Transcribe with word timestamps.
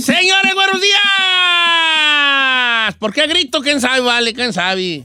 Señores, 0.00 0.54
buenos 0.54 0.80
días. 0.80 0.98
¿Por 2.98 3.12
qué 3.12 3.26
grito? 3.26 3.60
¿Quién 3.60 3.80
sabe? 3.80 4.00
Vale, 4.00 4.32
¿quién 4.34 4.52
sabe? 4.52 5.04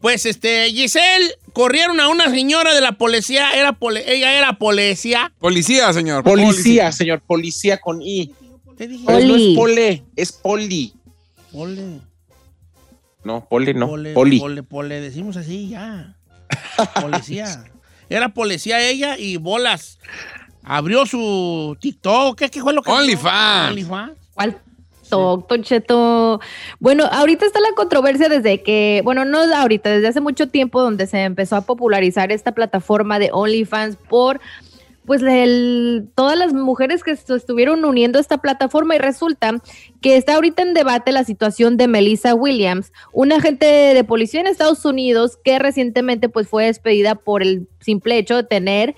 Pues, 0.00 0.26
este, 0.26 0.70
Giselle, 0.70 1.34
corrieron 1.52 1.98
a 2.00 2.08
una 2.08 2.28
señora 2.30 2.74
de 2.74 2.80
la 2.82 2.92
policía. 2.92 3.52
Era 3.52 3.72
pole- 3.72 4.04
ella 4.06 4.32
era 4.36 4.58
policía. 4.58 5.32
Policía, 5.38 5.92
señor. 5.92 6.22
Policía, 6.24 6.92
señor, 6.92 7.22
policía 7.22 7.80
con 7.80 8.02
I. 8.02 8.32
¿Qué 8.76 8.86
dije? 8.88 9.04
Pero 9.06 9.20
no 9.20 9.28
Poli. 9.28 9.50
es 9.52 9.56
pole, 9.56 10.02
es 10.16 10.32
poli. 10.32 10.92
Pole. 11.52 12.00
No, 13.22 13.46
pole 13.48 13.72
no, 13.72 13.86
Pole, 13.86 14.12
poli. 14.12 14.38
pole, 14.40 14.62
pole, 14.62 15.00
decimos 15.00 15.36
así 15.38 15.70
ya. 15.70 16.16
Policía. 17.00 17.64
Era 18.10 18.28
policía 18.34 18.80
ella 18.86 19.16
y 19.16 19.38
bolas. 19.38 19.98
Abrió 20.62 21.06
su 21.06 21.74
TikTok. 21.80 22.36
¿Qué, 22.38 22.50
qué 22.50 22.60
fue 22.60 22.74
lo 22.74 22.82
que 22.82 22.90
OnlyFans. 22.90 23.70
OnlyFans. 23.70 24.12
¿Cuál? 24.34 24.58
Toc, 25.08 25.48
Don 25.48 25.62
Cheto. 25.62 26.40
Bueno, 26.80 27.04
ahorita 27.10 27.44
está 27.46 27.60
la 27.60 27.72
controversia 27.76 28.28
desde 28.28 28.62
que, 28.62 29.02
bueno, 29.04 29.24
no 29.24 29.38
ahorita, 29.54 29.90
desde 29.90 30.08
hace 30.08 30.20
mucho 30.20 30.48
tiempo 30.48 30.80
donde 30.80 31.06
se 31.06 31.22
empezó 31.24 31.56
a 31.56 31.60
popularizar 31.62 32.32
esta 32.32 32.52
plataforma 32.52 33.18
de 33.18 33.30
OnlyFans 33.32 33.96
por 34.08 34.40
pues 35.06 35.20
el- 35.22 36.08
todas 36.14 36.38
las 36.38 36.54
mujeres 36.54 37.04
que 37.04 37.14
se 37.14 37.34
estuvieron 37.34 37.84
uniendo 37.84 38.16
a 38.18 38.22
esta 38.22 38.38
plataforma 38.38 38.96
y 38.96 38.98
resulta 38.98 39.60
que 40.00 40.16
está 40.16 40.34
ahorita 40.36 40.62
en 40.62 40.72
debate 40.72 41.12
la 41.12 41.24
situación 41.24 41.76
de 41.76 41.88
Melissa 41.88 42.34
Williams, 42.34 42.90
una 43.12 43.36
agente 43.36 43.66
de 43.66 44.04
policía 44.04 44.40
en 44.40 44.46
Estados 44.46 44.82
Unidos 44.86 45.38
que 45.44 45.58
recientemente 45.58 46.30
pues 46.30 46.48
fue 46.48 46.64
despedida 46.64 47.16
por 47.16 47.42
el 47.42 47.68
simple 47.80 48.16
hecho 48.16 48.36
de 48.36 48.44
tener 48.44 48.96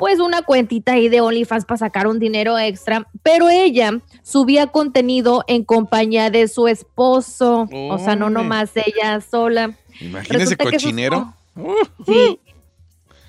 pues 0.00 0.18
una 0.18 0.42
cuentita 0.42 0.92
ahí 0.94 1.08
de 1.08 1.20
OnlyFans 1.20 1.64
para 1.66 1.78
sacar 1.78 2.08
un 2.08 2.18
dinero 2.18 2.58
extra, 2.58 3.06
pero 3.22 3.48
ella 3.48 4.00
subía 4.22 4.66
contenido 4.66 5.44
en 5.46 5.62
compañía 5.62 6.30
de 6.30 6.48
su 6.48 6.66
esposo, 6.66 7.68
o 7.70 7.98
sea, 7.98 8.16
no 8.16 8.30
nomás 8.30 8.70
ella 8.74 9.20
sola. 9.20 9.76
Imagínese 10.00 10.56
sus- 10.56 10.56
cochinero. 10.56 11.34
Sí. 12.06 12.40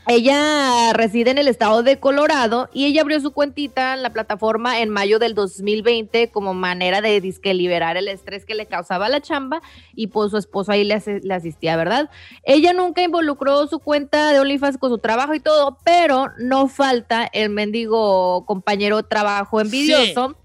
Ella 0.08 0.94
reside 0.94 1.30
en 1.30 1.38
el 1.38 1.48
estado 1.48 1.84
de 1.84 2.00
Colorado 2.00 2.70
y 2.74 2.86
ella 2.86 3.02
abrió 3.04 3.20
su 3.22 3.32
cuentita 3.32 3.94
en 3.94 4.02
la 4.02 4.10
plataforma 4.12 4.80
en 4.82 4.90
mayo 4.90 5.20
del 5.20 5.36
2020 5.36 6.32
como 6.32 6.56
manera 6.56 7.02
de 7.02 7.22
disque 7.22 7.54
liberar 7.54 7.98
el 7.98 8.08
estrés 8.08 8.44
que 8.44 8.56
le 8.56 8.66
causaba 8.66 9.10
la 9.10 9.22
chamba 9.22 9.62
y 9.94 10.08
pues 10.08 10.32
su 10.32 10.38
esposo 10.38 10.72
ahí 10.72 10.84
le, 10.84 10.96
asi- 10.96 11.20
le 11.22 11.34
asistía, 11.36 11.78
¿verdad? 11.78 12.10
Ella 12.44 12.74
nunca 12.74 13.04
involucró 13.04 13.68
su 13.68 13.78
cuenta 13.80 14.32
de 14.34 14.40
OnlyFans 14.40 14.80
con 14.80 14.90
su 14.90 14.98
trabajo 14.98 15.36
y 15.36 15.40
todo, 15.40 15.78
pero 15.86 16.30
no 16.40 16.68
falta 16.68 17.30
el 17.32 17.50
mendigo 17.52 18.44
compañero 18.48 19.04
trabajo 19.04 19.62
envidioso. 19.62 20.36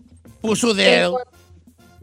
Puso 0.43 0.75
dedo. 0.75 1.19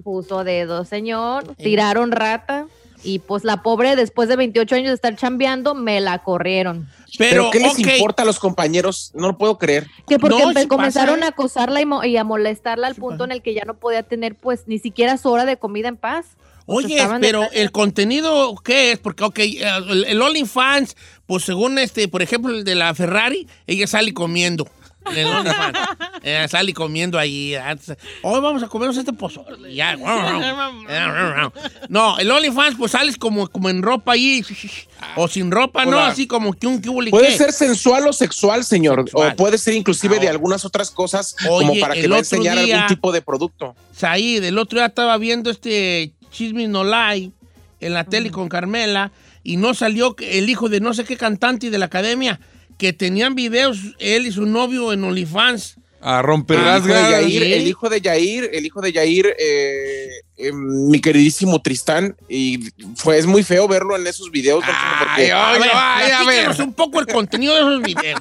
Puso 0.04 0.44
dedo, 0.44 0.86
señor. 0.86 1.56
Tiraron 1.56 2.12
rata. 2.12 2.66
Y 3.04 3.20
pues 3.20 3.44
la 3.44 3.62
pobre, 3.64 3.96
después 3.96 4.30
de 4.30 4.36
28 4.36 4.76
años 4.76 4.88
de 4.88 4.94
estar 4.96 5.16
chambeando, 5.16 5.76
me 5.76 6.00
la 6.02 6.20
corrieron. 6.24 6.88
Pero, 7.18 7.50
Pero, 7.50 7.52
¿qué 7.52 7.60
les 7.60 7.80
importa 7.98 8.24
a 8.24 8.26
los 8.26 8.40
compañeros? 8.40 9.12
No 9.14 9.28
lo 9.28 9.38
puedo 9.38 9.58
creer. 9.58 9.88
Que 10.08 10.18
porque 10.20 10.38
No, 10.40 10.68
comenzaron 10.68 11.16
pasa, 11.16 11.26
a 11.26 11.30
acosarla 11.30 11.82
y, 11.82 11.86
mo- 11.86 12.04
y 12.04 12.18
a 12.18 12.24
molestarla 12.24 12.88
al 12.88 12.96
punto 12.96 13.20
pasa. 13.20 13.26
en 13.26 13.32
el 13.34 13.42
que 13.42 13.54
ya 13.54 13.66
no 13.66 13.76
podía 13.76 14.04
tener 14.04 14.36
pues 14.36 14.64
ni 14.68 14.80
siquiera 14.80 15.18
su 15.18 15.30
hora 15.30 15.46
de 15.46 15.58
comida 15.58 15.90
en 15.90 15.98
paz. 15.98 16.26
Oye, 16.66 17.06
pero 17.20 17.44
el 17.52 17.72
contenido, 17.74 18.56
¿qué 18.64 18.94
es? 18.94 19.00
Porque, 19.00 19.26
ok, 19.26 19.38
el, 19.40 20.06
el 20.06 20.22
OnlyFans, 20.22 20.96
pues 21.26 21.44
según 21.44 21.78
este, 21.78 22.08
por 22.08 22.22
ejemplo, 22.22 22.54
el 22.56 22.64
de 22.64 22.76
la 22.76 22.96
Ferrari, 22.96 23.48
ella 23.68 23.86
sale 23.86 24.14
comiendo. 24.14 24.68
En 25.12 25.18
el 25.18 25.28
OnlyFans. 25.28 25.78
Eh, 26.24 26.46
sale 26.50 26.74
comiendo 26.74 27.20
ahí. 27.20 27.56
ah, 27.56 27.76
Hoy 28.22 28.40
vamos 28.42 28.64
a 28.64 28.68
comernos 28.68 28.96
este 28.98 29.14
pozole. 29.14 29.72
y 29.72 29.76
Ya. 29.76 29.98
No, 31.90 32.18
el 32.18 32.32
OnlyFans, 32.32 32.76
pues 32.78 32.92
sales 32.92 33.18
como, 33.18 33.48
como 33.48 33.70
en 33.70 33.82
ropa 33.82 34.14
ahí. 34.14 34.44
O 35.16 35.28
sin 35.28 35.52
ropa, 35.52 35.86
¿no? 35.86 36.00
Así 36.00 36.28
como 36.28 36.54
que 36.54 36.68
un 36.68 36.82
hubo, 36.88 37.02
Puede 37.10 37.38
ser 37.38 37.52
sensual 37.52 38.08
o 38.08 38.14
sexual, 38.14 38.64
señor. 38.64 39.00
Sexual. 39.04 39.34
O 39.34 39.36
puede 39.36 39.58
ser 39.58 39.74
inclusive 39.74 40.16
de 40.16 40.20
Ahora. 40.22 40.32
algunas 40.32 40.66
otras 40.66 40.92
cosas, 40.92 41.36
Oye, 41.50 41.68
como 41.68 41.80
para 41.80 41.94
que 41.94 42.02
el 42.02 42.12
otro 42.12 42.20
enseñar 42.20 42.58
día- 42.60 42.76
algún 42.76 42.88
tipo 42.88 43.12
de 43.12 43.22
producto. 43.22 43.76
Saí, 43.96 44.40
del 44.40 44.58
otro 44.58 44.80
día 44.80 44.88
estaba 44.88 45.18
viendo 45.18 45.50
este 45.50 46.14
Chisme 46.32 46.68
No 46.68 46.84
Lie 46.84 47.32
en 47.80 47.94
la 47.94 48.06
tele 48.06 48.32
con 48.32 48.50
Carmela 48.50 49.12
y 49.44 49.58
no 49.58 49.74
salió 49.74 50.16
el 50.20 50.50
hijo 50.50 50.70
de 50.70 50.80
no 50.80 50.94
sé 50.94 51.04
qué 51.04 51.18
cantante 51.18 51.70
de 51.70 51.78
la 51.78 51.86
academia 51.86 52.40
que 52.84 52.92
tenían 52.92 53.34
videos 53.34 53.78
él 54.00 54.28
y 54.28 54.32
su 54.34 54.46
novio 54.46 54.92
en 54.92 55.02
OnlyFans. 55.06 55.76
A 56.02 56.22
romper 56.22 56.58
El 56.60 56.66
las 56.66 56.80
hijo, 56.80 56.88
de 56.90 56.94
ganas. 56.96 57.12
Yair, 57.12 57.44
¿sí? 57.44 57.54
el 57.54 57.68
hijo 57.68 57.90
de 57.90 58.02
Yair, 58.02 58.50
el 58.52 58.66
hijo 58.66 58.82
de 58.82 58.92
Yair, 58.92 59.26
eh, 59.40 60.10
eh, 60.36 60.52
mi 60.52 61.00
queridísimo 61.00 61.62
Tristán, 61.62 62.18
y 62.28 62.60
fue, 62.98 63.18
es 63.18 63.26
muy 63.26 63.42
feo 63.42 63.70
verlo 63.70 63.96
en 63.96 64.06
esos 64.06 64.30
videos. 64.32 64.66
Ay, 64.68 64.74
porque- 65.00 65.32
ay, 65.32 65.56
A 65.56 65.60
ver, 65.60 65.72
ay, 65.74 66.12
a 66.12 66.50
ver. 66.50 66.62
un 66.62 66.74
poco 66.74 67.00
el 67.00 67.08
contenido 67.08 67.54
de 67.56 67.62
esos 67.62 67.82
videos. 67.84 68.20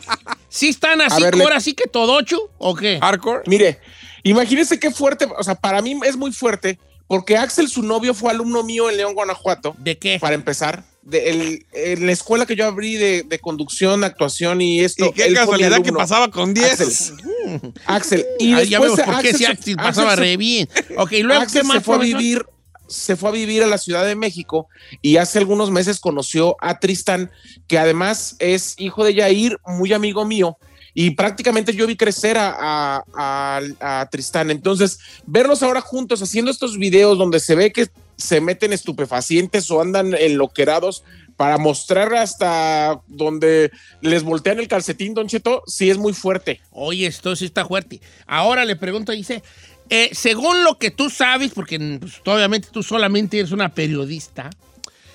¿Sí 0.48 0.68
están 0.68 1.00
así, 1.00 1.20
ver, 1.20 1.34
le- 1.34 1.42
ahora 1.42 1.58
sí 1.58 1.72
que 1.74 1.88
todocho 1.88 2.38
o 2.58 2.76
qué? 2.76 3.00
Hardcore. 3.00 3.42
Mire, 3.46 3.80
imagínense 4.22 4.78
qué 4.78 4.92
fuerte, 4.92 5.26
o 5.36 5.42
sea, 5.42 5.56
para 5.56 5.82
mí 5.82 5.98
es 6.06 6.16
muy 6.16 6.30
fuerte, 6.32 6.78
porque 7.08 7.36
Axel, 7.36 7.68
su 7.68 7.82
novio, 7.82 8.14
fue 8.14 8.30
alumno 8.30 8.62
mío 8.62 8.88
en 8.90 8.96
León, 8.96 9.14
Guanajuato, 9.14 9.74
¿De 9.78 9.98
qué? 9.98 10.18
para 10.20 10.36
empezar. 10.36 10.84
De 11.02 11.30
el- 11.30 11.66
en 11.72 12.06
la 12.06 12.12
escuela 12.12 12.46
que 12.46 12.54
yo 12.54 12.64
abrí 12.64 12.94
de, 12.94 13.24
de 13.24 13.38
conducción, 13.40 14.04
actuación 14.04 14.60
y 14.60 14.80
esto. 14.80 15.06
Y 15.06 15.12
qué 15.12 15.22
él 15.24 15.30
fue 15.30 15.30
mi 15.30 15.34
casualidad 15.62 15.82
que 15.82 15.92
pasaba 15.92 16.30
con 16.30 16.54
10. 16.54 16.80
Axel. 16.80 17.72
Axel. 17.86 18.26
Y 18.38 18.52
Ah, 18.54 18.62
ya 18.62 18.78
después 18.80 18.92
vemos 18.92 19.00
por 19.14 19.20
qué 19.22 19.28
Axel 19.30 19.32
si 19.36 19.44
se- 19.44 19.50
Axel 19.50 19.74
Axel 19.74 19.76
pasaba 19.76 20.14
se- 20.14 20.20
re 20.20 20.36
bien. 20.36 20.68
Ok, 20.96 21.12
luego, 21.22 21.42
Axel 21.42 21.62
¿qué 21.62 21.68
más? 21.68 21.76
se 21.78 21.80
fue 21.82 21.96
a 21.96 21.98
vivir, 21.98 22.46
se 22.88 23.16
fue 23.16 23.28
a 23.30 23.32
vivir 23.32 23.62
a 23.62 23.66
la 23.66 23.78
Ciudad 23.78 24.04
de 24.06 24.14
México 24.14 24.68
y 25.00 25.16
hace 25.16 25.38
algunos 25.38 25.70
meses 25.72 25.98
conoció 25.98 26.56
a 26.60 26.78
Tristan, 26.78 27.30
que 27.66 27.78
además 27.78 28.36
es 28.38 28.74
hijo 28.78 29.04
de 29.04 29.14
Yair, 29.14 29.58
muy 29.66 29.92
amigo 29.92 30.24
mío. 30.24 30.56
Y 30.94 31.12
prácticamente 31.12 31.74
yo 31.74 31.86
vi 31.86 31.96
crecer 31.96 32.36
a, 32.38 32.54
a- 32.60 33.02
a- 33.16 34.00
a 34.00 34.06
Tristán. 34.10 34.50
Entonces, 34.50 34.98
verlos 35.26 35.62
ahora 35.62 35.80
juntos 35.80 36.22
haciendo 36.22 36.50
estos 36.50 36.76
videos 36.78 37.16
donde 37.16 37.40
se 37.40 37.54
ve 37.54 37.72
que 37.72 37.88
se 38.22 38.40
meten 38.40 38.72
estupefacientes 38.72 39.70
o 39.70 39.80
andan 39.80 40.14
enloquerados 40.14 41.04
para 41.36 41.58
mostrar 41.58 42.14
hasta 42.14 43.00
donde 43.08 43.70
les 44.00 44.22
voltean 44.22 44.60
el 44.60 44.68
calcetín, 44.68 45.14
Don 45.14 45.26
Cheto, 45.26 45.62
sí 45.66 45.90
es 45.90 45.98
muy 45.98 46.12
fuerte. 46.12 46.60
Oye, 46.70 47.06
esto 47.06 47.34
sí 47.34 47.46
está 47.46 47.64
fuerte. 47.64 48.00
Ahora 48.26 48.64
le 48.64 48.76
pregunto, 48.76 49.12
dice, 49.12 49.42
eh, 49.90 50.10
según 50.12 50.62
lo 50.62 50.78
que 50.78 50.90
tú 50.90 51.10
sabes, 51.10 51.52
porque 51.52 51.78
pues, 51.98 52.20
obviamente 52.24 52.68
tú 52.70 52.82
solamente 52.82 53.38
eres 53.38 53.52
una 53.52 53.70
periodista, 53.70 54.50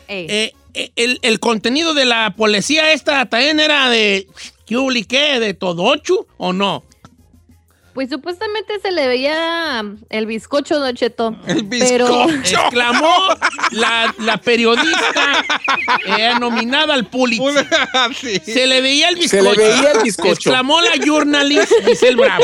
eh, 0.09 0.53
eh, 0.73 0.91
el, 0.95 1.19
el 1.21 1.39
contenido 1.39 1.93
de 1.93 2.05
la 2.05 2.33
policía 2.35 2.93
esta 2.93 3.25
también 3.25 3.59
era 3.59 3.89
de 3.89 4.27
¿qué? 4.65 5.39
¿De 5.39 5.53
todo 5.53 5.83
ocho 5.83 6.27
o 6.37 6.53
no? 6.53 6.83
Pues 7.97 8.11
supuestamente 8.11 8.79
se 8.79 8.91
le 8.91 9.07
veía 9.07 9.83
el 10.09 10.27
bizcocho, 10.27 10.77
Don 10.79 10.93
Cheto. 10.93 11.35
El 11.47 11.65
Pero 11.67 12.27
bizcocho. 12.27 12.59
Exclamó 12.61 13.11
la, 13.71 14.13
la 14.19 14.37
periodista 14.37 15.43
eh, 16.05 16.33
nominada 16.39 16.93
al 16.93 17.07
Pulitzer. 17.07 17.65
Sí. 18.13 18.39
Se 18.45 18.67
le 18.67 18.81
veía 18.81 19.09
el 19.09 19.15
Se 19.27 19.37
bizcocho. 19.41 19.59
le 19.59 19.67
veía 19.67 19.91
el 19.93 20.03
bizcocho. 20.03 20.31
Exclamó 20.31 20.79
la 20.79 20.91
journalist 21.03 21.73
Giselle 21.87 22.17
Bravo. 22.17 22.43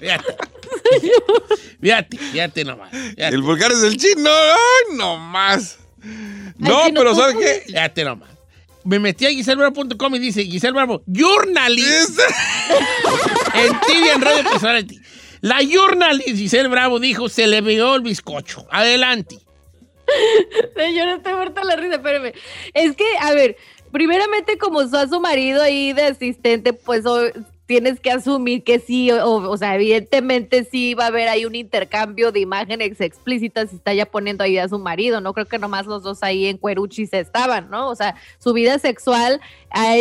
Fíjate. 0.00 0.36
Fíjate, 1.82 2.16
fíjate 2.16 2.64
nomás. 2.64 2.90
Fíjate, 2.90 3.34
El 3.34 3.42
vulgar 3.42 3.70
es 3.70 3.82
el 3.82 3.98
chino. 3.98 4.30
Ay, 4.30 4.96
no 4.96 5.18
más. 5.18 5.76
No, 6.56 6.86
chino, 6.86 7.00
pero 7.02 7.10
¿tú 7.10 7.16
¿sabes 7.20 7.34
sabes? 7.34 7.58
qué? 7.60 7.64
fíjate 7.66 8.02
nomás. 8.04 8.30
Me 8.84 8.98
metí 8.98 9.26
a 9.26 9.30
giselbravo.com 9.30 10.14
y 10.14 10.18
dice 10.18 10.44
Giselle 10.44 10.74
Bravo, 10.74 11.02
journalist. 11.06 12.20
En 13.54 13.80
TV, 13.80 14.10
en 14.12 14.20
Radio 14.20 14.50
Personality. 14.50 15.00
La 15.40 15.60
journalist 15.62 16.36
Giselle 16.36 16.68
Bravo 16.68 16.98
dijo, 16.98 17.28
se 17.28 17.46
le 17.46 17.60
vio 17.60 17.94
el 17.94 18.02
bizcocho. 18.02 18.66
Adelante. 18.70 19.38
Señor, 20.76 21.08
estoy 21.08 21.34
muerta 21.34 21.60
de 21.60 21.66
la 21.66 21.76
risa, 21.76 21.94
espérame. 21.94 22.32
Es 22.74 22.96
que, 22.96 23.04
a 23.20 23.32
ver, 23.32 23.56
primeramente 23.92 24.58
como 24.58 24.82
está 24.82 25.08
su 25.08 25.20
marido 25.20 25.62
ahí 25.62 25.92
de 25.92 26.02
asistente, 26.02 26.72
pues 26.72 27.04
tienes 27.66 27.98
que 27.98 28.10
asumir 28.10 28.62
que 28.62 28.78
sí, 28.78 29.10
o, 29.10 29.36
o 29.50 29.56
sea, 29.56 29.74
evidentemente 29.74 30.64
sí 30.70 30.92
va 30.94 31.04
a 31.04 31.06
haber 31.06 31.28
ahí 31.28 31.46
un 31.46 31.54
intercambio 31.54 32.30
de 32.30 32.40
imágenes 32.40 33.00
explícitas 33.00 33.70
si 33.70 33.76
está 33.76 33.94
ya 33.94 34.04
poniendo 34.04 34.44
ahí 34.44 34.58
a 34.58 34.68
su 34.68 34.78
marido, 34.78 35.20
no 35.22 35.32
creo 35.32 35.46
que 35.46 35.58
nomás 35.58 35.86
los 35.86 36.02
dos 36.02 36.22
ahí 36.22 36.46
en 36.46 36.58
Cueruchis 36.58 37.12
estaban, 37.14 37.70
¿no? 37.70 37.88
O 37.88 37.94
sea, 37.94 38.16
su 38.38 38.52
vida 38.52 38.78
sexual, 38.78 39.40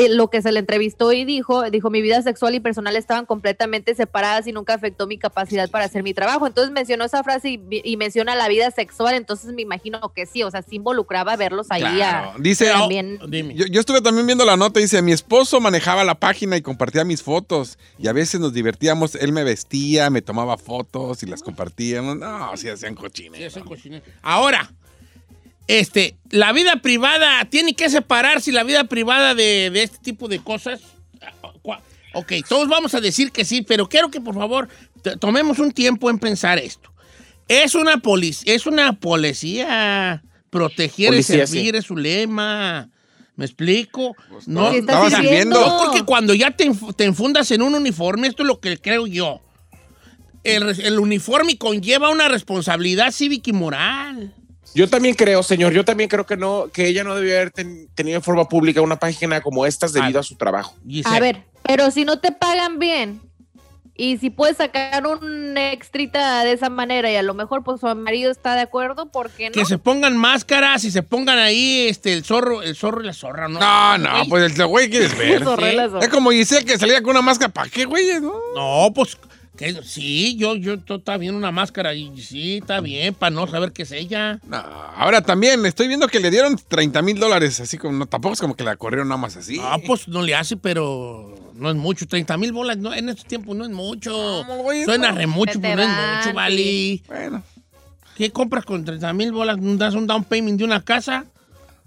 lo 0.10 0.30
que 0.30 0.42
se 0.42 0.52
le 0.52 0.60
entrevistó 0.60 1.14
y 1.14 1.24
dijo, 1.24 1.70
dijo, 1.70 1.90
mi 1.90 2.02
vida 2.02 2.22
sexual 2.22 2.54
y 2.56 2.60
personal 2.60 2.96
estaban 2.98 3.26
completamente 3.26 3.96
separadas 3.96 4.46
y 4.48 4.52
nunca 4.52 4.74
afectó 4.74 5.08
mi 5.08 5.18
capacidad 5.18 5.70
para 5.70 5.86
hacer 5.86 6.04
mi 6.04 6.14
trabajo. 6.14 6.46
Entonces 6.46 6.74
mencionó 6.74 7.06
esa 7.06 7.24
frase 7.24 7.50
y, 7.52 7.62
y 7.84 7.96
menciona 7.96 8.36
la 8.36 8.50
vida 8.50 8.72
sexual, 8.72 9.16
entonces 9.16 9.54
me 9.54 9.62
imagino 9.62 10.12
que 10.14 10.26
sí, 10.26 10.44
o 10.44 10.52
sea, 10.52 10.64
sí 10.64 10.76
involucraba 10.76 11.36
verlos 11.38 11.68
ahí 11.70 11.82
Claro. 11.82 12.32
a, 12.32 12.40
Dice, 12.40 12.68
también. 12.70 13.20
Dime. 13.30 13.56
Yo, 13.56 13.66
yo 13.68 13.80
estuve 13.80 14.02
también 14.02 14.26
viendo 14.26 14.44
la 14.44 14.58
nota, 14.58 14.80
dice, 14.82 15.02
mi 15.02 15.14
esposo 15.14 15.62
manejaba 15.62 16.04
la 16.04 16.16
página 16.16 16.58
y 16.58 16.62
compartía 16.62 17.06
mis 17.06 17.22
fotos 17.24 17.53
fotos 17.54 17.78
y 18.00 18.08
a 18.08 18.14
veces 18.14 18.40
nos 18.40 18.54
divertíamos. 18.54 19.16
Él 19.16 19.32
me 19.32 19.44
vestía, 19.44 20.10
me 20.10 20.22
tomaba 20.22 20.58
fotos 20.58 21.24
y 21.24 21.26
las 21.26 21.42
compartíamos. 21.44 22.18
No, 22.18 22.56
sí 22.58 22.70
hacían 22.70 22.96
cochines. 22.96 23.40
Sí, 23.40 23.44
hacen 23.46 23.64
cochinero. 23.64 24.04
Ahora, 24.22 24.72
este, 25.68 26.16
la 26.30 26.52
vida 26.52 26.82
privada, 26.82 27.46
tiene 27.46 27.74
que 27.74 27.90
separarse 27.90 28.52
la 28.52 28.64
vida 28.64 28.84
privada 28.86 29.34
de, 29.36 29.70
de 29.70 29.84
este 29.84 29.98
tipo 30.00 30.28
de 30.28 30.40
cosas. 30.40 30.82
Cua- 31.64 31.80
Ok, 32.16 32.32
todos 32.48 32.68
vamos 32.68 32.94
a 32.94 33.02
decir 33.02 33.32
que 33.32 33.44
sí, 33.44 33.64
pero 33.64 33.90
quiero 33.90 34.12
que 34.12 34.22
por 34.22 34.36
favor 34.36 34.68
tomemos 35.20 35.58
un 35.58 35.72
tiempo 35.72 36.12
en 36.12 36.20
pensar 36.20 36.60
esto. 36.60 36.92
Es 37.48 37.74
una 37.76 37.98
policía, 37.98 38.54
es 38.54 38.66
una 38.68 38.94
policía. 38.94 40.24
Proteger 40.52 41.08
Policía, 41.10 41.44
y 41.44 41.48
servir 41.48 41.76
es 41.76 41.86
su 41.86 41.98
lema. 41.98 42.90
¿Me 43.36 43.46
explico? 43.46 44.16
No, 44.46 44.70
Sí, 44.72 44.78
está 44.78 44.94
estaba 44.94 45.10
sirviendo. 45.10 45.56
sirviendo. 45.58 45.60
no, 45.60 45.78
porque 45.86 46.04
cuando 46.04 46.34
ya 46.34 46.52
te, 46.52 46.72
te 46.96 47.04
enfundas 47.06 47.50
en 47.52 47.62
un 47.64 47.74
uniforme, 47.74 48.28
esto 48.28 48.44
es 48.44 48.48
lo 48.48 48.60
que 48.60 48.78
creo 48.78 49.08
yo. 49.08 49.42
El, 50.44 50.64
el 50.82 51.00
uniforme 51.00 51.58
conlleva 51.58 52.10
una 52.10 52.28
responsabilidad 52.28 53.12
cívica 53.12 53.50
y 53.50 53.54
moral. 53.54 54.34
Yo 54.76 54.90
también 54.90 55.16
creo, 55.16 55.42
señor, 55.44 55.72
yo 55.74 55.86
también 55.86 56.10
creo 56.10 56.26
que 56.26 56.36
no, 56.36 56.68
que 56.74 56.88
ella 56.88 57.04
no 57.04 57.16
debió 57.16 57.36
haber 57.36 57.52
ten- 57.52 57.88
tenido 57.96 58.18
en 58.18 58.24
forma 58.24 58.48
pública 58.50 58.82
una 58.82 58.98
página 58.98 59.40
como 59.42 59.66
estas 59.66 59.94
debido 59.94 60.20
a 60.20 60.24
su 60.24 60.36
trabajo. 60.36 60.76
Giselle. 60.88 61.16
A 61.16 61.20
ver, 61.20 61.44
pero 61.64 61.92
si 61.92 62.06
no 62.06 62.20
te 62.20 62.32
pagan 62.32 62.78
bien 62.80 63.22
y 63.96 64.18
si 64.18 64.30
puedes 64.32 64.58
sacar 64.58 65.06
un 65.06 65.56
extrita 65.58 66.44
de 66.44 66.54
esa 66.54 66.70
manera 66.70 67.12
y 67.12 67.16
a 67.16 67.22
lo 67.22 67.34
mejor 67.36 67.64
pues 67.64 67.80
su 67.80 67.88
marido 67.96 68.32
está 68.32 68.56
de 68.56 68.62
acuerdo, 68.62 69.06
¿por 69.08 69.30
qué 69.30 69.50
no? 69.50 69.54
Que 69.54 69.66
se 69.66 69.78
pongan 69.78 70.18
máscaras 70.18 70.84
y 70.84 70.92
se 70.92 71.04
pongan 71.04 71.38
ahí 71.38 71.88
este, 71.88 72.14
el 72.14 72.24
zorro, 72.24 72.64
el 72.64 72.76
zorro 72.76 73.02
y 73.04 73.06
la 73.06 73.14
zorra, 73.14 73.48
¿no? 73.48 73.60
No, 73.60 73.98
no, 74.00 74.10
Güey. 74.26 74.30
pues 74.30 74.60
el 74.60 74.66
güey 74.66 74.90
quieres 74.90 75.16
ver. 75.18 75.44
Zorrela, 75.44 75.90
Es 76.02 76.10
como 76.10 76.32
Giselle 76.32 76.66
que 76.66 76.78
salía 76.80 77.02
con 77.04 77.12
una 77.12 77.22
máscara. 77.22 77.54
¿Para 77.54 77.70
qué, 77.70 77.86
güey? 77.86 78.20
No. 78.20 78.34
No, 78.56 78.92
pues 78.94 79.18
que, 79.56 79.84
sí, 79.84 80.36
yo, 80.36 80.56
yo, 80.56 80.76
está 80.88 81.18
bien 81.18 81.36
una 81.36 81.52
máscara 81.52 81.94
y 81.94 82.20
sí, 82.20 82.58
está 82.58 82.82
bien, 82.82 83.14
para 83.14 83.30
no 83.30 83.46
saber 83.48 83.72
qué 83.72 83.84
es 83.84 83.92
ella. 83.92 84.40
No, 84.48 84.58
ahora 84.58 85.22
también 85.22 85.66
estoy 85.66 85.88
viendo 85.88 86.08
que 86.08 86.20
le 86.20 86.32
dieron 86.32 86.58
30 86.68 87.02
mil 87.02 87.20
dólares, 87.20 87.60
así 87.60 87.78
como, 87.78 87.98
no, 87.98 88.06
tampoco 88.08 88.34
es 88.34 88.42
como 88.42 88.56
que 88.56 88.64
la 88.64 88.76
corrieron 88.78 89.08
nada 89.10 89.22
más 89.22 89.38
así. 89.38 89.60
Ah, 89.62 89.78
pues 89.86 90.08
no 90.08 90.22
le 90.22 90.34
hace, 90.34 90.58
pero 90.58 91.52
no 91.54 91.70
es 91.70 91.76
mucho. 91.76 92.08
30 92.08 92.38
mil 92.38 92.52
bolas 92.52 92.78
no, 92.78 92.94
en 92.94 93.10
estos 93.10 93.26
tiempos 93.26 93.56
no 93.56 93.64
es 93.66 93.72
mucho. 93.72 94.44
No, 94.48 94.58
güey, 94.58 94.86
Suena 94.86 95.12
re 95.12 95.28
mucho, 95.28 95.62
pero 95.62 95.76
no 95.76 95.84
es 95.84 95.90
mucho, 95.90 96.34
vale. 96.36 97.02
Bueno, 97.08 97.44
¿Qué 98.18 98.32
compras 98.32 98.66
con 98.66 98.86
30 98.86 99.12
mil 99.14 99.32
bolas? 99.32 99.58
¿Das 99.60 99.96
un 99.96 100.06
down 100.08 100.24
payment 100.24 100.58
de 100.58 100.66
una 100.66 100.84
casa? 100.84 101.26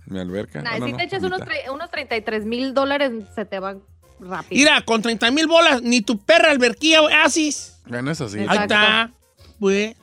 mi 0.07 0.21
alberca. 0.21 0.63
Nah, 0.63 0.71
Ah, 0.75 0.79
no, 0.79 0.87
si 0.87 0.93
no, 0.93 0.99
te 0.99 1.05
echas 1.05 1.23
unos, 1.23 1.41
unos 1.73 1.91
33 1.91 2.45
mil 2.45 2.75
dólares, 2.75 3.11
se 3.35 3.45
te 3.45 3.59
van 3.59 3.83
rápido. 4.21 4.59
Mira, 4.59 4.81
con 4.83 5.03
30 5.03 5.31
mil 5.31 5.47
bolas, 5.47 5.83
ni 5.83 6.01
tu 6.01 6.19
perra 6.19 6.51
alberquilla 6.51 7.01
haces. 7.25 7.79
Bueno, 7.87 8.11
eso 8.11 8.29
sí. 8.29 8.39
Exacto. 8.39 8.75
Ahí 8.75 9.77
está. 9.77 9.97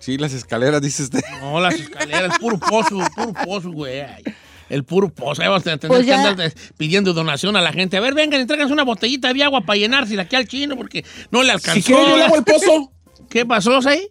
Sí, 0.00 0.18
las 0.18 0.32
escaleras, 0.32 0.80
dice 0.82 1.02
usted. 1.04 1.20
no, 1.40 1.60
las 1.60 1.74
escaleras, 1.74 2.38
puro 2.38 2.58
pozo, 2.58 2.98
puro 3.14 3.32
pozo, 3.44 3.70
güey. 3.72 4.00
Ay, 4.00 4.22
El 4.68 4.84
puro 4.84 5.08
pozo. 5.08 5.42
Ahí 5.42 5.48
vamos 5.48 5.62
a 5.62 5.64
tener 5.64 5.78
Pues 5.80 6.00
que 6.00 6.06
ya- 6.06 6.18
andar 6.18 6.36
des- 6.36 6.54
pidiendo 6.76 7.12
donación 7.12 7.56
a 7.56 7.60
la 7.60 7.72
gente. 7.72 7.96
A 7.96 8.00
ver, 8.00 8.14
vengan, 8.14 8.40
entréganos 8.40 8.72
una 8.72 8.82
botellita 8.84 9.32
de 9.32 9.42
agua 9.44 9.62
para 9.62 9.78
llenársela 9.78 10.22
aquí 10.22 10.36
al 10.36 10.46
chino 10.48 10.76
porque 10.76 11.04
no 11.30 11.42
le 11.42 11.52
alcanzó. 11.52 11.80
Si 11.80 11.82
quiere 11.82 12.08
yo 12.10 12.16
le 12.16 12.24
hago 12.24 12.36
el 12.36 12.44
pozo, 12.44 12.92
¿Qué 13.28 13.44
pasó 13.46 13.78
ahí? 13.88 14.08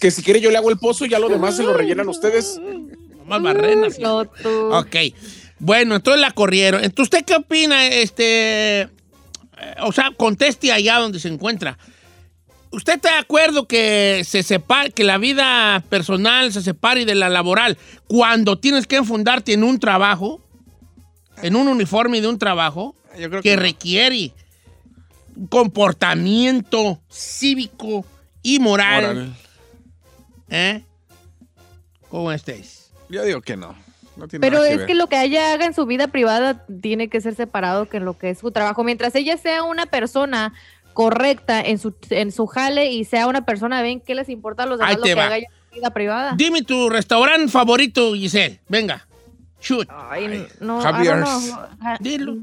que 0.00 0.10
si 0.10 0.22
quiere 0.22 0.40
yo 0.40 0.50
le 0.50 0.58
hago 0.58 0.70
el 0.70 0.78
pozo 0.78 1.04
y 1.06 1.08
ya 1.08 1.18
lo 1.18 1.28
demás 1.28 1.56
se 1.56 1.62
lo 1.62 1.72
rellenan 1.74 2.08
ustedes. 2.08 2.60
Nomás 3.18 3.42
barrenas. 3.42 3.98
No, 3.98 4.24
tú. 4.24 4.72
Ok. 4.74 4.96
Bueno, 5.62 5.94
entonces 5.94 6.20
la 6.20 6.32
corrieron. 6.32 6.82
Entonces, 6.82 7.04
¿usted 7.04 7.24
qué 7.24 7.36
opina? 7.36 7.86
Este, 7.86 8.80
eh, 8.80 8.88
o 9.82 9.92
sea, 9.92 10.10
conteste 10.16 10.72
allá 10.72 10.98
donde 10.98 11.20
se 11.20 11.28
encuentra. 11.28 11.78
¿Usted 12.72 12.94
está 12.94 13.12
de 13.12 13.18
acuerdo 13.18 13.68
que 13.68 14.22
se 14.26 14.42
separe, 14.42 14.90
que 14.90 15.04
la 15.04 15.18
vida 15.18 15.84
personal 15.88 16.52
se 16.52 16.62
separe 16.62 17.04
de 17.04 17.14
la 17.14 17.28
laboral 17.28 17.78
cuando 18.08 18.58
tienes 18.58 18.88
que 18.88 18.96
enfundarte 18.96 19.52
en 19.52 19.62
un 19.62 19.78
trabajo, 19.78 20.40
en 21.42 21.54
un 21.54 21.68
uniforme 21.68 22.20
de 22.20 22.26
un 22.26 22.40
trabajo 22.40 22.96
Yo 23.16 23.30
creo 23.30 23.40
que 23.40 23.50
que 23.50 23.56
no. 23.56 23.62
requiere 23.62 24.32
un 25.36 25.46
comportamiento 25.46 27.00
cívico 27.08 28.04
y 28.42 28.58
moral? 28.58 29.32
¿Eh? 30.48 30.82
¿Cómo 32.08 32.32
estáis? 32.32 32.90
Yo 33.08 33.22
digo 33.22 33.40
que 33.42 33.56
no. 33.56 33.91
No 34.16 34.28
tiene 34.28 34.40
Pero 34.46 34.56
nada 34.58 34.66
que 34.68 34.72
es 34.74 34.78
ver. 34.78 34.86
que 34.86 34.94
lo 34.94 35.06
que 35.08 35.22
ella 35.22 35.52
haga 35.52 35.64
en 35.64 35.74
su 35.74 35.86
vida 35.86 36.08
privada 36.08 36.64
tiene 36.82 37.08
que 37.08 37.20
ser 37.20 37.34
separado 37.34 37.88
que 37.88 37.96
en 37.96 38.04
lo 38.04 38.18
que 38.18 38.30
es 38.30 38.38
su 38.38 38.50
trabajo. 38.50 38.84
Mientras 38.84 39.14
ella 39.14 39.36
sea 39.36 39.62
una 39.62 39.86
persona 39.86 40.52
correcta 40.92 41.60
en 41.60 41.78
su, 41.78 41.94
en 42.10 42.32
su 42.32 42.46
jale 42.46 42.90
y 42.92 43.04
sea 43.04 43.26
una 43.26 43.44
persona 43.46 43.80
bien, 43.82 44.00
¿qué 44.00 44.14
les 44.14 44.28
importa 44.28 44.64
a 44.64 44.66
los 44.66 44.80
Ahí 44.80 44.88
demás 44.96 44.98
lo 44.98 45.04
que 45.04 45.14
va. 45.14 45.24
haga 45.26 45.36
ella 45.38 45.46
en 45.50 45.68
su 45.70 45.74
vida 45.76 45.90
privada? 45.90 46.34
Dime 46.36 46.62
tu 46.62 46.90
restaurante 46.90 47.48
favorito, 47.48 48.12
Giselle. 48.14 48.60
Venga. 48.68 49.06
Shoot. 49.60 49.88
Ay, 49.90 50.46
no, 50.60 50.80
I 50.80 50.82
Javier's. 50.82 51.20
don't 51.24 51.44
know. 51.44 51.56
Ja- 51.80 51.96
Dilo. 52.00 52.36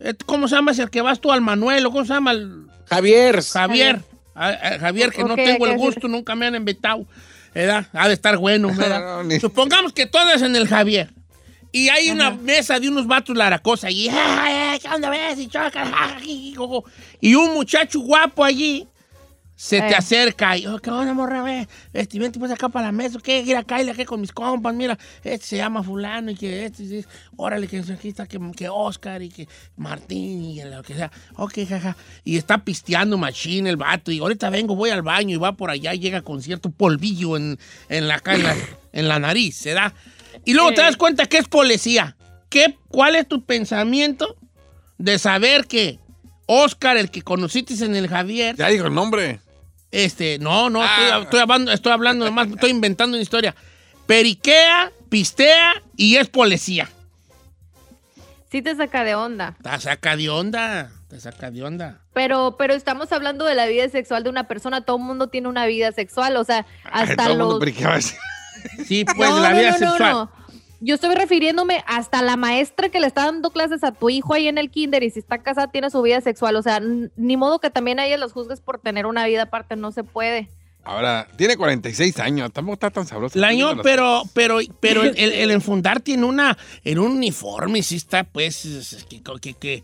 Eh, 0.00 0.12
¿Cómo 0.26 0.48
se 0.48 0.56
llama 0.56 0.72
ese 0.72 0.82
al 0.82 0.90
que 0.90 1.00
vas 1.00 1.20
tú 1.20 1.30
al 1.32 1.40
Manuel? 1.40 1.86
¿O 1.86 1.90
cómo 1.92 2.04
se 2.04 2.12
llama 2.12 2.32
el 2.32 2.66
Javier, 2.86 3.40
Javier? 3.42 4.02
Ah, 4.34 4.52
ah, 4.60 4.70
Javier, 4.80 5.10
que 5.12 5.22
no 5.24 5.36
tengo 5.36 5.66
el 5.66 5.78
gusto, 5.78 6.08
nunca 6.08 6.34
me 6.34 6.46
han 6.46 6.56
invitado. 6.56 7.06
¿Verdad? 7.54 7.86
Ha 7.92 8.08
de 8.08 8.14
estar 8.14 8.36
bueno, 8.36 8.68
¿verdad? 8.74 9.00
No, 9.00 9.22
ni- 9.24 9.38
Supongamos 9.40 9.92
que 9.92 10.06
todo 10.06 10.30
es 10.32 10.42
en 10.42 10.56
el 10.56 10.66
Javier. 10.68 11.10
Y 11.72 11.88
hay 11.88 12.10
una 12.10 12.30
mesa 12.30 12.78
de 12.78 12.88
unos 12.88 13.06
vatos 13.06 13.36
laracosa 13.36 13.88
allí. 13.88 14.08
"Ay, 14.08 14.52
ay, 14.54 14.78
¿Qué 14.78 14.88
onda 14.88 15.10
ves? 15.10 15.38
Y 15.40 15.48
choca, 15.48 15.84
ja, 15.84 16.16
ji, 16.20 16.26
ji, 16.26 16.54
jo, 16.54 16.68
jo". 16.68 16.84
Y 17.20 17.34
un 17.34 17.52
muchacho 17.54 17.98
guapo 18.00 18.44
allí 18.44 18.86
se 19.56 19.80
te 19.80 19.88
Eh. 19.90 19.94
acerca 19.94 20.56
y, 20.56 20.66
oh, 20.66 20.78
¿qué 20.78 20.90
onda, 20.90 21.14
morra, 21.14 21.42
ve? 21.42 21.68
Este, 21.92 22.18
vente 22.18 22.38
pues 22.38 22.50
acá 22.50 22.68
para 22.68 22.86
la 22.86 22.92
mesa, 22.92 23.18
¿qué? 23.22 23.42
Mira, 23.44 23.62
cállate 23.62 23.92
aquí 23.92 24.04
con 24.04 24.20
mis 24.20 24.32
compas, 24.32 24.74
mira, 24.74 24.98
este 25.22 25.46
se 25.46 25.56
llama 25.56 25.82
fulano 25.82 26.32
y 26.32 26.34
que 26.34 26.64
este, 26.66 26.86
sí, 26.86 27.04
órale, 27.36 27.68
que 27.68 27.78
aquí 27.78 28.08
está, 28.08 28.26
que, 28.26 28.40
que 28.56 28.68
Oscar 28.68 29.22
y 29.22 29.28
que 29.28 29.48
Martín 29.76 30.42
y 30.44 30.64
lo 30.64 30.82
que 30.82 30.94
sea. 30.94 31.10
Ok, 31.36 31.58
jaja. 31.68 31.96
Y 32.24 32.36
está 32.36 32.64
pisteando 32.64 33.16
machine 33.16 33.70
el 33.70 33.76
vato 33.76 34.10
y 34.10 34.18
ahorita 34.18 34.50
vengo, 34.50 34.74
voy 34.74 34.90
al 34.90 35.02
baño 35.02 35.34
y 35.34 35.38
va 35.38 35.52
por 35.52 35.70
allá 35.70 35.94
y 35.94 36.00
llega 36.00 36.22
con 36.22 36.42
cierto 36.42 36.70
polvillo 36.70 37.36
en, 37.36 37.58
en, 37.88 38.08
la, 38.08 38.16
acá 38.16 38.34
en, 38.34 38.42
la, 38.42 38.56
en 38.92 39.08
la 39.08 39.18
nariz, 39.18 39.56
¿se 39.56 39.72
da? 39.72 39.94
Y 40.44 40.54
luego 40.54 40.72
te 40.72 40.82
das 40.82 40.96
cuenta 40.96 41.26
que 41.26 41.38
es 41.38 41.46
policía. 41.48 42.16
¿Qué, 42.48 42.76
¿Cuál 42.88 43.14
es 43.16 43.26
tu 43.28 43.44
pensamiento 43.44 44.36
de 44.98 45.18
saber 45.18 45.66
que 45.66 45.98
Oscar, 46.46 46.96
el 46.96 47.10
que 47.10 47.22
conociste 47.22 47.72
en 47.84 47.94
el 47.96 48.08
Javier, 48.08 48.56
Ya 48.56 48.68
digo 48.68 48.86
el 48.86 48.94
nombre. 48.94 49.40
Este, 49.94 50.38
no, 50.38 50.70
no, 50.70 50.82
Ah. 50.82 50.96
estoy, 50.96 51.22
estoy 51.24 51.40
hablando, 51.40 51.72
estoy 51.72 51.92
hablando 51.92 52.24
nomás, 52.24 52.48
estoy 52.48 52.70
inventando 52.70 53.16
una 53.16 53.22
historia. 53.22 53.54
Periquea, 54.06 54.92
pistea 55.08 55.82
y 55.96 56.16
es 56.16 56.28
policía. 56.28 56.88
Sí 58.50 58.62
te 58.62 58.76
saca 58.76 59.02
de 59.04 59.14
onda. 59.14 59.56
Te 59.62 59.80
saca 59.80 60.16
de 60.16 60.28
onda, 60.30 60.90
te 61.08 61.18
saca 61.18 61.50
de 61.50 61.62
onda. 61.64 62.00
Pero, 62.12 62.56
pero 62.56 62.74
estamos 62.74 63.10
hablando 63.12 63.44
de 63.44 63.54
la 63.54 63.66
vida 63.66 63.88
sexual 63.88 64.22
de 64.22 64.30
una 64.30 64.46
persona. 64.46 64.82
Todo 64.82 64.98
el 64.98 65.02
mundo 65.02 65.28
tiene 65.28 65.48
una 65.48 65.66
vida 65.66 65.90
sexual. 65.92 66.36
O 66.36 66.44
sea, 66.44 66.64
hasta 66.84 67.16
Todo 67.16 67.26
el 67.32 67.38
mundo 67.38 67.54
los... 67.54 67.60
periqueaba 67.60 67.96
así. 67.96 68.14
Sí, 68.86 69.04
pues, 69.16 69.28
No, 69.30 69.40
la 69.40 69.50
no, 69.50 69.58
vida 69.58 69.70
no, 69.72 69.78
no, 69.78 69.88
sexual. 69.90 70.28
Yo 70.84 70.96
estoy 70.96 71.14
refiriéndome 71.14 71.82
hasta 71.86 72.20
la 72.20 72.36
maestra 72.36 72.90
que 72.90 73.00
le 73.00 73.06
está 73.06 73.24
dando 73.24 73.50
clases 73.50 73.82
a 73.84 73.92
tu 73.92 74.10
hijo 74.10 74.34
ahí 74.34 74.48
en 74.48 74.58
el 74.58 74.70
kinder 74.70 75.02
y 75.02 75.08
si 75.10 75.18
está 75.18 75.38
casada 75.38 75.68
tiene 75.68 75.88
su 75.88 76.02
vida 76.02 76.20
sexual. 76.20 76.56
O 76.56 76.62
sea, 76.62 76.80
ni 77.16 77.36
modo 77.38 77.58
que 77.58 77.70
también 77.70 77.98
a 78.00 78.06
ella 78.06 78.18
los 78.18 78.32
juzgues 78.32 78.60
por 78.60 78.78
tener 78.80 79.06
una 79.06 79.24
vida 79.26 79.44
aparte, 79.44 79.76
no 79.76 79.92
se 79.92 80.04
puede. 80.04 80.50
Ahora, 80.84 81.26
tiene 81.36 81.56
46 81.56 82.18
años. 82.20 82.52
Tampoco 82.52 82.74
está 82.74 82.90
tan 82.90 83.06
sabroso. 83.06 83.38
El 83.38 83.44
año, 83.44 83.80
pero, 83.82 84.24
pero, 84.34 84.58
pero 84.80 85.02
el, 85.04 85.14
el- 85.16 85.32
el 85.32 85.50
enfundarte 85.52 86.12
en 86.12 86.22
una, 86.24 86.58
en 86.84 86.98
un 86.98 87.12
uniforme 87.12 87.82
sí 87.82 87.96
está, 87.96 88.24
pues, 88.24 88.66
es- 88.66 88.92
es 88.92 89.04
que, 89.04 89.22
que- 89.40 89.54
que- 89.54 89.82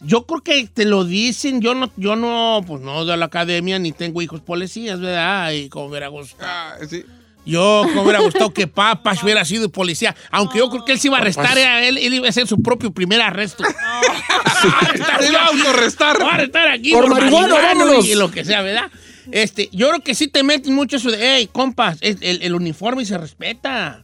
yo 0.00 0.24
creo 0.26 0.40
que 0.40 0.66
te 0.66 0.86
lo 0.86 1.04
dicen, 1.04 1.60
yo 1.60 1.74
no, 1.74 1.90
yo 1.98 2.16
no, 2.16 2.62
pues 2.66 2.80
no 2.80 3.04
de 3.04 3.16
la 3.18 3.26
academia 3.26 3.78
ni 3.78 3.92
tengo 3.92 4.22
hijos 4.22 4.40
policías, 4.40 4.98
¿verdad? 4.98 5.52
Y 5.52 5.68
como 5.68 5.88
gustado. 5.88 6.40
Ah, 6.50 6.76
sí. 6.88 7.04
Yo 7.44 7.82
como 7.84 8.02
hubiera 8.02 8.20
gustado 8.20 8.52
que 8.52 8.66
Papas 8.66 9.20
hubiera 9.24 9.44
sido 9.44 9.68
policía, 9.68 10.14
aunque 10.30 10.58
yo 10.58 10.70
creo 10.70 10.84
que 10.84 10.92
él 10.92 11.00
se 11.00 11.08
iba 11.08 11.18
a 11.18 11.20
arrestar, 11.20 11.58
a 11.58 11.84
él, 11.84 11.98
él 11.98 12.14
iba 12.14 12.26
a 12.26 12.30
hacer 12.30 12.46
su 12.46 12.62
propio 12.62 12.92
primer 12.92 13.20
arresto. 13.20 13.64
Te 15.18 15.28
iba 15.28 15.40
a 15.40 15.46
autorrestar. 15.46 16.18
Voy 16.18 16.28
a 16.28 16.34
arrestar 16.34 16.68
aquí 16.68 16.92
Por 16.92 17.08
marihuano, 17.08 17.56
vámonos. 17.56 18.06
y 18.06 18.14
lo 18.14 18.30
que 18.30 18.44
sea, 18.44 18.62
¿verdad? 18.62 18.90
Este, 19.30 19.68
yo 19.72 19.88
creo 19.88 20.00
que 20.00 20.14
sí 20.14 20.28
te 20.28 20.42
meten 20.42 20.74
mucho 20.74 20.96
eso 20.96 21.10
de, 21.10 21.18
hey, 21.20 21.48
compas, 21.50 21.98
el, 22.00 22.54
uniforme 22.54 23.04
se 23.04 23.18
respeta. 23.18 24.02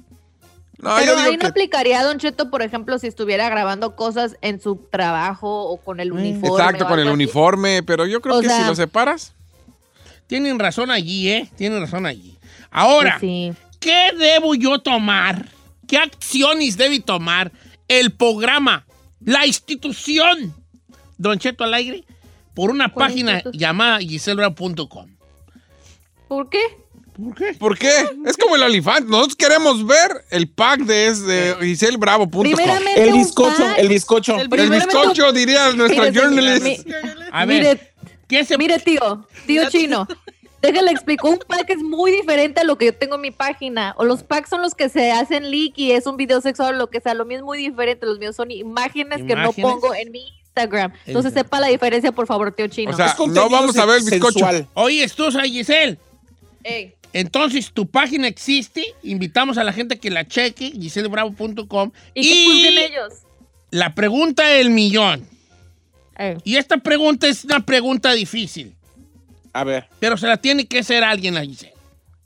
No, 0.78 0.94
Pero 0.96 1.16
ahí 1.18 1.32
no 1.32 1.38
que... 1.40 1.46
aplicaría, 1.46 2.04
Don 2.04 2.18
Cheto, 2.18 2.50
por 2.50 2.62
ejemplo, 2.62 2.98
si 3.00 3.08
estuviera 3.08 3.48
grabando 3.48 3.96
cosas 3.96 4.36
en 4.42 4.60
su 4.60 4.76
trabajo 4.76 5.64
o 5.64 5.76
con 5.78 5.98
el 5.98 6.12
uniforme. 6.12 6.48
Exacto, 6.48 6.86
con 6.86 7.00
el 7.00 7.08
así. 7.08 7.14
uniforme, 7.14 7.82
pero 7.82 8.06
yo 8.06 8.20
creo 8.20 8.38
O 8.38 8.40
que 8.40 8.48
si 8.48 8.64
lo 8.64 8.76
separas, 8.76 9.32
Tienen 10.28 10.58
razón 10.58 10.90
allí, 10.92 11.30
¿eh? 11.30 11.48
Tienen 11.56 11.80
razón 11.80 12.06
allí. 12.06 12.37
Ahora, 12.70 13.16
Pues 13.18 13.30
sí. 13.30 13.52
¿qué 13.80 14.10
debo 14.18 14.54
yo 14.54 14.78
tomar? 14.80 15.48
¿Qué 15.86 15.96
acciones 15.98 16.76
debe 16.76 17.00
tomar 17.00 17.50
el 17.88 18.12
programa, 18.12 18.86
la 19.24 19.46
institución? 19.46 20.54
Don 21.16 21.38
Cheto 21.38 21.64
Alegre, 21.64 22.04
por 22.54 22.70
una 22.70 22.92
¿Cuál 22.92 23.08
página 23.08 23.42
llamada 23.52 23.98
giselbravo.com. 24.00 25.06
¿Por 26.28 26.48
qué? 26.50 26.60
¿Por 27.16 27.34
qué? 27.34 27.54
¿Por 27.54 27.76
qué? 27.78 27.90
Es 28.26 28.36
como 28.36 28.54
el 28.54 28.62
olifante. 28.62 29.10
Nosotros 29.10 29.34
queremos 29.34 29.84
ver 29.84 30.24
el 30.30 30.48
pack 30.48 30.80
de, 30.82 31.14
de 31.14 31.56
giselbravo.com. 31.60 32.46
El 32.46 33.12
bizcocho, 33.12 33.56
pack. 33.64 33.78
el 33.78 33.88
bizcocho. 33.88 34.36
El 34.38 34.48
bizcocho, 34.70 35.32
diría 35.32 35.72
nuestra 35.72 36.04
Mire, 36.10 36.20
journalist. 36.20 36.64
mi- 36.64 36.92
A 37.32 37.44
ver, 37.44 37.62
Mire, 37.62 37.92
¿qué 38.28 38.44
se 38.44 38.56
mire, 38.58 38.78
tío, 38.78 39.26
tío 39.46 39.68
chino. 39.70 40.06
Déjale 40.60 40.90
explico, 40.90 41.28
un 41.30 41.38
pack 41.38 41.70
es 41.70 41.78
muy 41.78 42.10
diferente 42.10 42.60
a 42.60 42.64
lo 42.64 42.76
que 42.76 42.86
yo 42.86 42.94
tengo 42.94 43.14
en 43.14 43.20
mi 43.20 43.30
página. 43.30 43.94
O 43.96 44.04
los 44.04 44.24
packs 44.24 44.50
son 44.50 44.60
los 44.60 44.74
que 44.74 44.88
se 44.88 45.12
hacen 45.12 45.50
leak 45.50 45.74
y 45.76 45.92
es 45.92 46.06
un 46.06 46.16
video 46.16 46.40
sexual 46.40 46.74
o 46.74 46.78
lo 46.78 46.90
que 46.90 47.00
sea. 47.00 47.14
Lo 47.14 47.24
mío 47.24 47.38
es 47.38 47.44
muy 47.44 47.58
diferente. 47.58 48.06
Los 48.06 48.18
míos 48.18 48.34
son 48.34 48.50
imágenes, 48.50 49.22
que 49.22 49.36
no 49.36 49.52
pongo 49.52 49.94
en 49.94 50.10
mi 50.10 50.26
Instagram. 50.44 50.92
Entonces 51.06 51.32
sepa 51.32 51.60
la 51.60 51.68
diferencia, 51.68 52.10
por 52.10 52.26
favor, 52.26 52.52
tío 52.52 52.66
chino. 52.66 52.90
O 52.90 52.96
sea, 52.96 53.14
no 53.28 53.48
vamos 53.48 53.76
a 53.78 53.86
ver 53.86 53.98
el 53.98 54.04
bizcocho. 54.04 54.40
sensual. 54.40 54.66
Oye, 54.74 55.06
tú, 55.08 55.30
Giselle. 55.30 55.96
Ey, 56.64 56.94
Entonces, 57.12 57.70
tu 57.72 57.86
página 57.86 58.26
existe. 58.26 58.84
Invitamos 59.04 59.58
a 59.58 59.64
la 59.64 59.72
gente 59.72 59.98
que 60.00 60.10
la 60.10 60.26
cheque, 60.26 60.72
giselbravo.com. 60.72 61.92
y 62.14 62.22
que 62.22 62.44
juzguen 62.46 62.78
ellos. 62.78 63.12
la 63.70 63.94
pregunta 63.94 64.44
del 64.48 64.70
millón. 64.70 65.26
Ey. 66.16 66.36
Y 66.42 66.56
esta 66.56 66.78
pregunta 66.78 67.28
es 67.28 67.44
una 67.44 67.64
pregunta 67.64 68.12
difícil, 68.12 68.74
A 69.52 69.64
ver. 69.64 69.88
pero 69.98 70.16
se 70.16 70.26
la 70.26 70.36
tiene 70.36 70.66
que 70.66 70.80
hacer 70.80 71.04
alguien 71.04 71.36
a 71.36 71.42
Giselle. 71.42 71.74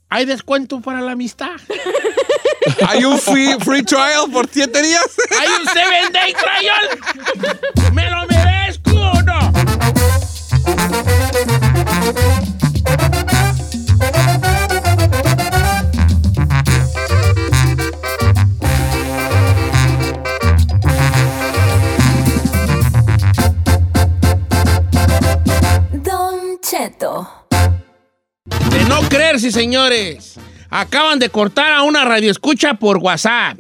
¿Hay 0.09 0.25
descuento 0.27 0.81
para 0.81 1.01
la 1.01 1.13
amistad? 1.13 1.53
Hay 2.89 3.05
un 3.05 3.19
free, 3.19 3.57
free 3.61 3.83
trial 3.83 4.31
por 4.33 4.49
siete 4.49 4.83
días. 4.83 5.05
¿Hay 5.41 5.49
un 5.49 5.67
seven 5.69 6.13
day 6.13 6.33
trial? 6.35 7.93
¿Me 7.93 8.11
lo 8.11 8.27
merezco 8.27 8.91
o 8.91 9.23
no? 9.23 9.53
De 28.71 28.85
no 28.89 29.01
creerse, 29.09 29.51
señores. 29.51 30.37
Acaban 30.71 31.19
de 31.19 31.29
cortar 31.29 31.73
a 31.73 31.83
una 31.83 32.05
radioescucha 32.05 32.75
por 32.75 32.99
WhatsApp. 32.99 33.59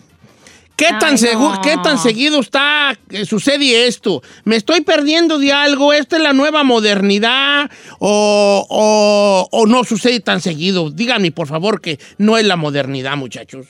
¿Qué 0.74 0.86
tan, 0.98 1.14
Ay, 1.22 1.34
no. 1.34 1.60
¿Qué 1.62 1.76
tan 1.84 1.98
seguido 1.98 2.40
está, 2.40 2.98
eh, 3.10 3.24
sucede 3.26 3.86
esto? 3.86 4.22
¿Me 4.44 4.56
estoy 4.56 4.80
perdiendo 4.80 5.38
de 5.38 5.52
algo? 5.52 5.92
¿Esta 5.92 6.16
es 6.16 6.22
la 6.22 6.32
nueva 6.32 6.64
modernidad? 6.64 7.70
¿O, 8.00 8.66
o- 8.68 9.48
o 9.52 9.66
no 9.66 9.84
sucede 9.84 10.20
tan 10.20 10.40
seguido? 10.40 10.90
Díganme, 10.90 11.30
por 11.30 11.46
favor, 11.46 11.80
que 11.80 12.00
no 12.18 12.38
es 12.38 12.46
la 12.46 12.56
modernidad, 12.56 13.16
muchachos. 13.16 13.66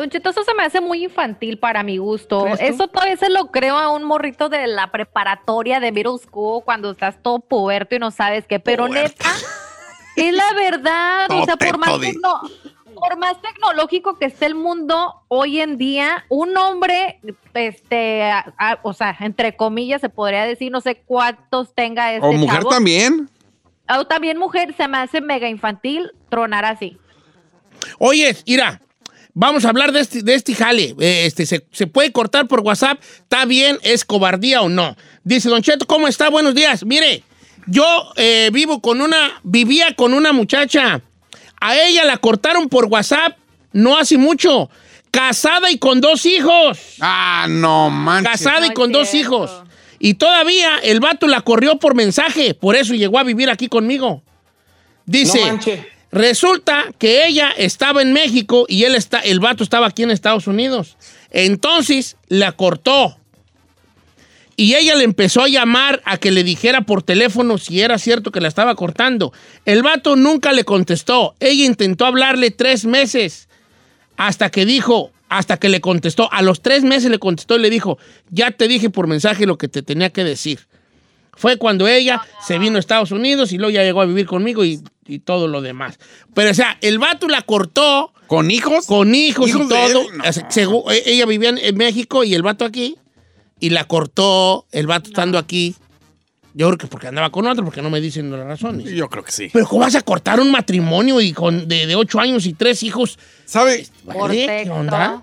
Don 0.00 0.08
Cheto, 0.08 0.30
eso 0.30 0.42
se 0.44 0.54
me 0.54 0.62
hace 0.62 0.80
muy 0.80 1.04
infantil 1.04 1.58
para 1.58 1.82
mi 1.82 1.98
gusto. 1.98 2.46
Eso 2.58 2.88
todavía 2.88 3.18
se 3.18 3.28
lo 3.28 3.50
creo 3.50 3.76
a 3.76 3.90
un 3.90 4.02
morrito 4.04 4.48
de 4.48 4.66
la 4.66 4.90
preparatoria 4.90 5.78
de 5.78 5.92
middle 5.92 6.16
school 6.16 6.64
cuando 6.64 6.92
estás 6.92 7.22
todo 7.22 7.38
puberto 7.40 7.94
y 7.96 7.98
no 7.98 8.10
sabes 8.10 8.46
qué. 8.46 8.58
Pero 8.58 8.88
neta, 8.88 9.28
es 10.16 10.32
la 10.34 10.54
verdad. 10.54 11.26
o 11.30 11.44
sea, 11.44 11.56
por 11.58 11.76
más, 11.76 11.90
tecno- 12.00 12.50
por 12.94 13.18
más 13.18 13.42
tecnológico 13.42 14.18
que 14.18 14.24
esté 14.24 14.46
el 14.46 14.54
mundo 14.54 15.16
hoy 15.28 15.60
en 15.60 15.76
día, 15.76 16.24
un 16.30 16.56
hombre, 16.56 17.20
este, 17.52 18.22
a- 18.22 18.54
a- 18.56 18.78
o 18.82 18.94
sea, 18.94 19.14
entre 19.20 19.54
comillas 19.54 20.00
se 20.00 20.08
podría 20.08 20.44
decir, 20.46 20.72
no 20.72 20.80
sé 20.80 21.02
cuántos 21.04 21.74
tenga 21.74 22.14
este 22.14 22.26
O 22.26 22.32
mujer 22.32 22.60
chavo. 22.60 22.70
también. 22.70 23.28
O 23.94 24.06
también 24.06 24.38
mujer, 24.38 24.74
se 24.78 24.88
me 24.88 24.96
hace 24.96 25.20
mega 25.20 25.46
infantil 25.46 26.10
tronar 26.30 26.64
así. 26.64 26.96
Oye, 27.98 28.34
mira, 28.46 28.80
vamos 29.34 29.64
a 29.64 29.68
hablar 29.70 29.92
de 29.92 30.00
este, 30.00 30.22
de 30.22 30.34
este 30.34 30.54
jale. 30.54 30.94
Eh, 31.00 31.24
Este, 31.26 31.46
se, 31.46 31.66
se 31.72 31.86
puede 31.86 32.12
cortar 32.12 32.46
por 32.48 32.60
WhatsApp? 32.60 33.00
¿Está 33.22 33.44
bien? 33.44 33.78
¿Es 33.82 34.04
cobardía 34.04 34.62
o 34.62 34.68
no? 34.68 34.96
Dice 35.24 35.48
Don 35.48 35.62
Cheto, 35.62 35.86
¿cómo 35.86 36.08
está? 36.08 36.28
Buenos 36.30 36.54
días. 36.54 36.84
Mire, 36.84 37.22
yo 37.66 37.84
eh, 38.16 38.50
vivo 38.52 38.80
con 38.80 39.00
una, 39.00 39.40
vivía 39.42 39.94
con 39.94 40.14
una 40.14 40.32
muchacha. 40.32 41.02
A 41.60 41.76
ella 41.76 42.04
la 42.04 42.16
cortaron 42.16 42.68
por 42.68 42.86
WhatsApp 42.86 43.36
no 43.72 43.96
hace 43.98 44.16
mucho. 44.18 44.70
Casada 45.10 45.70
y 45.70 45.78
con 45.78 46.00
dos 46.00 46.24
hijos. 46.26 46.78
Ah, 47.00 47.46
no 47.48 47.90
manches. 47.90 48.32
Casada 48.32 48.66
y 48.66 48.70
con 48.74 48.92
dos 48.92 49.08
cierto. 49.08 49.34
hijos. 49.44 49.50
Y 49.98 50.14
todavía 50.14 50.78
el 50.78 51.00
vato 51.00 51.26
la 51.26 51.42
corrió 51.42 51.78
por 51.78 51.94
mensaje. 51.94 52.54
Por 52.54 52.76
eso 52.76 52.94
llegó 52.94 53.18
a 53.18 53.24
vivir 53.24 53.50
aquí 53.50 53.68
conmigo. 53.68 54.22
Dice... 55.04 55.40
No. 55.52 55.60
Resulta 56.12 56.86
que 56.98 57.26
ella 57.26 57.50
estaba 57.56 58.02
en 58.02 58.12
México 58.12 58.66
y 58.68 58.84
él 58.84 58.94
está, 58.94 59.20
el 59.20 59.38
vato 59.38 59.62
estaba 59.62 59.86
aquí 59.86 60.02
en 60.02 60.10
Estados 60.10 60.46
Unidos. 60.46 60.96
Entonces 61.30 62.16
la 62.28 62.52
cortó. 62.52 63.16
Y 64.56 64.74
ella 64.74 64.94
le 64.94 65.04
empezó 65.04 65.42
a 65.42 65.48
llamar 65.48 66.02
a 66.04 66.18
que 66.18 66.30
le 66.30 66.44
dijera 66.44 66.82
por 66.82 67.02
teléfono 67.02 67.56
si 67.56 67.80
era 67.80 67.96
cierto 67.98 68.30
que 68.30 68.42
la 68.42 68.48
estaba 68.48 68.74
cortando. 68.74 69.32
El 69.64 69.82
vato 69.82 70.16
nunca 70.16 70.52
le 70.52 70.64
contestó. 70.64 71.34
Ella 71.40 71.64
intentó 71.64 72.04
hablarle 72.04 72.50
tres 72.50 72.84
meses 72.84 73.48
hasta 74.18 74.50
que 74.50 74.66
dijo, 74.66 75.12
hasta 75.30 75.56
que 75.56 75.70
le 75.70 75.80
contestó. 75.80 76.30
A 76.30 76.42
los 76.42 76.60
tres 76.60 76.82
meses 76.82 77.10
le 77.10 77.18
contestó 77.18 77.56
y 77.56 77.60
le 77.60 77.70
dijo, 77.70 77.98
ya 78.28 78.50
te 78.50 78.68
dije 78.68 78.90
por 78.90 79.06
mensaje 79.06 79.46
lo 79.46 79.56
que 79.56 79.68
te 79.68 79.82
tenía 79.82 80.10
que 80.10 80.24
decir. 80.24 80.66
Fue 81.32 81.56
cuando 81.56 81.88
ella 81.88 82.20
se 82.46 82.58
vino 82.58 82.76
a 82.76 82.80
Estados 82.80 83.12
Unidos 83.12 83.52
y 83.52 83.56
luego 83.56 83.70
ya 83.70 83.82
llegó 83.82 84.02
a 84.02 84.04
vivir 84.04 84.26
conmigo 84.26 84.62
y, 84.62 84.82
y 85.10 85.18
todo 85.18 85.48
lo 85.48 85.60
demás. 85.60 85.98
Pero, 86.34 86.50
o 86.50 86.54
sea, 86.54 86.78
el 86.80 86.98
vato 86.98 87.28
la 87.28 87.42
cortó 87.42 88.12
¿Con 88.26 88.50
hijos? 88.50 88.86
con 88.86 89.14
hijos, 89.14 89.48
y 89.48 89.50
¿Hijos 89.50 89.68
de 89.68 89.74
todo. 89.74 90.06
No. 90.12 90.90
E- 90.92 91.02
ella 91.06 91.26
vivía 91.26 91.50
en, 91.50 91.76
México 91.76 92.22
y 92.22 92.34
el 92.34 92.42
vato 92.42 92.64
aquí. 92.64 92.96
Y 93.58 93.70
la 93.70 93.84
cortó 93.84 94.66
el 94.70 94.86
vato 94.86 95.10
estando 95.10 95.36
aquí. 95.36 95.74
Yo 96.54 96.68
creo 96.68 96.78
que 96.78 96.86
porque 96.86 97.08
andaba 97.08 97.30
con 97.30 97.46
otro, 97.46 97.64
porque 97.64 97.82
no 97.82 97.90
me 97.90 98.00
dicen 98.00 98.30
las 98.30 98.46
razones. 98.46 98.90
Yo 98.90 99.08
creo 99.08 99.22
que 99.24 99.32
sí. 99.32 99.50
Pero 99.52 99.66
¿cómo 99.66 99.82
vas 99.82 99.94
a 99.94 100.02
cortar 100.02 100.40
un 100.40 100.50
matrimonio 100.50 101.20
y 101.20 101.32
con, 101.32 101.68
de, 101.68 101.86
de 101.86 101.96
ocho 101.96 102.20
años 102.20 102.46
y 102.46 102.54
tres 102.54 102.82
hijos? 102.82 103.18
¿Sabe? 103.44 103.86
Por 104.04 104.16
¿Vale? 104.16 104.62
¿Qué 104.64 104.70
onda? 104.70 105.22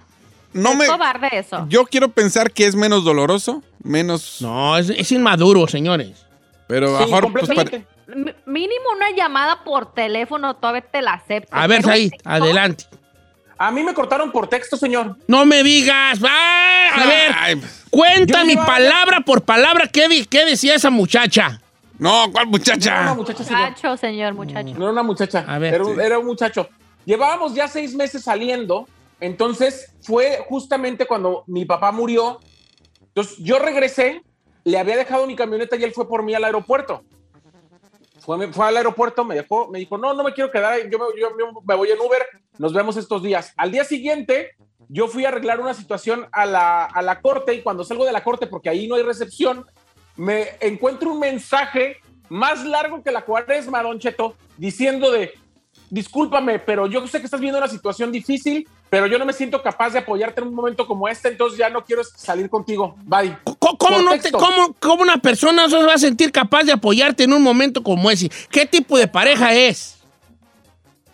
No 0.54 0.72
es 0.72 0.78
me... 0.78 0.88
cobarde 0.88 1.30
eso. 1.34 1.66
Yo 1.70 1.86
quiero 1.86 2.10
pensar 2.10 2.52
que 2.52 2.66
es 2.66 2.76
menos 2.76 3.04
doloroso, 3.04 3.64
menos... 3.84 4.42
No, 4.42 4.78
es, 4.78 4.90
es 4.90 5.12
inmaduro, 5.12 5.68
señores. 5.68 6.26
Pero 6.68 6.98
Sí, 6.98 7.06
mejor, 7.06 7.32
pues. 7.32 7.48
Mínimo 8.46 8.86
una 8.96 9.12
llamada 9.12 9.64
por 9.64 9.94
teléfono 9.94 10.56
todavía 10.56 10.82
te 10.82 11.02
la 11.02 11.14
acepto. 11.14 11.50
A 11.56 11.68
ver, 11.68 11.88
ahí, 11.90 12.10
texto, 12.10 12.30
adelante. 12.30 12.86
A 13.58 13.72
mí 13.72 13.84
me 13.84 13.94
cortaron 13.94 14.32
por 14.32 14.48
texto, 14.48 14.78
señor. 14.78 15.18
No 15.28 15.46
me 15.46 15.64
digas. 15.64 16.20
¡Ah! 16.28 16.90
A 16.96 17.06
ver, 17.06 17.32
Ay, 17.38 17.62
cuenta 17.90 18.40
Yo 18.42 18.46
mi 18.46 18.56
palabra 18.56 19.22
por 19.22 19.44
palabra 19.44 19.88
qué, 19.88 20.08
di- 20.08 20.26
qué 20.26 20.46
decía 20.46 20.76
esa 20.76 20.90
muchacha. 20.90 21.60
no, 22.00 22.32
¿cuál 22.32 22.50
No 22.50 22.58
era 22.58 23.02
una 23.02 23.14
muchacha? 23.14 23.14
muchacha, 23.16 23.44
señor. 23.44 23.62
Muchacho, 23.70 23.98
señor, 23.98 24.34
muchacho. 24.36 24.74
No 24.78 24.84
era 24.84 24.92
una 24.92 25.04
muchacha. 25.04 25.46
A 25.48 25.58
ver, 25.60 25.74
era, 25.74 25.84
sí. 25.86 25.92
era 26.02 26.20
un 26.20 26.26
muchacho. 26.28 26.70
Llevábamos 27.06 27.54
ya 27.56 27.68
seis 27.68 27.94
meses 27.96 28.24
saliendo. 28.24 28.88
Entonces 29.20 29.94
fue 30.04 30.46
justamente 30.48 31.06
cuando 31.08 31.44
mi 31.48 31.66
papá 31.66 31.92
murió. 31.92 32.40
Entonces 33.02 33.36
yo 33.40 33.58
regresé, 33.58 34.22
le 34.64 34.78
había 34.78 34.96
dejado 34.96 35.26
mi 35.26 35.36
camioneta 35.36 35.76
y 35.76 35.84
él 35.84 35.92
fue 35.94 36.08
por 36.08 36.22
mí 36.24 36.36
al 36.36 36.44
aeropuerto. 36.44 37.04
Fue, 38.52 38.68
al 38.68 38.76
aeropuerto, 38.76 39.24
me 39.24 39.36
dejó, 39.36 39.70
me 39.70 39.80
dijo, 39.80 39.98
no, 39.98 40.14
no 40.14 40.22
me 40.22 40.34
quiero 40.34 40.52
quedar, 40.52 40.74
ahí, 40.74 40.90
yo 40.92 41.00
me, 41.00 41.06
yo 41.18 41.30
me 41.66 41.76
voy 41.76 41.90
en 41.90 42.00
Uber, 42.00 42.26
nos 42.58 42.74
vemos 42.74 42.98
estos 42.98 43.24
días. 43.24 43.54
Al 43.56 43.72
día 43.72 43.86
siguiente, 43.86 44.52
yo 44.90 45.08
fui 45.08 45.24
a 45.24 45.30
arreglar 45.30 45.62
una 45.62 45.74
situación 45.74 46.28
a 46.34 46.46
la, 46.46 46.84
a 46.84 47.02
la 47.02 47.22
corte 47.22 47.54
y 47.54 47.62
cuando 47.62 47.86
salgo 47.86 48.04
de 48.04 48.12
la 48.12 48.26
corte, 48.26 48.46
porque 48.48 48.68
ahí 48.68 48.86
no 48.86 48.96
hay 48.96 49.04
recepción, 49.04 49.66
me 50.18 50.50
encuentro 50.60 51.14
un 51.14 51.22
mensaje 51.22 52.02
más 52.28 52.66
largo 52.66 53.02
que 53.02 53.12
la 53.12 53.24
cuaresma, 53.24 53.82
Don 53.82 53.98
Cheto, 53.98 54.36
diciendo 54.58 55.10
de, 55.10 55.32
discúlpame, 55.90 56.60
pero 56.60 56.86
yo 56.86 57.08
sé 57.08 57.20
que 57.20 57.26
estás 57.26 57.40
viendo 57.40 57.60
una 57.60 57.70
situación 57.70 58.12
difícil, 58.12 58.68
pero 58.90 59.08
yo 59.08 59.18
no 59.20 59.26
me 59.26 59.34
siento 59.34 59.62
capaz 59.62 59.92
de 59.92 60.00
apoyarte 60.00 60.42
en 60.42 60.48
un 60.48 60.54
momento 60.56 60.88
como 60.88 61.08
este, 61.08 61.28
entonces 61.28 61.60
ya 61.60 61.70
no 61.70 61.84
quiero 61.84 62.04
salir 62.04 62.50
contigo. 62.50 62.96
Bye. 63.04 63.38
¿Cómo, 63.60 64.02
no 64.02 64.18
te- 64.20 64.32
cómo- 64.32 64.76
cómo 64.80 65.02
una 65.04 65.18
persona 65.18 65.70
se 65.70 65.78
va 65.84 65.94
a 65.94 65.98
sentir 65.98 66.32
capaz 66.32 66.64
de 66.64 66.72
apoyarte 66.72 67.24
en 67.24 67.34
un 67.34 67.42
momento 67.42 67.84
como 67.84 68.10
ese? 68.12 68.30
¿Qué 68.50 68.66
tipo 68.66 68.98
de 68.98 69.08
pareja 69.08 69.54
es? 69.54 69.98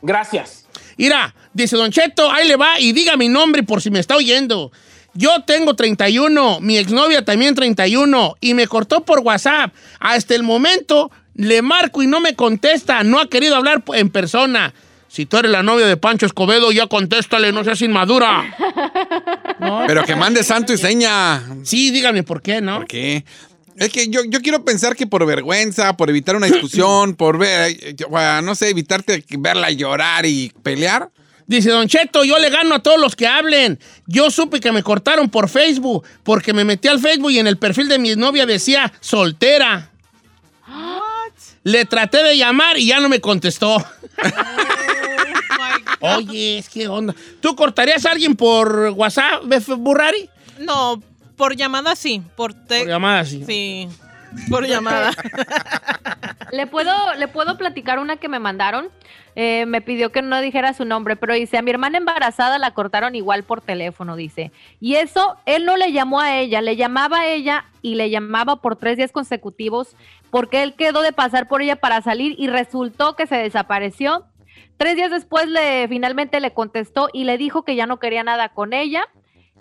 Gracias. 0.01 0.65
Mira, 0.97 1.33
dice 1.53 1.75
Don 1.75 1.91
Cheto, 1.91 2.31
ahí 2.31 2.47
le 2.47 2.55
va 2.55 2.79
y 2.79 2.91
diga 2.91 3.17
mi 3.17 3.29
nombre 3.29 3.63
por 3.63 3.81
si 3.81 3.89
me 3.89 3.99
está 3.99 4.15
oyendo. 4.15 4.71
Yo 5.15 5.43
tengo 5.45 5.75
31, 5.75 6.59
mi 6.59 6.77
exnovia 6.77 7.23
también 7.23 7.55
31 7.55 8.35
y 8.41 8.53
me 8.53 8.67
cortó 8.67 9.01
por 9.05 9.19
WhatsApp. 9.19 9.73
Hasta 9.99 10.35
el 10.35 10.43
momento 10.43 11.11
le 11.35 11.61
marco 11.61 12.01
y 12.03 12.07
no 12.07 12.19
me 12.19 12.35
contesta, 12.35 13.03
no 13.03 13.19
ha 13.19 13.27
querido 13.29 13.55
hablar 13.55 13.83
en 13.93 14.09
persona. 14.09 14.73
Si 15.13 15.27
tú 15.27 15.37
eres 15.37 15.51
la 15.51 15.61
novia 15.61 15.85
de 15.85 15.95
Pancho 15.95 16.25
Escobedo, 16.25 16.71
ya 16.71 16.87
contéstale, 16.87 17.51
no 17.51 17.63
seas 17.63 17.79
inmadura. 17.83 18.57
No, 19.59 19.83
Pero 19.85 20.03
que 20.05 20.15
mande 20.15 20.43
santo 20.43 20.73
y 20.73 20.77
seña. 20.77 21.39
Sí, 21.61 21.91
dígame 21.91 22.23
por 22.23 22.41
qué, 22.41 22.61
¿no? 22.61 22.77
¿Por 22.77 22.87
qué? 22.87 23.23
Es 23.77 23.89
que 23.91 24.07
yo, 24.07 24.21
yo 24.25 24.41
quiero 24.41 24.65
pensar 24.65 24.95
que 24.95 25.05
por 25.05 25.23
vergüenza, 25.27 25.95
por 25.97 26.09
evitar 26.09 26.35
una 26.35 26.47
discusión, 26.47 27.13
por 27.15 27.37
ver, 27.37 27.77
bueno, 28.09 28.41
no 28.41 28.55
sé, 28.55 28.69
evitarte 28.69 29.23
verla 29.37 29.69
llorar 29.69 30.25
y 30.25 30.51
pelear. 30.63 31.11
Dice 31.45 31.69
Don 31.69 31.87
Cheto, 31.87 32.23
yo 32.23 32.39
le 32.39 32.49
gano 32.49 32.73
a 32.73 32.79
todos 32.79 32.99
los 32.99 33.15
que 33.15 33.27
hablen. 33.27 33.79
Yo 34.07 34.31
supe 34.31 34.59
que 34.59 34.71
me 34.71 34.81
cortaron 34.81 35.29
por 35.29 35.47
Facebook 35.47 36.03
porque 36.23 36.53
me 36.53 36.65
metí 36.65 36.87
al 36.87 36.99
Facebook 36.99 37.29
y 37.29 37.37
en 37.37 37.45
el 37.45 37.59
perfil 37.59 37.87
de 37.87 37.99
mi 37.99 38.15
novia 38.15 38.47
decía 38.47 38.91
soltera. 38.99 39.91
Le 41.61 41.85
traté 41.85 42.23
de 42.23 42.35
llamar 42.35 42.79
y 42.79 42.87
ya 42.87 42.99
no 42.99 43.09
me 43.09 43.21
contestó. 43.21 43.77
Oye, 46.03 46.57
es 46.57 46.69
que 46.69 46.87
onda. 46.87 47.15
¿Tú 47.41 47.55
cortarías 47.55 48.05
a 48.05 48.11
alguien 48.11 48.35
por 48.35 48.93
WhatsApp, 48.95 49.43
Burrari? 49.77 50.29
No, 50.59 51.01
por 51.37 51.55
llamada 51.55 51.95
sí. 51.95 52.21
Por, 52.35 52.53
te- 52.53 52.79
Por 52.79 52.87
llamada, 52.87 53.25
sí. 53.25 53.43
Sí, 53.45 53.87
por 54.49 54.65
llamada. 54.67 55.11
¿Le 56.51 56.67
puedo, 56.67 56.91
le 57.15 57.27
puedo 57.27 57.57
platicar 57.57 57.99
una 57.99 58.17
que 58.17 58.27
me 58.29 58.39
mandaron. 58.39 58.89
Eh, 59.35 59.65
me 59.65 59.81
pidió 59.81 60.11
que 60.11 60.21
no 60.21 60.39
dijera 60.41 60.73
su 60.75 60.85
nombre, 60.85 61.15
pero 61.15 61.33
dice, 61.33 61.57
a 61.57 61.63
mi 61.63 61.71
hermana 61.71 61.97
embarazada 61.97 62.59
la 62.59 62.69
cortaron 62.75 63.15
igual 63.15 63.43
por 63.43 63.61
teléfono, 63.61 64.15
dice. 64.15 64.51
Y 64.79 64.93
eso, 64.95 65.37
él 65.47 65.65
no 65.65 65.75
le 65.75 65.91
llamó 65.91 66.19
a 66.21 66.37
ella, 66.37 66.61
le 66.61 66.75
llamaba 66.75 67.21
a 67.21 67.27
ella 67.27 67.65
y 67.81 67.95
le 67.95 68.11
llamaba 68.11 68.57
por 68.57 68.75
tres 68.75 68.97
días 68.97 69.11
consecutivos 69.11 69.95
porque 70.29 70.61
él 70.61 70.75
quedó 70.75 71.01
de 71.01 71.13
pasar 71.13 71.47
por 71.47 71.63
ella 71.63 71.77
para 71.77 72.01
salir 72.03 72.35
y 72.37 72.47
resultó 72.47 73.15
que 73.15 73.25
se 73.25 73.35
desapareció. 73.37 74.23
Tres 74.77 74.95
días 74.95 75.11
después 75.11 75.47
le 75.47 75.87
finalmente 75.87 76.39
le 76.39 76.53
contestó 76.53 77.09
y 77.13 77.23
le 77.23 77.37
dijo 77.37 77.63
que 77.63 77.75
ya 77.75 77.85
no 77.85 77.99
quería 77.99 78.23
nada 78.23 78.49
con 78.49 78.73
ella, 78.73 79.07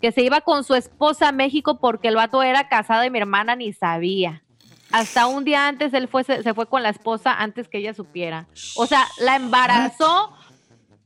que 0.00 0.12
se 0.12 0.23
iba 0.23 0.40
con 0.40 0.64
su 0.64 0.75
esposa 0.75 1.28
a 1.28 1.33
México 1.33 1.78
porque 1.78 2.09
el 2.09 2.16
vato 2.16 2.42
era 2.42 2.69
casado 2.69 3.04
y 3.04 3.11
mi 3.11 3.19
hermana 3.19 3.54
ni 3.54 3.73
sabía. 3.73 4.42
Hasta 4.90 5.26
un 5.26 5.45
día 5.45 5.69
antes 5.69 5.95
él 5.95 6.09
fue, 6.09 6.25
se, 6.25 6.42
se 6.42 6.54
fue 6.54 6.66
con 6.66 6.83
la 6.83 6.90
esposa 6.90 7.33
antes 7.33 7.69
que 7.69 7.78
ella 7.78 7.95
supiera. 7.95 8.47
O 8.76 8.87
sea, 8.87 9.07
la 9.19 9.37
embarazó, 9.37 10.33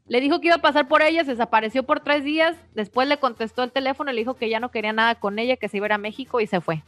le 0.08 0.20
dijo 0.20 0.40
que 0.40 0.48
iba 0.48 0.56
a 0.56 0.62
pasar 0.62 0.88
por 0.88 1.02
ella, 1.02 1.24
se 1.24 1.32
desapareció 1.32 1.84
por 1.84 2.00
tres 2.00 2.24
días, 2.24 2.56
después 2.74 3.06
le 3.06 3.18
contestó 3.18 3.62
el 3.62 3.70
teléfono 3.70 4.10
y 4.10 4.14
le 4.14 4.20
dijo 4.22 4.34
que 4.34 4.48
ya 4.48 4.60
no 4.60 4.70
quería 4.70 4.92
nada 4.92 5.16
con 5.16 5.38
ella, 5.38 5.56
que 5.56 5.68
se 5.68 5.76
iba 5.76 5.86
a 5.86 5.88
ir 5.88 5.92
a 5.92 5.98
México 5.98 6.40
y 6.40 6.46
se 6.46 6.60
fue. 6.60 6.82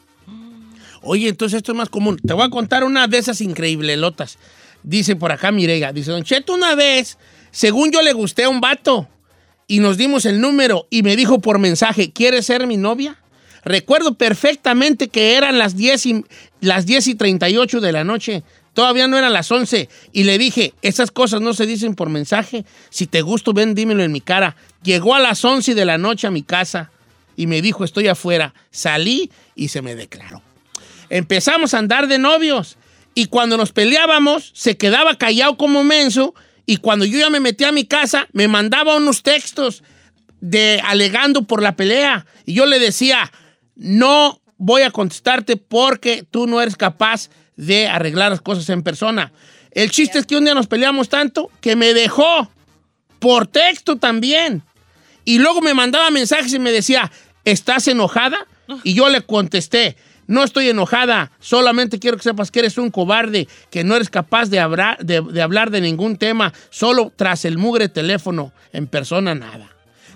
Oye, 1.02 1.28
entonces 1.28 1.58
esto 1.58 1.72
es 1.72 1.78
más 1.78 1.88
común. 1.88 2.18
Te 2.18 2.32
voy 2.32 2.44
a 2.44 2.50
contar 2.50 2.84
una 2.84 3.06
de 3.06 3.18
esas 3.18 3.40
increíblelotas. 3.40 4.38
Dice 4.88 5.16
por 5.16 5.30
acá 5.30 5.52
Mirega, 5.52 5.92
dice, 5.92 6.12
Don 6.12 6.25
Cheto, 6.25 6.54
una 6.54 6.75
vez, 6.75 7.18
según 7.50 7.92
yo 7.92 8.00
le 8.00 8.14
gusté 8.14 8.45
a 8.45 8.49
un 8.49 8.62
vato 8.62 9.07
y 9.66 9.80
nos 9.80 9.99
dimos 9.99 10.25
el 10.25 10.40
número 10.40 10.87
y 10.88 11.02
me 11.02 11.14
dijo 11.14 11.40
por 11.40 11.59
mensaje, 11.59 12.11
¿quieres 12.11 12.47
ser 12.47 12.66
mi 12.66 12.78
novia? 12.78 13.18
Recuerdo 13.66 14.14
perfectamente 14.14 15.09
que 15.09 15.37
eran 15.37 15.59
las 15.59 15.76
10 15.76 16.07
y, 16.07 16.25
las 16.62 16.87
10 16.87 17.07
y 17.07 17.14
38 17.16 17.83
de 17.83 17.92
la 17.92 18.02
noche. 18.02 18.45
Todavía 18.73 19.09
no 19.09 19.18
eran 19.18 19.35
las 19.35 19.52
11. 19.52 19.90
Y 20.14 20.25
le 20.25 20.38
dije, 20.38 20.73
esas 20.80 21.11
cosas 21.11 21.42
no 21.42 21.52
se 21.52 21.66
dicen 21.66 21.95
por 21.95 22.09
mensaje. 22.09 22.64
Si 22.88 23.07
te 23.07 23.21
gusto, 23.21 23.52
ven, 23.52 23.75
dímelo 23.75 24.02
en 24.02 24.11
mi 24.12 24.23
cara. 24.23 24.57
Llegó 24.83 25.14
a 25.14 25.21
las 25.21 25.45
11 25.45 25.75
de 25.75 25.85
la 25.85 25.99
noche 25.99 26.26
a 26.26 26.30
mi 26.30 26.42
casa 26.42 26.90
y 27.37 27.47
me 27.47 27.61
dijo, 27.61 27.85
estoy 27.85 28.09
afuera. 28.09 28.54
Salí 28.71 29.30
y 29.54 29.68
se 29.68 29.83
me 29.83 29.95
declaró. 29.95 30.40
Empezamos 31.11 31.75
a 31.75 31.78
andar 31.78 32.09
de 32.09 32.18
novios. 32.18 32.78
Y 33.15 33.27
cuando 33.27 33.57
nos 33.57 33.73
peleábamos, 33.73 34.53
se 34.55 34.77
quedaba 34.77 35.17
callado 35.17 35.57
como 35.57 35.85
menso. 35.85 36.35
Y 36.67 36.77
cuando 36.77 37.05
yo 37.05 37.19
ya 37.19 37.31
me 37.31 37.41
metí 37.41 37.65
a 37.65 37.73
mi 37.73 37.85
casa, 37.85 38.29
me 38.33 38.49
mandaba 38.49 38.97
unos 38.97 39.23
textos 39.23 39.83
de 40.41 40.81
alegando 40.85 41.43
por 41.43 41.62
la 41.62 41.77
pelea. 41.77 42.27
Y 42.45 42.55
yo 42.55 42.67
le 42.67 42.79
decía, 42.79 43.33
no 43.75 44.41
voy 44.57 44.83
a 44.83 44.91
contestarte 44.91 45.57
porque 45.57 46.25
tú 46.31 46.47
no 46.47 46.61
eres 46.61 46.77
capaz 46.77 47.31
de 47.57 47.88
arreglar 47.88 48.31
las 48.31 48.41
cosas 48.41 48.69
en 48.69 48.83
persona. 48.83 49.33
El 49.71 49.91
chiste 49.91 50.19
es 50.19 50.27
que 50.27 50.37
un 50.37 50.45
día 50.45 50.55
nos 50.55 50.67
peleamos 50.67 51.09
tanto 51.09 51.50
que 51.61 51.77
me 51.77 51.95
dejó 51.95 52.50
por 53.19 53.47
texto 53.47 53.97
también. 53.97 54.62
Y 55.25 55.38
luego 55.38 55.61
me 55.61 55.75
mandaba 55.75 56.11
mensajes 56.11 56.53
y 56.55 56.59
me 56.59 56.73
decía, 56.73 57.11
¿estás 57.44 57.88
enojada? 57.88 58.47
Y 58.83 58.94
yo 58.94 59.09
le 59.09 59.23
contesté, 59.23 59.97
no 60.29 60.45
estoy 60.45 60.69
enojada, 60.69 61.33
solamente 61.41 61.99
quiero 61.99 62.17
que 62.17 62.23
sepas 62.23 62.53
que 62.53 62.61
eres 62.61 62.79
un 62.79 62.91
cobarde, 62.91 63.49
que 63.71 63.83
no 63.83 63.97
eres 63.97 64.09
capaz 64.11 64.49
de 64.51 64.61
hablar 64.61 64.99
de, 64.99 65.21
de 65.21 65.43
hablar 65.43 65.71
de 65.73 65.81
ningún 65.81 66.17
tema, 66.17 66.53
solo 66.71 67.12
tras 67.17 67.45
el 67.45 67.59
mugre 67.59 67.88
teléfono, 67.88 68.53
en 68.73 68.87
persona 68.87 69.35
nada. 69.35 69.71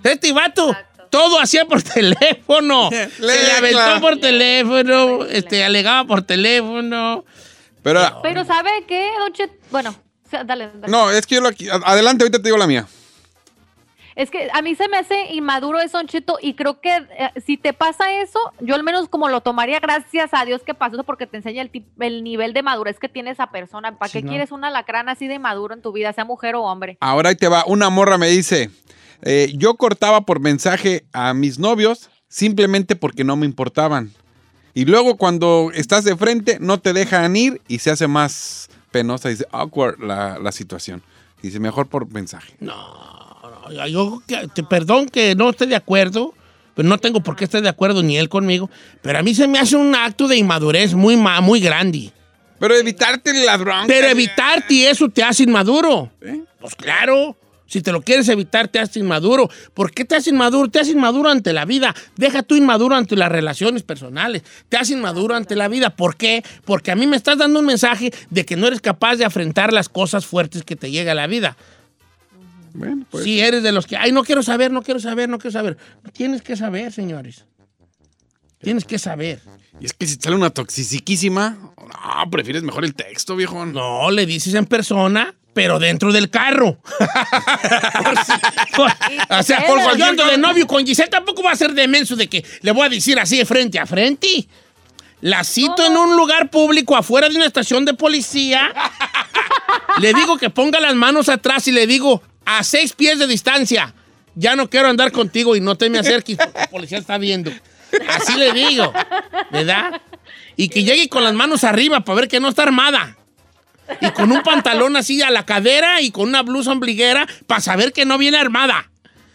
Este 0.04 0.32
vato, 0.32 0.76
todo 1.10 1.40
hacía 1.40 1.64
por 1.64 1.82
teléfono. 1.82 2.90
Le 2.90 3.08
Se 3.16 3.22
le 3.22 3.52
aventó 3.52 4.00
por 4.00 4.18
teléfono, 4.18 5.24
este, 5.24 5.64
alegaba 5.64 6.06
por 6.06 6.22
teléfono. 6.22 7.24
Pero, 7.82 8.20
Pero 8.22 8.44
¿sabe 8.44 8.70
qué, 8.86 9.10
Don? 9.18 9.50
Bueno, 9.70 9.94
dale, 10.30 10.70
dale. 10.74 10.88
no, 10.88 11.10
es 11.10 11.26
que 11.26 11.36
yo 11.36 11.40
lo 11.40 11.48
aquí. 11.48 11.68
Adelante, 11.68 12.22
ahorita 12.22 12.38
te 12.38 12.44
digo 12.44 12.56
la 12.58 12.66
mía. 12.66 12.86
Es 14.14 14.30
que 14.30 14.48
a 14.52 14.62
mí 14.62 14.74
se 14.74 14.88
me 14.88 14.98
hace 14.98 15.32
inmaduro 15.32 15.80
eso, 15.80 15.98
Don 15.98 16.06
Cheto, 16.06 16.38
y 16.40 16.54
creo 16.54 16.80
que 16.80 16.94
eh, 16.96 17.30
si 17.44 17.56
te 17.56 17.72
pasa 17.72 18.12
eso, 18.20 18.38
yo 18.60 18.74
al 18.74 18.82
menos 18.82 19.08
como 19.08 19.28
lo 19.28 19.40
tomaría, 19.40 19.80
gracias 19.80 20.30
a 20.32 20.44
Dios 20.44 20.62
que 20.62 20.74
pasó 20.74 20.96
eso, 20.96 21.04
porque 21.04 21.26
te 21.26 21.38
enseña 21.38 21.62
el, 21.62 22.24
nivel 22.24 22.52
de 22.52 22.62
madurez 22.62 22.98
que 22.98 23.08
tiene 23.08 23.30
esa 23.30 23.50
persona. 23.50 23.98
¿Para 23.98 24.10
Sí, 24.10 24.18
qué 24.18 24.24
¿no? 24.24 24.30
quieres 24.30 24.52
una 24.52 24.70
lacrana 24.70 25.12
así 25.12 25.28
de 25.28 25.38
maduro 25.38 25.74
en 25.74 25.82
tu 25.82 25.92
vida, 25.92 26.12
sea 26.12 26.24
mujer 26.24 26.54
o 26.54 26.62
hombre? 26.62 26.98
Ahora 27.00 27.30
ahí 27.30 27.36
te 27.36 27.48
va. 27.48 27.64
Una 27.66 27.88
morra 27.90 28.18
me 28.18 28.28
dice: 28.28 28.70
eh, 29.22 29.52
Yo 29.56 29.74
cortaba 29.74 30.22
por 30.22 30.40
mensaje 30.40 31.04
a 31.12 31.32
mis 31.34 31.58
novios 31.58 32.10
simplemente 32.28 32.96
porque 32.96 33.24
no 33.24 33.36
me 33.36 33.46
importaban. 33.46 34.10
Y 34.74 34.86
luego 34.86 35.16
cuando 35.18 35.70
estás 35.74 36.04
de 36.04 36.16
frente, 36.16 36.58
no 36.60 36.80
te 36.80 36.92
dejan 36.94 37.36
ir 37.36 37.60
y 37.68 37.78
se 37.80 37.90
hace 37.90 38.08
más 38.08 38.70
penosa. 38.90 39.28
Dice, 39.28 39.46
awkward 39.52 40.00
la, 40.00 40.38
la 40.38 40.50
situación. 40.52 41.02
Dice, 41.42 41.60
mejor 41.60 41.88
por 41.88 42.10
mensaje. 42.10 42.54
No, 42.60 42.74
yo 43.88 44.22
te- 44.54 44.62
perdón 44.62 45.06
que 45.08 45.34
no 45.34 45.50
esté 45.50 45.66
de 45.66 45.76
acuerdo, 45.76 46.34
pero 46.74 46.88
no 46.88 46.98
tengo 46.98 47.22
por 47.22 47.36
qué 47.36 47.44
estar 47.44 47.62
de 47.62 47.68
acuerdo 47.68 48.02
ni 48.02 48.16
él 48.16 48.28
conmigo, 48.28 48.70
pero 49.02 49.18
a 49.18 49.22
mí 49.22 49.34
se 49.34 49.46
me 49.48 49.58
hace 49.58 49.76
un 49.76 49.94
acto 49.94 50.28
de 50.28 50.36
inmadurez 50.36 50.94
muy, 50.94 51.16
muy 51.16 51.60
grande. 51.60 52.12
Pero 52.58 52.74
evitarte 52.76 53.32
la 53.44 53.56
bronca. 53.56 53.84
Pero 53.88 54.06
evitarte 54.08 54.88
eso 54.88 55.08
te 55.08 55.22
hace 55.22 55.42
inmaduro. 55.42 56.10
¿Eh? 56.20 56.42
Pues 56.60 56.76
claro, 56.76 57.36
si 57.66 57.80
te 57.82 57.90
lo 57.90 58.02
quieres 58.02 58.28
evitar 58.28 58.68
te 58.68 58.78
hace 58.78 59.00
inmaduro. 59.00 59.50
¿Por 59.74 59.90
qué 59.90 60.04
te 60.04 60.14
hace 60.14 60.30
inmaduro? 60.30 60.70
Te 60.70 60.78
hace 60.78 60.92
inmaduro 60.92 61.28
ante 61.28 61.52
la 61.52 61.64
vida. 61.64 61.92
Deja 62.16 62.44
tú 62.44 62.54
inmaduro 62.54 62.94
ante 62.94 63.16
las 63.16 63.32
relaciones 63.32 63.82
personales. 63.82 64.44
Te 64.68 64.76
hace 64.76 64.92
inmaduro 64.92 65.34
ante 65.34 65.56
la 65.56 65.66
vida. 65.66 65.90
¿Por 65.90 66.16
qué? 66.16 66.44
Porque 66.64 66.92
a 66.92 66.94
mí 66.94 67.06
me 67.08 67.16
estás 67.16 67.36
dando 67.38 67.58
un 67.58 67.66
mensaje 67.66 68.12
de 68.30 68.44
que 68.44 68.54
no 68.54 68.68
eres 68.68 68.80
capaz 68.80 69.16
de 69.16 69.24
afrontar 69.24 69.72
las 69.72 69.88
cosas 69.88 70.24
fuertes 70.24 70.62
que 70.62 70.76
te 70.76 70.92
llega 70.92 71.12
a 71.12 71.16
la 71.16 71.26
vida. 71.26 71.56
Bueno, 72.74 73.04
pues. 73.10 73.24
Si 73.24 73.40
eres 73.40 73.62
de 73.62 73.72
los 73.72 73.86
que, 73.86 73.96
ay, 73.96 74.12
no 74.12 74.24
quiero 74.24 74.42
saber, 74.42 74.70
no 74.70 74.82
quiero 74.82 75.00
saber, 75.00 75.28
no 75.28 75.38
quiero 75.38 75.52
saber. 75.52 75.76
Tienes 76.12 76.42
que 76.42 76.56
saber, 76.56 76.92
señores. 76.92 77.44
Tienes 78.60 78.84
que 78.84 78.98
saber. 78.98 79.40
Y 79.80 79.86
es 79.86 79.92
que 79.92 80.06
si 80.06 80.16
te 80.16 80.24
sale 80.24 80.36
una 80.36 80.50
toxiciquísima, 80.50 81.58
no, 81.76 82.30
prefieres 82.30 82.62
mejor 82.62 82.84
el 82.84 82.94
texto, 82.94 83.34
viejo. 83.36 83.66
No, 83.66 84.10
le 84.10 84.24
dices 84.24 84.54
en 84.54 84.66
persona, 84.66 85.34
pero 85.52 85.78
dentro 85.80 86.12
del 86.12 86.30
carro. 86.30 86.78
Por 88.04 88.24
si- 88.24 88.76
por- 88.76 88.90
o 89.38 89.42
sea, 89.42 89.66
Por 89.66 89.78
yo 89.78 89.84
cualquier 89.84 90.08
ando 90.08 90.26
de 90.26 90.38
novio 90.38 90.66
con 90.66 90.86
Giselle, 90.86 91.10
tampoco 91.10 91.42
va 91.42 91.52
a 91.52 91.56
ser 91.56 91.72
de 91.74 91.88
menso 91.88 92.14
de 92.16 92.28
que 92.28 92.44
le 92.60 92.70
voy 92.72 92.86
a 92.86 92.88
decir 92.88 93.18
así 93.18 93.36
de 93.36 93.44
frente 93.44 93.78
a 93.78 93.86
frente. 93.86 94.46
La 95.20 95.44
cito 95.44 95.84
en 95.86 95.96
un 95.96 96.16
lugar 96.16 96.50
público 96.50 96.96
afuera 96.96 97.28
de 97.28 97.36
una 97.36 97.46
estación 97.46 97.84
de 97.84 97.94
policía. 97.94 98.72
le 100.00 100.14
digo 100.14 100.36
que 100.38 100.50
ponga 100.50 100.80
las 100.80 100.94
manos 100.94 101.28
atrás 101.28 101.66
y 101.68 101.72
le 101.72 101.86
digo 101.86 102.22
a 102.44 102.62
seis 102.64 102.92
pies 102.92 103.18
de 103.18 103.26
distancia. 103.26 103.94
Ya 104.34 104.56
no 104.56 104.70
quiero 104.70 104.88
andar 104.88 105.12
contigo 105.12 105.56
y 105.56 105.60
no 105.60 105.76
te 105.76 105.90
me 105.90 105.98
acerques 105.98 106.36
porque 106.36 106.58
la 106.58 106.66
policía 106.68 106.98
está 106.98 107.18
viendo. 107.18 107.50
Así 108.08 108.36
le 108.36 108.52
digo, 108.52 108.92
¿verdad? 109.50 110.00
Y 110.56 110.68
que 110.68 110.84
llegue 110.84 111.08
con 111.08 111.24
las 111.24 111.34
manos 111.34 111.64
arriba 111.64 112.00
para 112.00 112.16
ver 112.16 112.28
que 112.28 112.40
no 112.40 112.48
está 112.48 112.62
armada. 112.62 113.16
Y 114.00 114.10
con 114.12 114.32
un 114.32 114.42
pantalón 114.42 114.96
así 114.96 115.20
a 115.22 115.30
la 115.30 115.44
cadera 115.44 116.00
y 116.00 116.10
con 116.10 116.28
una 116.28 116.42
blusa 116.42 116.72
ombliguera 116.72 117.26
para 117.46 117.60
saber 117.60 117.92
que 117.92 118.06
no 118.06 118.16
viene 118.16 118.38
armada. 118.38 118.90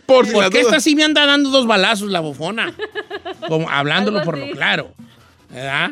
Por 0.06 0.26
si 0.26 0.34
Porque 0.34 0.62
esta 0.62 0.80
sí 0.80 0.96
me 0.96 1.04
anda 1.04 1.26
dando 1.26 1.50
dos 1.50 1.68
balazos 1.68 2.10
la 2.10 2.22
bufona. 2.22 2.74
Como 3.48 3.70
hablándolo 3.70 4.24
por 4.24 4.38
lo 4.38 4.50
claro. 4.52 4.94
¿Verdad? 5.50 5.92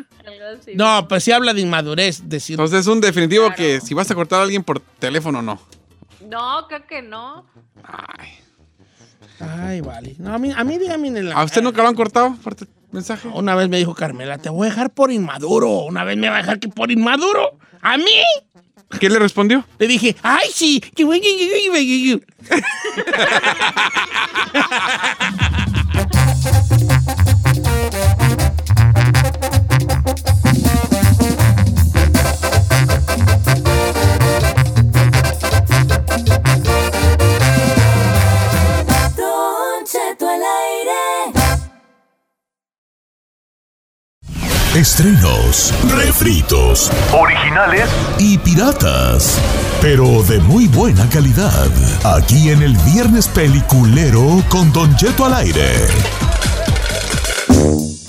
No, 0.74 1.06
pues 1.08 1.24
sí 1.24 1.32
habla 1.32 1.54
de 1.54 1.60
inmadurez. 1.60 2.28
Decir, 2.28 2.54
Entonces 2.54 2.80
es 2.80 2.86
un 2.86 3.00
definitivo 3.00 3.52
que 3.54 3.80
si 3.80 3.94
vas 3.94 4.10
a 4.10 4.14
cortar 4.14 4.40
a 4.40 4.42
alguien 4.42 4.64
por 4.64 4.80
teléfono, 4.80 5.42
no. 5.42 5.60
No, 6.28 6.66
creo 6.68 6.86
que 6.86 7.02
no. 7.02 7.46
Ay. 7.84 8.28
ay, 9.40 9.80
vale. 9.80 10.14
No, 10.18 10.34
a 10.34 10.38
mí, 10.38 10.52
a 10.54 10.64
mí 10.64 10.78
dígame 10.78 11.08
en 11.08 11.28
la 11.28 11.36
¿A 11.36 11.44
usted 11.44 11.62
nunca 11.62 11.82
lo 11.82 11.88
han 11.88 11.94
cortado 11.94 12.34
por 12.42 12.54
te- 12.54 12.66
mensaje? 12.92 13.28
Una 13.28 13.54
vez 13.54 13.68
me 13.68 13.78
dijo 13.78 13.94
Carmela, 13.94 14.38
te 14.38 14.48
voy 14.50 14.66
a 14.66 14.70
dejar 14.70 14.90
por 14.90 15.10
inmaduro. 15.12 15.70
Una 15.84 16.04
vez 16.04 16.16
me 16.16 16.28
va 16.28 16.36
a 16.36 16.38
dejar 16.38 16.58
que 16.58 16.68
por 16.68 16.90
inmaduro. 16.90 17.58
¿A 17.82 17.96
mí? 17.96 18.04
¿Qué 19.00 19.10
le 19.10 19.18
respondió? 19.18 19.64
Le 19.78 19.86
dije, 19.88 20.16
ay, 20.22 20.48
sí. 20.52 20.80
que 20.80 21.04
Estrenos, 44.76 45.72
refritos, 45.96 46.90
originales 47.10 47.88
y 48.18 48.36
piratas. 48.36 49.40
Pero 49.80 50.22
de 50.24 50.38
muy 50.40 50.66
buena 50.66 51.08
calidad. 51.08 51.66
Aquí 52.04 52.50
en 52.50 52.60
el 52.60 52.76
Viernes 52.92 53.26
Peliculero 53.26 54.44
con 54.50 54.70
Don 54.74 54.94
Cheto 54.96 55.24
al 55.24 55.32
aire. 55.32 55.72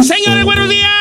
Señores, 0.04 0.44
buenos 0.44 0.68
días. 0.68 0.92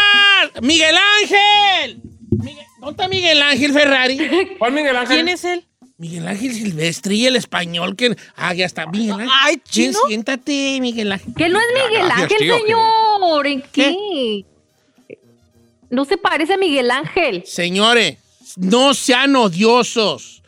Miguel 0.63 0.95
Ángel. 1.23 2.01
Miguel- 2.31 2.67
¿Dónde 2.79 2.91
está 2.93 3.09
Miguel 3.09 3.43
Ángel 3.43 3.73
Ferrari? 3.73 4.21
¿Cuál 4.61 4.73
Miguel 4.73 4.95
Ángel? 4.97 5.17
¿Quién 5.17 5.29
es 5.29 5.45
él? 5.45 5.67
Miguel 5.99 6.29
Ángel 6.29 6.55
Silvestri, 6.55 7.27
el 7.27 7.35
español 7.35 7.97
que... 7.97 8.17
Ah, 8.37 8.55
ya 8.55 8.67
está. 8.67 8.87
Miguel 8.87 9.15
Ángel. 9.15 9.29
Ay, 9.43 9.61
chino. 9.69 9.99
Siéntate, 10.07 10.79
Miguel 10.81 11.11
Ángel. 11.11 11.35
Que 11.35 11.49
no 11.49 11.59
es 11.59 11.67
Miguel 11.75 12.07
gracias, 12.07 12.31
Ángel, 12.41 12.53
señor. 12.61 13.47
¿En 13.49 13.63
qué? 13.73 14.45
No 15.91 16.05
se 16.05 16.17
parece 16.17 16.55
a 16.55 16.59
Miguel 16.59 16.91
Ángel. 16.91 17.43
Señores, 17.47 18.19
no 18.57 18.95
sean 18.95 19.35
odiosos. 19.37 20.43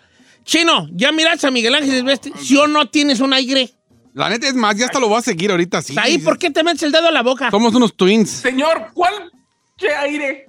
Chino, 0.44 0.88
¿ya 0.92 1.12
miraste 1.12 1.46
a 1.46 1.51
Miguel 1.51 1.74
Ángel 1.74 1.90
Silvestre? 1.92 2.33
¿Sí 2.40 2.57
o 2.57 2.66
no 2.66 2.88
tienes 2.88 3.20
un 3.20 3.33
aire? 3.33 3.70
La 4.14 4.29
neta 4.31 4.48
es 4.48 4.55
más, 4.55 4.74
ya 4.77 4.87
hasta 4.87 4.98
lo 4.98 5.09
voy 5.09 5.18
a 5.18 5.22
seguir 5.22 5.51
ahorita, 5.51 5.83
sí. 5.83 5.94
¿Ahí 5.98 6.18
por 6.18 6.38
qué 6.38 6.51
te 6.51 6.64
metes 6.64 6.83
el 6.83 6.90
dedo 6.92 7.07
a 7.09 7.12
la 7.12 7.22
boca? 7.22 7.51
Somos 7.51 7.74
unos 7.74 7.94
twins. 7.94 8.31
Señor, 8.31 8.88
¿cuál 8.94 9.31
che 9.77 9.94
aire? 9.94 10.46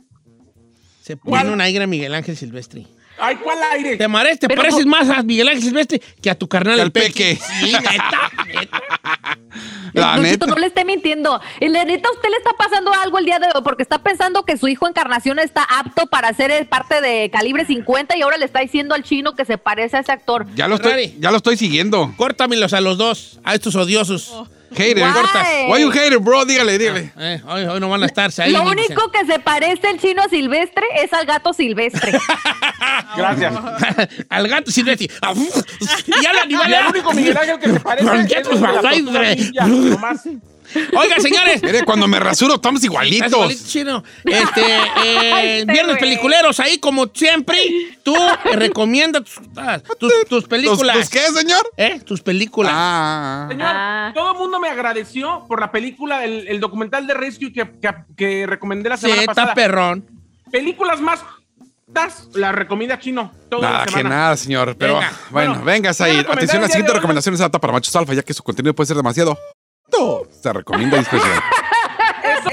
Se 1.04 1.18
pone 1.18 1.30
¿Cuál? 1.30 1.50
un 1.54 1.62
aire 1.62 1.84
a 1.84 1.88
Miguel 1.88 2.16
Ángel 2.16 2.36
Silvestre. 2.38 2.88
Ay, 3.20 3.36
¿cuál 3.36 3.58
aire? 3.74 3.98
¿Te, 3.98 4.08
mares- 4.08 4.40
te 4.40 4.48
Pero 4.48 4.62
pareces 4.62 4.86
más 4.86 5.10
a 5.10 5.22
Miguel 5.24 5.50
Ángel 5.50 5.64
Silvestre 5.64 6.02
que 6.22 6.30
a 6.30 6.36
tu 6.36 6.48
carnal 6.48 6.76
el 6.76 6.80
al 6.82 6.92
Peque. 6.92 7.36
Sí, 7.60 7.74
neta, 7.74 8.32
neta. 8.48 8.82
La 9.94 10.16
Don 10.16 10.24
neta. 10.24 10.46
No 10.46 10.56
le 10.56 10.68
esté 10.68 10.86
mintiendo. 10.86 11.40
Y 11.60 11.68
la 11.70 11.86
neta, 11.86 12.10
a 12.10 12.12
usted 12.12 12.30
le 12.30 12.38
está 12.38 12.54
pasando 12.54 12.92
algo 12.94 13.18
el 13.18 13.26
día 13.26 13.40
de 13.40 13.48
hoy 13.48 13.62
porque 13.64 13.84
está 13.84 14.00
pensando 14.00 14.44
que 14.44 14.58
su 14.58 14.68
hijo 14.68 14.88
Encarnación 14.88 15.40
está 15.40 15.64
apto 15.64 16.08
para 16.08 16.34
ser 16.34 16.52
eh, 16.52 16.66
parte 16.66 17.02
de 17.02 17.30
calibre 17.30 17.66
50 17.66 18.18
y 18.18 18.22
ahora 18.22 18.38
le 18.38 18.46
está 18.46 18.60
diciendo 18.62 18.96
al 18.96 19.04
chino 19.04 19.36
que 19.36 19.46
se 19.46 19.58
parece 19.58 19.98
a 19.98 20.00
ese 20.02 20.12
actor. 20.12 20.46
Ya 20.56 20.68
lo 20.68 20.76
estoy, 20.76 20.92
Ferrari. 20.92 21.18
ya 21.20 21.32
lo 21.32 21.38
estoy 21.38 21.58
siguiendo. 21.58 22.14
Córtamelos 22.18 22.74
a 22.74 22.82
los 22.82 22.98
dos, 22.98 23.40
a 23.44 23.56
estos 23.56 23.76
odiosos. 23.76 24.34
Hater. 24.76 25.04
Why? 25.04 25.68
Why 25.72 25.82
you 25.82 25.92
hater, 25.92 26.20
bro? 26.20 26.46
Dígale, 26.46 26.78
dígale. 26.78 27.12
Eh, 27.18 27.42
hoy, 27.48 27.64
hoy 27.66 27.80
no 27.80 27.90
van 27.90 28.04
a 28.04 28.06
estarse 28.06 28.44
ahí. 28.44 28.52
Lo 28.52 28.64
ni- 28.64 28.72
único 28.72 29.12
que 29.12 29.26
se 29.26 29.40
parece 29.40 29.90
el 29.90 30.00
chino 30.00 30.24
Silvestre 30.30 30.84
es 31.04 31.12
al 31.14 31.26
gato 31.26 31.54
Silvestre. 31.54 32.12
Gracias. 33.18 33.54
Al 34.30 34.48
gato 34.48 34.72
silvestre. 34.72 35.08
y 36.08 36.26
al 36.26 36.38
animal. 36.40 36.70
Y 36.70 36.74
el 36.74 36.86
único 36.88 37.14
Miguel 37.14 37.38
Ángel 37.38 37.60
que 37.60 37.74
se 37.74 37.80
parece 37.80 38.06
es 38.06 38.38
el 38.98 39.06
ninja, 39.06 39.66
nomás. 39.68 40.22
Oiga, 40.98 41.16
señores. 41.20 41.62
Mire, 41.64 41.84
cuando 41.84 42.08
me 42.08 42.20
rasuro 42.20 42.56
estamos 42.56 42.84
igualitos. 42.84 43.32
igualito, 43.32 43.64
chino. 43.66 44.04
Este, 44.24 44.62
eh, 45.04 45.66
viernes 45.68 45.98
peliculeros, 45.98 46.60
ahí 46.60 46.78
como 46.78 47.08
siempre, 47.14 47.58
tú 48.04 48.16
eh, 48.16 48.56
recomienda 48.56 49.22
tus, 49.22 49.40
ah, 49.58 49.80
tus, 50.00 50.12
tus 50.22 50.28
¿Tus, 50.30 50.44
películas. 50.48 50.98
tus 50.98 51.10
qué, 51.10 51.22
señor? 51.32 51.62
¿Eh? 51.78 52.00
Tus 52.06 52.22
películas. 52.22 52.72
Ah. 52.76 53.46
Señor, 53.50 53.68
Ah. 53.72 54.12
todo 54.14 54.32
el 54.34 54.38
mundo 54.38 54.60
me 54.60 54.70
agradeció 54.70 55.46
por 55.48 55.60
la 55.60 55.72
película, 55.72 56.24
el, 56.24 56.48
el 56.48 56.60
documental 56.60 57.06
de 57.08 57.14
Rescue 57.14 57.52
que, 57.52 57.70
que, 57.82 57.90
que 58.16 58.46
recomendé 58.48 58.90
la 58.90 58.98
sí, 58.98 59.04
semana 59.04 59.22
está 59.22 59.34
pasada. 59.34 59.54
perrón. 59.56 60.06
Películas 60.52 61.00
más 61.02 61.20
das, 61.88 62.28
la 62.34 62.52
recomienda 62.52 63.00
Chino. 63.00 63.32
Toda 63.50 63.70
Nada, 63.70 63.86
la 63.86 63.92
que 63.92 64.04
nada, 64.04 64.38
señor. 64.38 64.76
Pero 64.78 64.96
Venga. 64.96 65.12
bueno, 65.32 65.52
Bueno, 65.54 65.66
venga, 65.66 65.90
voy 65.90 65.90
a 65.90 65.94
Said. 65.94 66.08
recomendar 66.18 66.38
Atención, 66.38 66.62
la 66.62 66.68
siguiente 66.68 66.94
recomendación 66.94 67.36
es 67.36 67.42
apta 67.42 67.60
para 67.60 67.74
machos 67.74 67.96
alfa, 67.96 68.14
ya 68.14 68.22
que 68.24 68.34
su 68.34 68.44
contenido 68.44 68.74
puede 68.76 68.88
ser 68.88 68.98
demasiado. 68.98 69.38
Se 70.30 70.54
recomienda 70.54 70.98
discreción. 70.98 71.34
Eso, 72.24 72.50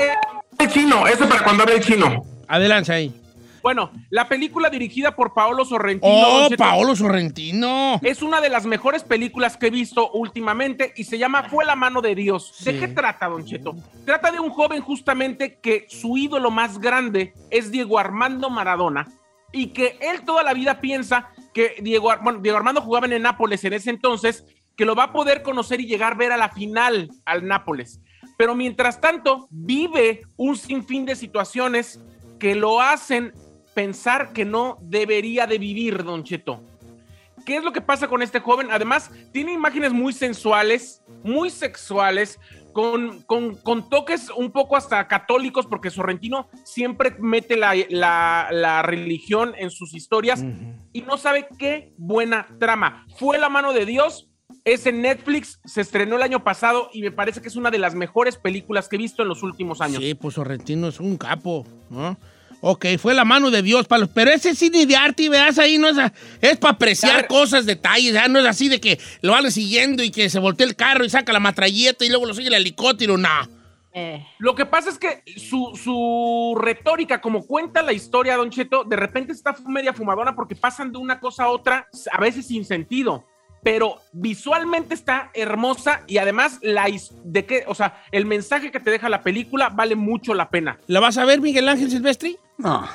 el 0.59 0.69
chino, 0.69 1.07
eso 1.07 1.29
para 1.29 1.45
cuando 1.45 1.63
hable 1.63 1.77
el 1.77 1.85
chino. 1.85 2.25
Adelante 2.49 2.93
ahí. 2.93 3.23
Bueno, 3.63 3.91
la 4.11 4.29
película 4.29 4.71
dirigida 4.71 5.17
por 5.17 5.35
Paolo 5.35 5.65
Sorrentino. 5.65 6.15
Oh, 6.15 6.49
Paolo 6.57 6.95
Sorrentino. 6.95 7.99
Es 8.03 8.23
una 8.23 8.41
de 8.41 8.49
las 8.49 8.65
mejores 8.65 9.03
películas 9.03 9.57
que 9.57 9.67
he 9.67 9.71
visto 9.71 10.13
últimamente 10.13 10.93
y 10.97 11.03
se 11.03 11.19
llama 11.19 11.49
Fue 11.49 11.65
la 11.65 11.75
mano 11.75 12.01
de 12.01 12.15
Dios. 12.15 12.55
¿De 12.65 12.79
qué 12.79 12.87
trata, 12.87 13.27
Don 13.29 13.45
Cheto? 13.45 13.75
Trata 14.05 14.31
de 14.31 14.39
un 14.39 14.51
joven 14.51 14.81
justamente 14.83 15.59
que 15.61 15.87
su 15.89 16.17
ídolo 16.17 16.53
más 16.53 16.79
grande 16.79 17.35
es 17.51 17.73
Diego 17.73 17.99
Armando 17.99 18.51
Maradona 18.51 19.09
y 19.51 19.69
que 19.69 19.99
él 20.01 20.23
toda 20.25 20.45
la 20.45 20.55
vida 20.55 20.81
piensa 20.81 21.31
que 21.53 21.77
Diego, 21.81 22.13
bueno, 22.23 22.39
Diego 22.41 22.59
Armando 22.59 22.83
jugaba 22.83 23.07
en 23.07 23.15
el 23.15 23.23
Nápoles 23.23 23.65
en 23.65 23.73
ese 23.73 23.91
entonces, 23.91 24.45
que 24.77 24.85
lo 24.85 24.95
va 24.95 25.05
a 25.05 25.13
poder 25.13 25.43
conocer 25.43 25.81
y 25.81 25.87
llegar 25.87 26.13
a 26.13 26.17
ver 26.17 26.33
a 26.33 26.37
la 26.37 26.49
final 26.51 27.11
al 27.25 27.47
Nápoles. 27.47 28.01
Pero 28.37 28.55
mientras 28.55 29.01
tanto, 29.01 29.49
vive 29.51 30.23
un 30.37 30.57
sinfín 30.57 31.07
de 31.07 31.17
situaciones 31.17 32.01
que 32.39 32.55
lo 32.55 32.81
hacen 32.81 33.33
pensar 33.75 34.33
que 34.33 34.45
no 34.45 34.79
debería 34.83 35.47
de 35.47 35.59
vivir, 35.59 36.05
Don 36.05 36.23
Cheto. 36.25 36.63
¿Qué 37.47 37.57
es 37.57 37.65
lo 37.65 37.73
que 37.73 37.81
pasa 37.81 38.09
con 38.09 38.23
este 38.23 38.41
joven? 38.41 38.69
Además, 38.71 39.11
tiene 39.33 39.53
imágenes 39.53 39.93
muy 39.93 40.13
sensuales, 40.13 41.03
muy 41.23 41.49
sexuales, 41.49 42.41
con, 42.73 43.23
con- 43.23 43.55
con 43.57 43.89
toques 43.89 44.29
un 44.37 44.51
poco 44.51 44.77
hasta 44.77 45.07
católicos, 45.09 45.65
porque 45.67 45.89
Sorrentino 45.91 46.49
siempre 46.65 47.15
mete 47.19 47.57
la, 47.57 47.75
la- 47.89 48.49
la 48.51 48.83
religión 48.83 49.55
en 49.57 49.71
sus 49.71 49.95
historias 49.95 50.45
y 50.93 51.03
no 51.03 51.17
sabe 51.17 51.47
qué 51.59 51.95
buena 51.97 52.47
trama. 52.59 53.07
Fue 53.17 53.39
la 53.39 53.49
mano 53.49 53.73
de 53.73 53.87
Dios, 53.87 54.29
es 54.67 54.85
en 54.85 55.01
Netflix, 55.01 55.61
se 55.65 55.81
estrenó 55.81 56.17
el 56.17 56.23
año 56.23 56.43
pasado 56.45 56.91
y 56.93 57.01
me 57.01 57.13
parece 57.13 57.41
que 57.41 57.49
es 57.49 57.57
una 57.57 57.71
de 57.71 57.79
las 57.79 57.95
mejores 57.95 58.37
películas 58.37 58.89
que 58.89 58.97
he 58.97 58.99
visto 58.99 59.23
en 59.23 59.29
los 59.29 59.43
últimos 59.43 59.81
años. 59.81 60.03
Sí, 60.03 60.15
pues 60.15 60.35
Sorrentino 60.35 60.89
es 60.89 61.01
un 61.01 61.17
capo, 61.17 61.65
¿no? 61.89 62.19
Ok, 62.63 62.87
fue 62.99 63.15
la 63.15 63.25
mano 63.25 63.51
de 63.51 63.63
Dios, 63.63 63.87
Palo. 63.87 64.09
Pero 64.13 64.31
ese 64.33 64.55
cine 64.57 64.87
de 64.87 64.97
arte, 64.97 65.29
veas 65.29 65.59
ahí, 65.59 65.79
no 65.79 65.89
es, 65.89 65.99
a- 65.99 66.13
es 66.41 66.57
para 66.57 66.73
apreciar 66.75 67.13
Claro. 67.13 67.29
cosas, 67.29 67.65
detalles, 67.65 68.15
¿ya? 68.15 68.27
no 68.29 68.41
es 68.41 68.47
así 68.47 68.69
de 68.69 68.81
que 68.81 68.99
lo 69.21 69.33
van 69.33 69.49
siguiendo 69.53 70.03
y 70.03 70.11
que 70.11 70.29
se 70.31 70.41
voltea 70.41 70.67
el 70.67 70.75
carro 70.75 71.05
y 71.05 71.11
saca 71.11 71.33
la 71.33 71.39
matralleta 71.41 72.05
y 72.05 72.09
luego 72.09 72.27
lo 72.27 72.35
sigue 72.35 72.49
el 72.49 72.55
helicóptero, 72.55 73.17
no. 73.17 73.29
Eh, 73.93 74.27
Lo 74.39 74.55
que 74.57 74.67
pasa 74.67 74.91
es 74.91 74.99
que 74.99 75.23
su, 75.39 75.79
su 75.83 76.59
retórica, 76.61 77.21
como 77.21 77.47
cuenta 77.47 77.83
la 77.83 77.93
historia, 77.93 78.37
Don 78.37 78.51
Cheto, 78.51 78.83
de 78.85 78.97
repente 78.97 79.33
está 79.33 79.55
media 79.67 79.93
fumadona 79.93 80.35
porque 80.35 80.57
pasan 80.57 80.91
de 80.91 80.99
una 80.99 81.21
cosa 81.21 81.45
a 81.45 81.49
otra, 81.51 81.87
a 82.11 82.21
veces 82.21 82.47
sin 82.49 82.65
sentido. 82.65 83.25
Pero 83.67 84.01
visualmente 84.13 84.95
está 84.95 85.33
hermosa 85.35 86.03
y 86.07 86.19
además 86.19 86.61
la 86.63 86.87
de 87.25 87.47
que, 87.47 87.65
o 87.67 87.75
sea, 87.75 88.01
el 88.13 88.25
mensaje 88.25 88.71
que 88.71 88.79
te 88.79 88.93
deja 88.93 89.09
la 89.09 89.23
película 89.23 89.71
vale 89.71 89.97
mucho 89.97 90.35
la 90.35 90.51
pena. 90.51 90.79
¿La 90.87 91.01
vas 91.01 91.19
a 91.19 91.25
ver, 91.25 91.41
Miguel 91.41 91.69
Ángel 91.69 91.91
Silvestri? 91.91 92.37
No, 92.59 92.89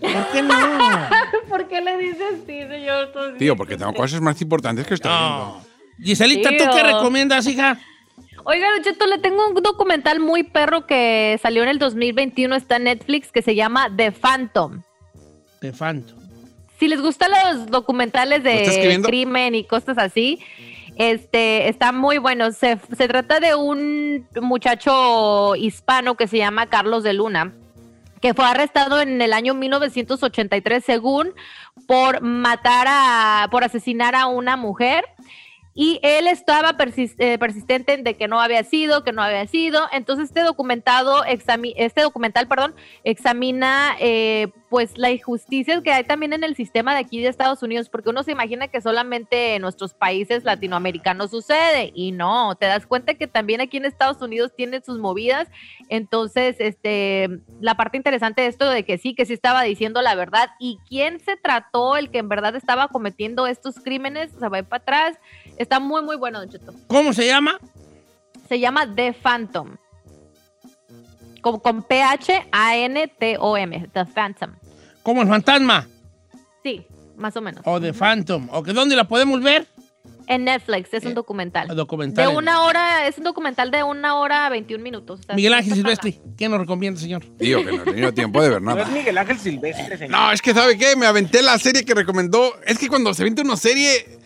¿Por 0.00 0.32
qué 0.32 0.42
no? 0.42 0.54
¿Por 1.48 1.68
qué 1.68 1.80
le 1.80 1.96
dices 1.98 2.20
así, 2.34 2.62
señor? 2.66 3.12
tío, 3.38 3.54
porque 3.54 3.76
tengo 3.76 3.94
cosas 3.94 4.20
más 4.20 4.42
importantes 4.42 4.88
que 4.88 4.94
estoy 4.94 5.12
no. 5.12 5.18
viendo. 5.18 5.66
Giselita, 6.02 6.50
¿tú 6.50 6.56
Tío. 6.56 6.70
qué 6.74 6.82
recomiendas, 6.82 7.46
hija? 7.46 7.78
Oiga, 8.42 8.66
Cheto, 8.82 9.06
le 9.06 9.18
tengo 9.18 9.46
un 9.46 9.54
documental 9.62 10.18
muy 10.18 10.42
perro 10.42 10.84
que 10.84 11.38
salió 11.40 11.62
en 11.62 11.68
el 11.68 11.78
2021, 11.78 12.56
está 12.56 12.74
en 12.74 12.84
Netflix, 12.84 13.30
que 13.30 13.40
se 13.40 13.54
llama 13.54 13.88
The 13.96 14.10
Phantom. 14.10 14.82
De 15.60 15.72
Phantom. 15.72 16.21
Si 16.82 16.88
les 16.88 17.00
gustan 17.00 17.30
los 17.30 17.66
documentales 17.66 18.42
¿Lo 18.42 18.50
está 18.50 18.72
de 18.72 19.02
crimen 19.02 19.54
y 19.54 19.62
cosas 19.62 19.98
así, 19.98 20.40
este 20.96 21.68
está 21.68 21.92
muy 21.92 22.18
bueno. 22.18 22.50
Se, 22.50 22.76
se 22.98 23.06
trata 23.06 23.38
de 23.38 23.54
un 23.54 24.26
muchacho 24.40 25.54
hispano 25.54 26.16
que 26.16 26.26
se 26.26 26.38
llama 26.38 26.66
Carlos 26.66 27.04
de 27.04 27.12
Luna, 27.12 27.52
que 28.20 28.34
fue 28.34 28.46
arrestado 28.46 29.00
en 29.00 29.22
el 29.22 29.32
año 29.32 29.54
1983, 29.54 30.84
según 30.84 31.34
por 31.86 32.20
matar 32.20 32.88
a, 32.90 33.46
por 33.52 33.62
asesinar 33.62 34.16
a 34.16 34.26
una 34.26 34.56
mujer. 34.56 35.04
Y 35.74 36.00
él 36.02 36.26
estaba 36.26 36.76
eh, 36.78 37.38
persistente 37.38 37.94
en 37.94 38.04
de 38.04 38.14
que 38.14 38.28
no 38.28 38.40
había 38.40 38.62
sido, 38.62 39.04
que 39.04 39.12
no 39.12 39.22
había 39.22 39.46
sido. 39.46 39.80
Entonces 39.92 40.26
este 40.28 40.42
documentado, 40.42 41.24
este 41.24 42.02
documental, 42.02 42.46
perdón, 42.46 42.74
examina 43.04 43.96
eh, 43.98 44.48
pues 44.68 44.96
la 44.96 45.10
injusticia 45.10 45.82
que 45.82 45.92
hay 45.92 46.04
también 46.04 46.32
en 46.32 46.44
el 46.44 46.56
sistema 46.56 46.94
de 46.94 47.00
aquí 47.00 47.20
de 47.20 47.28
Estados 47.28 47.62
Unidos, 47.62 47.88
porque 47.88 48.10
uno 48.10 48.22
se 48.22 48.32
imagina 48.32 48.68
que 48.68 48.80
solamente 48.80 49.54
en 49.54 49.62
nuestros 49.62 49.94
países 49.94 50.44
latinoamericanos 50.44 51.30
sucede 51.30 51.92
y 51.94 52.12
no, 52.12 52.54
te 52.54 52.66
das 52.66 52.86
cuenta 52.86 53.14
que 53.14 53.26
también 53.26 53.60
aquí 53.60 53.76
en 53.76 53.84
Estados 53.84 54.20
Unidos 54.22 54.52
tiene 54.56 54.80
sus 54.80 54.98
movidas. 54.98 55.48
Entonces, 55.88 56.56
este, 56.58 57.28
la 57.60 57.76
parte 57.76 57.96
interesante 57.96 58.42
de 58.42 58.48
esto 58.48 58.68
de 58.68 58.84
que 58.84 58.98
sí, 58.98 59.14
que 59.14 59.26
sí 59.26 59.34
estaba 59.34 59.62
diciendo 59.62 60.00
la 60.02 60.14
verdad 60.14 60.50
y 60.58 60.78
quién 60.88 61.20
se 61.20 61.36
trató 61.36 61.96
el 61.96 62.10
que 62.10 62.18
en 62.18 62.28
verdad 62.28 62.56
estaba 62.56 62.88
cometiendo 62.88 63.46
estos 63.46 63.76
crímenes, 63.76 64.34
o 64.34 64.38
sea, 64.38 64.48
va 64.48 64.62
para 64.62 64.82
atrás. 64.82 65.18
Está 65.56 65.80
muy, 65.80 66.02
muy 66.02 66.16
bueno, 66.16 66.38
Don 66.40 66.48
Cheto. 66.50 66.72
¿Cómo 66.86 67.12
se 67.12 67.26
llama? 67.26 67.58
Se 68.48 68.58
llama 68.60 68.86
The 68.94 69.12
Phantom. 69.12 69.76
Con, 71.40 71.58
con 71.60 71.82
P-H-A-N-T-O-M. 71.82 73.88
The 73.92 74.04
Phantom. 74.06 74.52
¿Como 75.02 75.22
el 75.22 75.28
fantasma? 75.28 75.88
Sí, 76.62 76.86
más 77.16 77.36
o 77.36 77.40
menos. 77.40 77.62
O 77.64 77.80
The 77.80 77.92
Phantom. 77.92 78.48
¿O 78.52 78.62
que 78.62 78.72
dónde 78.72 78.94
la 78.96 79.04
podemos 79.04 79.42
ver? 79.42 79.66
En 80.28 80.44
Netflix, 80.44 80.94
es 80.94 81.04
un 81.04 81.10
Eh, 81.10 81.14
documental. 81.14 81.66
documental 81.76 82.30
De 82.30 82.36
una 82.36 82.62
hora, 82.62 83.08
es 83.08 83.18
un 83.18 83.24
documental 83.24 83.72
de 83.72 83.82
una 83.82 84.14
hora 84.16 84.48
21 84.50 84.82
minutos. 84.82 85.20
Miguel 85.34 85.52
Ángel 85.52 85.72
está 85.72 85.96
Silvestri, 85.96 86.20
¿quién 86.36 86.52
nos 86.52 86.60
recomienda, 86.60 87.00
señor? 87.00 87.24
Digo 87.38 87.64
que 87.64 87.72
no 87.72 87.82
he 87.82 87.86
tenido 87.86 88.14
tiempo 88.14 88.40
de 88.40 88.50
ver 88.50 88.62
No 88.62 88.70
es 88.70 88.76
nada. 88.76 88.88
Miguel 88.90 89.18
Ángel 89.18 89.38
Silvestre, 89.38 89.98
señor. 89.98 90.12
No, 90.12 90.30
es 90.30 90.40
que 90.40 90.54
¿sabe 90.54 90.78
qué? 90.78 90.94
Me 90.94 91.06
aventé 91.06 91.42
la 91.42 91.58
serie 91.58 91.84
que 91.84 91.92
recomendó. 91.92 92.52
Es 92.64 92.78
que 92.78 92.86
cuando 92.88 93.12
se 93.14 93.22
avienta 93.22 93.42
una 93.42 93.56
serie, 93.56 94.20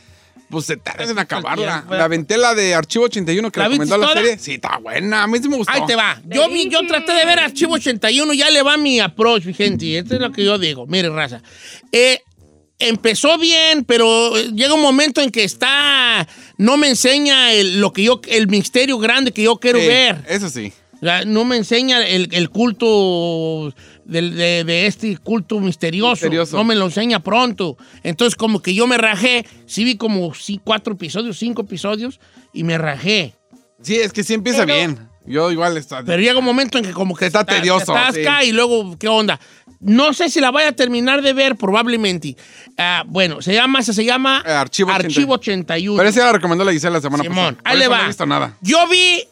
pues 0.50 0.66
se 0.66 0.76
tarda 0.76 1.04
en 1.04 1.18
acabarla. 1.18 1.84
Me 1.88 1.96
aventé 1.96 2.36
la 2.38 2.54
de 2.54 2.74
Archivo 2.74 3.06
81 3.06 3.50
que 3.50 3.60
¿La 3.60 3.68
recomendó 3.68 3.96
la 3.98 4.06
toda? 4.08 4.20
serie. 4.20 4.38
Sí, 4.38 4.54
está 4.54 4.78
buena. 4.78 5.22
A 5.24 5.26
mí 5.26 5.38
sí 5.40 5.48
me 5.48 5.56
gustó. 5.56 5.72
Ahí 5.72 5.82
te 5.86 5.96
va. 5.96 6.20
Yo, 6.26 6.48
vi, 6.48 6.68
yo 6.68 6.86
traté 6.86 7.12
de 7.12 7.24
ver 7.24 7.38
Archivo 7.40 7.74
81, 7.74 8.32
ya 8.34 8.50
le 8.50 8.62
va 8.62 8.76
mi 8.76 9.00
approach, 9.00 9.44
mi 9.44 9.54
gente. 9.54 9.98
Esto 9.98 10.14
es 10.14 10.20
lo 10.20 10.30
que 10.32 10.44
yo 10.44 10.58
digo. 10.58 10.86
Mire, 10.86 11.08
raza. 11.10 11.42
Eh, 11.92 12.22
empezó 12.78 13.38
bien, 13.38 13.84
pero 13.84 14.36
eh, 14.36 14.50
llega 14.54 14.74
un 14.74 14.82
momento 14.82 15.20
en 15.20 15.30
que 15.30 15.44
está. 15.44 16.26
No 16.58 16.76
me 16.76 16.88
enseña 16.88 17.52
el, 17.52 17.80
lo 17.80 17.92
que 17.92 18.04
yo, 18.04 18.20
el 18.28 18.48
misterio 18.48 18.98
grande 18.98 19.32
que 19.32 19.42
yo 19.42 19.56
quiero 19.58 19.80
Sí, 19.80 19.86
ver. 19.86 20.24
Eso 20.28 20.48
sí. 20.48 20.72
No 21.26 21.44
me 21.44 21.56
enseña 21.56 22.06
el, 22.06 22.28
el 22.32 22.48
culto 22.50 23.72
de, 24.04 24.64
de 24.64 24.86
este 24.86 25.16
culto 25.18 25.60
misterioso. 25.60 26.12
Misterioso. 26.12 26.56
No 26.56 26.64
me 26.64 26.74
lo 26.74 26.86
enseña 26.86 27.20
pronto. 27.20 27.76
Entonces, 28.02 28.36
como 28.36 28.60
que 28.62 28.74
yo 28.74 28.86
me 28.86 28.96
rajé. 28.98 29.44
Sí 29.66 29.84
vi 29.84 29.96
como 29.96 30.34
sí, 30.34 30.60
cuatro 30.62 30.94
episodios, 30.94 31.38
cinco 31.38 31.62
episodios, 31.62 32.20
y 32.52 32.64
me 32.64 32.78
rajé. 32.78 33.34
Sí, 33.82 33.96
es 33.96 34.12
que 34.12 34.22
sí 34.24 34.34
empieza 34.34 34.64
Pero- 34.64 34.74
bien. 34.74 35.08
Yo 35.28 35.50
igual 35.50 35.76
está. 35.76 36.04
Pero 36.04 36.22
llega 36.22 36.38
un 36.38 36.44
momento 36.44 36.78
en 36.78 36.84
que 36.84 36.92
como 36.92 37.16
que 37.16 37.26
Está 37.26 37.44
ta- 37.44 37.56
tedioso, 37.56 37.92
atasca 37.96 38.42
sí. 38.42 38.50
y 38.50 38.52
luego, 38.52 38.96
¿qué 38.96 39.08
onda? 39.08 39.40
No 39.80 40.12
sé 40.12 40.28
si 40.30 40.40
la 40.40 40.52
vaya 40.52 40.68
a 40.68 40.72
terminar 40.72 41.20
de 41.20 41.32
ver, 41.32 41.56
probablemente. 41.56 42.36
Ah, 42.78 43.02
bueno, 43.08 43.42
se 43.42 43.52
llama, 43.52 43.82
se 43.82 44.04
llama 44.04 44.44
Eh, 44.46 44.52
Archivo 44.52 44.92
81. 45.34 45.96
Pero 45.98 46.08
esa 46.08 46.20
ya 46.20 46.26
la 46.26 46.32
recomendó 46.34 46.64
la 46.64 46.70
Gisela 46.72 46.92
la 46.98 47.00
semana 47.00 47.24
Simón, 47.24 47.56
pasada. 47.56 47.60
Ahí 47.64 47.76
le 47.76 47.88
va. 47.88 47.98
No 47.98 48.04
he 48.04 48.06
visto 48.06 48.24
nada. 48.24 48.56
Yo 48.62 48.86
vi 48.88 49.24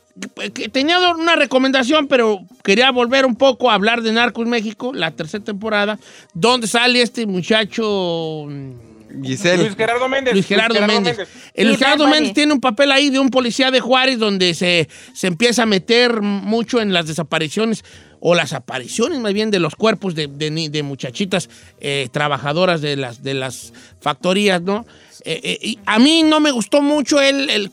que 0.54 0.68
tenía 0.68 0.98
una 1.12 1.36
recomendación, 1.36 2.06
pero 2.06 2.40
quería 2.62 2.90
volver 2.90 3.26
un 3.26 3.34
poco 3.34 3.70
a 3.70 3.74
hablar 3.74 4.02
de 4.02 4.12
Narcos 4.12 4.46
México, 4.46 4.92
la 4.94 5.10
tercera 5.10 5.42
temporada, 5.42 5.98
donde 6.34 6.66
sale 6.68 7.02
este 7.02 7.26
muchacho 7.26 8.46
mm, 8.48 9.22
Giselle. 9.22 9.64
Luis 9.64 9.76
Gerardo 9.76 10.08
Méndez. 10.08 10.34
Luis 10.34 10.46
Gerardo 10.46 10.86
Méndez. 10.86 11.18
El 11.54 11.68
Luis 11.68 11.78
Gerardo 11.78 12.06
Méndez 12.06 12.32
tiene 12.32 12.52
un 12.52 12.60
papel 12.60 12.92
ahí 12.92 13.10
de 13.10 13.18
un 13.18 13.30
policía 13.30 13.70
de 13.70 13.80
Juárez 13.80 14.18
donde 14.18 14.54
se, 14.54 14.88
se 15.14 15.26
empieza 15.26 15.64
a 15.64 15.66
meter 15.66 16.22
mucho 16.22 16.80
en 16.80 16.92
las 16.92 17.06
desapariciones 17.06 17.84
o 18.20 18.34
las 18.34 18.52
apariciones 18.52 19.18
más 19.18 19.34
bien 19.34 19.50
de 19.50 19.58
los 19.58 19.74
cuerpos 19.74 20.14
de, 20.14 20.28
de 20.28 20.82
muchachitas 20.82 21.50
eh, 21.80 22.08
trabajadoras 22.10 22.80
de 22.80 22.96
las, 22.96 23.22
de 23.22 23.34
las 23.34 23.72
factorías, 24.00 24.62
¿no? 24.62 24.86
Eh, 25.26 25.58
eh, 25.62 25.76
a 25.86 25.98
mí 25.98 26.22
no 26.22 26.38
me 26.40 26.50
gustó 26.50 26.82
mucho 26.82 27.20
el, 27.20 27.48
el 27.48 27.70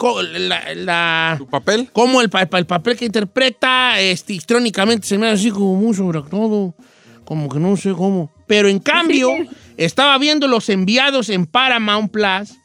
la- 0.48 0.74
la, 0.74 1.36
¿Tu 1.38 1.48
papel? 1.48 1.90
cómo 1.92 2.22
el, 2.22 2.30
el 2.54 2.66
papel 2.66 2.96
que 2.98 3.06
interpreta, 3.06 4.00
este, 4.00 4.34
histrónicamente 4.34 5.06
se 5.06 5.18
me 5.18 5.28
hace 5.28 5.36
así 5.42 5.52
como 5.52 5.76
muy 5.76 5.94
sobreactuado, 5.94 6.74
como 7.26 7.50
que 7.50 7.60
no 7.60 7.76
sé 7.76 7.92
cómo. 7.92 8.32
Pero 8.48 8.70
en 8.70 8.80
cambio, 8.80 9.32
estaba 9.78 10.18
viendo 10.18 10.48
los 10.48 10.70
enviados 10.70 11.30
en 11.30 11.46
Paramount 11.46 12.12
Plus 12.12 12.58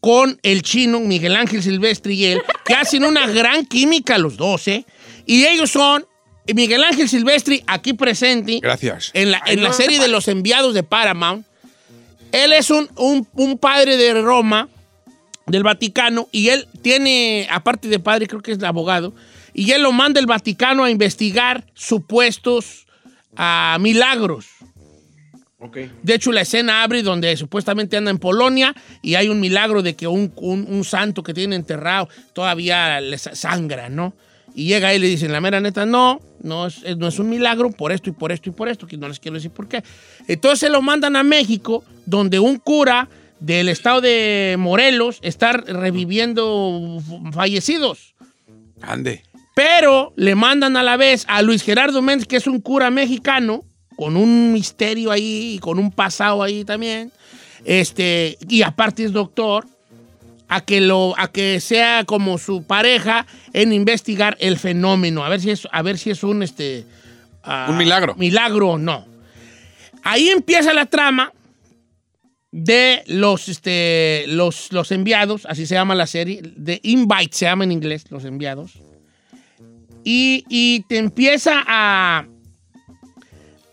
con 0.00 0.38
el 0.42 0.62
chino 0.62 1.00
Miguel 1.00 1.34
Ángel 1.34 1.62
Silvestre 1.62 2.12
y 2.14 2.26
él, 2.26 2.42
que 2.64 2.74
hacen 2.74 3.04
una 3.04 3.26
gran 3.26 3.66
química 3.66 4.18
los 4.18 4.36
dos, 4.36 4.68
¿eh? 4.68 4.84
Y 5.26 5.44
ellos 5.46 5.70
son 5.70 6.06
Miguel 6.54 6.84
Ángel 6.84 7.08
Silvestre, 7.08 7.64
aquí 7.66 7.92
presente, 7.92 8.60
Gracias. 8.62 9.10
en 9.14 9.32
la, 9.32 9.42
en 9.46 9.64
la 9.64 9.72
serie 9.72 9.98
de 9.98 10.06
los 10.06 10.28
enviados 10.28 10.74
de 10.74 10.84
Paramount. 10.84 11.44
Él 12.44 12.52
es 12.52 12.70
un, 12.70 12.88
un- 12.96 13.26
un 13.34 13.58
padre 13.58 13.96
de 13.96 14.20
Roma, 14.20 14.68
del 15.46 15.62
Vaticano, 15.62 16.28
y 16.32 16.48
él 16.48 16.66
tiene, 16.82 17.46
aparte 17.50 17.88
de 17.88 17.98
padre, 17.98 18.26
creo 18.26 18.42
que 18.42 18.52
es 18.52 18.62
abogado, 18.62 19.14
y 19.54 19.70
él 19.70 19.82
lo 19.82 19.92
manda 19.92 20.20
el 20.20 20.26
Vaticano 20.26 20.84
a 20.84 20.90
investigar 20.90 21.64
supuestos 21.74 22.86
ah, 23.36 23.78
milagros. 23.80 24.46
Ok. 25.58 25.78
De 26.02 26.14
hecho, 26.14 26.32
la 26.32 26.42
escena 26.42 26.82
abre 26.82 27.02
donde 27.02 27.34
supuestamente 27.36 27.96
anda 27.96 28.10
en 28.10 28.18
Polonia 28.18 28.74
y 29.00 29.14
hay 29.14 29.28
un 29.28 29.40
milagro 29.40 29.82
de 29.82 29.96
que 29.96 30.06
un, 30.06 30.30
un- 30.36 30.66
un 30.68 30.84
santo 30.84 31.22
que 31.22 31.32
tiene 31.32 31.56
enterrado 31.56 32.08
todavía 32.34 33.00
le 33.00 33.16
sa- 33.16 33.34
sangra, 33.34 33.88
¿no? 33.88 34.14
Y 34.54 34.66
llega 34.66 34.92
él 34.92 35.02
y 35.02 35.06
le 35.06 35.10
dicen, 35.12 35.32
la 35.32 35.40
mera 35.40 35.60
neta, 35.60 35.86
no, 35.86 36.20
no 36.46 36.66
es, 36.66 36.82
no 36.96 37.08
es 37.08 37.18
un 37.18 37.28
milagro 37.28 37.70
por 37.70 37.92
esto 37.92 38.08
y 38.10 38.12
por 38.12 38.32
esto 38.32 38.48
y 38.48 38.52
por 38.52 38.68
esto, 38.68 38.86
que 38.86 38.96
no 38.96 39.08
les 39.08 39.20
quiero 39.20 39.34
decir 39.34 39.50
por 39.50 39.68
qué. 39.68 39.82
Entonces 40.28 40.60
se 40.60 40.70
lo 40.70 40.80
mandan 40.80 41.16
a 41.16 41.22
México, 41.22 41.84
donde 42.06 42.38
un 42.38 42.58
cura 42.58 43.08
del 43.40 43.68
estado 43.68 44.00
de 44.00 44.56
Morelos 44.58 45.18
está 45.22 45.52
reviviendo 45.52 47.02
fallecidos. 47.32 48.14
Ande. 48.80 49.22
Pero 49.54 50.12
le 50.16 50.34
mandan 50.34 50.76
a 50.76 50.82
la 50.82 50.96
vez 50.96 51.24
a 51.28 51.42
Luis 51.42 51.62
Gerardo 51.62 52.02
Méndez, 52.02 52.26
que 52.26 52.36
es 52.36 52.46
un 52.46 52.60
cura 52.60 52.90
mexicano, 52.90 53.64
con 53.96 54.16
un 54.16 54.52
misterio 54.52 55.10
ahí, 55.10 55.54
y 55.54 55.58
con 55.58 55.78
un 55.78 55.90
pasado 55.90 56.42
ahí 56.42 56.64
también, 56.64 57.10
este, 57.64 58.38
y 58.48 58.62
aparte 58.62 59.04
es 59.04 59.12
doctor, 59.12 59.66
a 60.48 60.60
que, 60.60 60.80
lo, 60.80 61.14
a 61.18 61.28
que 61.28 61.60
sea 61.60 62.04
como 62.04 62.38
su 62.38 62.62
pareja 62.62 63.26
en 63.52 63.72
investigar 63.72 64.36
el 64.40 64.58
fenómeno, 64.58 65.24
a 65.24 65.28
ver 65.28 65.40
si 65.40 65.50
es, 65.50 65.66
a 65.72 65.82
ver 65.82 65.98
si 65.98 66.10
es 66.10 66.22
un, 66.22 66.42
este, 66.42 66.84
ah, 67.42 67.66
Un 67.70 67.76
milagro. 67.76 68.14
Milagro 68.16 68.70
o 68.70 68.78
no. 68.78 69.06
Ahí 70.02 70.28
empieza 70.28 70.72
la 70.72 70.86
trama 70.86 71.32
de 72.52 73.02
los, 73.06 73.48
este, 73.48 74.24
los, 74.28 74.72
los 74.72 74.92
enviados, 74.92 75.46
así 75.46 75.66
se 75.66 75.74
llama 75.74 75.94
la 75.94 76.06
serie, 76.06 76.40
de 76.42 76.80
Invite 76.84 77.36
se 77.36 77.46
llama 77.46 77.64
en 77.64 77.72
inglés, 77.72 78.04
los 78.10 78.24
enviados. 78.24 78.80
Y, 80.04 80.44
y 80.48 80.84
te 80.88 80.98
empieza 80.98 81.64
a, 81.66 82.26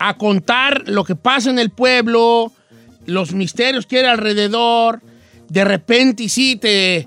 a 0.00 0.16
contar 0.18 0.88
lo 0.88 1.04
que 1.04 1.14
pasa 1.14 1.50
en 1.50 1.60
el 1.60 1.70
pueblo, 1.70 2.52
los 3.06 3.32
misterios 3.32 3.86
que 3.86 4.00
hay 4.00 4.06
alrededor. 4.06 5.00
De 5.54 5.64
repente, 5.64 6.28
sí, 6.28 6.56
te, 6.56 7.06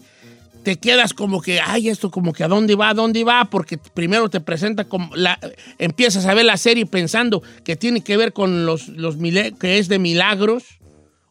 te 0.64 0.78
quedas 0.78 1.14
como 1.14 1.42
que, 1.42 1.60
ay, 1.60 1.90
esto 1.90 2.10
como 2.10 2.32
que 2.32 2.46
a 2.46 2.48
dónde 2.48 2.76
va, 2.76 2.92
a 2.92 2.94
dónde 2.94 3.26
va, 3.26 3.50
porque 3.50 3.78
primero 3.78 4.30
te 4.30 4.40
presenta 4.40 4.86
como, 4.86 5.14
la, 5.18 5.38
empiezas 5.80 6.26
a 6.26 6.34
ver 6.34 6.46
la 6.46 6.56
serie 6.56 6.86
pensando 6.86 7.44
que 7.66 7.76
tiene 7.76 8.00
que 8.00 8.16
ver 8.16 8.32
con 8.32 8.66
los, 8.66 8.88
los 8.88 9.18
que 9.60 9.80
es 9.80 9.90
de 9.90 10.00
milagros 10.00 10.64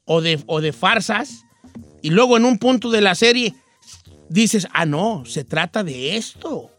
o 0.05 0.20
de, 0.20 0.38
o 0.44 0.61
de 0.61 0.74
farsas, 0.74 1.44
y 2.02 2.11
luego 2.11 2.37
en 2.37 2.44
un 2.44 2.59
punto 2.59 2.90
de 2.90 3.00
la 3.00 3.14
serie 3.14 3.55
dices, 4.29 4.68
ah, 4.74 4.85
no, 4.85 5.24
se 5.24 5.42
trata 5.42 5.83
de 5.83 6.18
esto. 6.18 6.70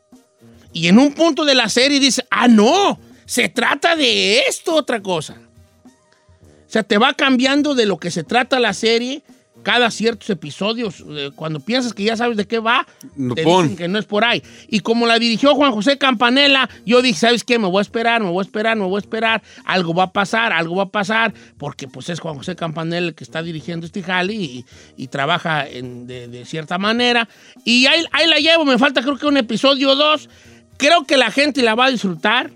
Y 0.71 0.87
en 0.87 0.99
un 0.99 1.13
punto 1.13 1.45
de 1.45 1.55
la 1.55 1.67
serie 1.67 1.99
dices, 1.99 2.23
ah, 2.29 2.47
no, 2.47 2.99
se 3.25 3.49
trata 3.49 3.95
de 3.95 4.41
esto, 4.41 4.75
otra 4.75 5.01
cosa. 5.01 5.41
O 5.83 6.69
sea, 6.69 6.83
te 6.83 6.99
va 6.99 7.15
cambiando 7.15 7.73
de 7.73 7.87
lo 7.87 7.97
que 7.97 8.11
se 8.11 8.23
trata 8.23 8.59
la 8.59 8.75
serie 8.75 9.23
cada 9.67 9.91
ciertos 9.91 10.29
episodios. 10.29 11.03
Eh, 11.09 11.31
Cuando 11.35 11.59
piensas 11.59 11.93
que 11.93 12.03
ya 12.05 12.15
sabes 12.15 12.37
de 12.37 12.47
qué 12.47 12.59
va, 12.59 12.87
No, 13.17 13.35
te 13.35 13.43
pon. 13.43 13.63
dicen 13.63 13.77
que 13.77 13.87
no 13.89 13.99
es 13.99 14.05
por 14.05 14.23
ahí. 14.23 14.41
Y 14.69 14.79
como 14.79 15.05
la 15.07 15.19
dirigió 15.19 15.53
Juan 15.55 15.73
José 15.73 15.97
Campanella, 15.97 16.69
yo 16.85 17.01
dije, 17.01 17.19
¿sabes 17.19 17.43
qué? 17.43 17.59
Me 17.59 17.67
voy 17.67 17.79
a 17.79 17.81
esperar, 17.81 18.23
me 18.23 18.29
voy 18.29 18.39
a 18.41 18.45
esperar, 18.45 18.77
me 18.77 18.85
voy 18.85 18.95
a 18.95 18.99
esperar. 18.99 19.41
Algo 19.65 19.93
va 19.93 20.03
a 20.03 20.11
pasar, 20.13 20.53
algo 20.53 20.77
va 20.77 20.83
a 20.83 20.89
pasar, 20.89 21.33
porque 21.57 21.89
pues 21.89 22.07
es 22.07 22.21
Juan 22.21 22.37
José 22.37 22.55
Campanella 22.55 23.07
el 23.07 23.13
que 23.13 23.25
está 23.25 23.43
dirigiendo 23.43 23.85
este 23.85 24.01
jale 24.03 24.33
y, 24.33 24.65
y 24.95 25.07
trabaja 25.07 25.67
en- 25.67 26.07
de, 26.07 26.29
de 26.29 26.45
cierta 26.45 26.77
manera. 26.77 27.27
Y 27.65 27.87
ahí, 27.87 28.05
ahí 28.13 28.25
la 28.27 28.37
llevo, 28.37 28.63
me 28.63 28.77
falta 28.77 29.01
creo 29.01 29.17
que 29.17 29.25
un 29.25 29.35
episodio 29.35 29.91
o 29.91 29.95
dos. 29.97 30.29
Creo 30.77 31.03
que 31.03 31.17
la 31.17 31.29
gente 31.29 31.61
la 31.61 31.75
va 31.75 31.87
a 31.87 31.91
disfrutar, 31.91 32.51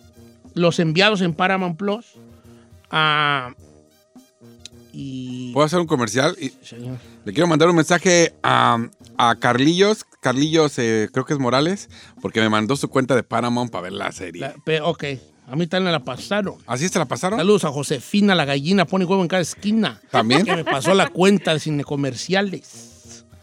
los 0.54 0.80
enviados 0.80 1.20
en 1.20 1.34
Paramount 1.34 1.78
Plus. 1.78 2.06
Ah, 2.90 3.52
y... 4.94 5.52
¿Puedo 5.54 5.66
hacer 5.66 5.80
un 5.80 5.88
comercial? 5.88 6.36
Y 6.40 6.50
Señor. 6.64 6.98
le 7.26 7.34
quiero 7.34 7.48
mandar 7.48 7.70
un 7.70 7.76
mensaje 7.76 8.34
a, 8.44 8.78
a 9.18 9.36
Carlillos. 9.36 10.06
Carlillos, 10.20 10.78
eh, 10.80 11.10
creo 11.12 11.26
que 11.26 11.34
es 11.34 11.40
Morales, 11.40 11.90
porque 12.22 12.42
me 12.42 12.50
mandó 12.50 12.76
su 12.76 12.90
cuenta 12.90 13.16
de 13.16 13.24
Paramount 13.24 13.72
para 13.72 13.84
ver 13.84 13.94
la 13.94 14.12
serie. 14.12 14.42
La- 14.42 14.86
ok, 14.86 15.04
a 15.48 15.56
mí 15.56 15.68
también 15.68 15.86
me 15.86 15.92
la 15.92 16.04
pasaron. 16.04 16.56
¿Así 16.68 16.88
se 16.88 17.00
la 17.00 17.06
pasaron? 17.06 17.40
Saludos 17.40 17.66
a 17.66 17.72
Josefina, 17.72 18.36
la 18.36 18.46
gallina, 18.46 18.86
pone 18.86 19.06
huevo 19.06 19.22
en 19.22 19.28
cada 19.28 19.42
esquina. 19.42 20.00
¿También? 20.12 20.46
Que 20.46 20.56
me 20.56 20.64
pasó 20.64 20.94
la 20.94 21.08
cuenta 21.08 21.54
de 21.54 21.60
cine 21.60 21.84
comerciales. 21.84 22.92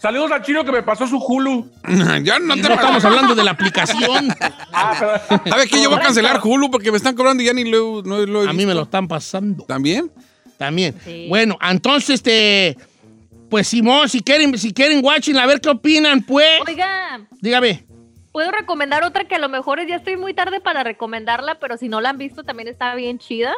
Saludos 0.01 0.31
al 0.31 0.43
chino 0.43 0.65
que 0.65 0.71
me 0.71 0.83
pasó 0.85 1.09
su 1.09 1.19
Hulu. 1.19 1.69
ya 2.23 2.39
no 2.39 2.55
te 2.55 2.63
no 2.63 2.75
estamos 2.75 3.05
hablando 3.05 3.35
de 3.35 3.45
la 3.45 3.51
aplicación. 3.53 4.29
Ah. 4.81 5.21
¿Sabes 5.49 5.69
qué? 5.71 5.83
Yo 5.83 5.89
voy 5.89 5.99
a 5.99 6.03
cancelar 6.03 6.41
Hulu 6.45 6.71
porque 6.71 6.93
me 6.93 6.99
están 6.99 7.17
cobrando 7.17 7.43
y 7.43 7.47
ya 7.47 7.53
ni 7.53 7.65
lo, 7.65 8.03
no 8.03 8.25
lo 8.27 8.45
he 8.45 8.49
A 8.49 8.53
mí 8.53 8.65
me 8.65 8.75
lo 8.75 8.83
están 8.83 9.09
pasando. 9.09 9.65
¿También? 9.65 10.13
También. 10.59 10.95
Sí. 11.05 11.27
Bueno, 11.29 11.57
entonces, 11.63 12.11
este. 12.17 12.77
Pues 13.49 13.67
Simón, 13.69 14.11
si 14.11 14.21
quieren, 14.21 14.59
si 14.59 14.75
quieren 14.75 15.03
watching, 15.03 15.39
a 15.39 15.47
ver 15.47 15.61
qué 15.63 15.71
opinan, 15.71 16.21
pues. 16.23 16.61
Oiga, 16.67 17.27
Dígame. 17.41 17.83
puedo 18.31 18.51
recomendar 18.51 19.05
otra 19.05 19.25
que 19.25 19.37
a 19.37 19.39
lo 19.39 19.49
mejor 19.49 19.81
ya 19.87 19.97
estoy 19.97 20.19
muy 20.19 20.35
tarde 20.35 20.61
para 20.61 20.85
recomendarla, 20.85 21.55
pero 21.59 21.79
si 21.79 21.89
no 21.89 22.03
la 22.03 22.11
han 22.11 22.19
visto 22.19 22.45
también 22.45 22.69
está 22.69 22.95
bien 22.95 23.19
chida. 23.19 23.55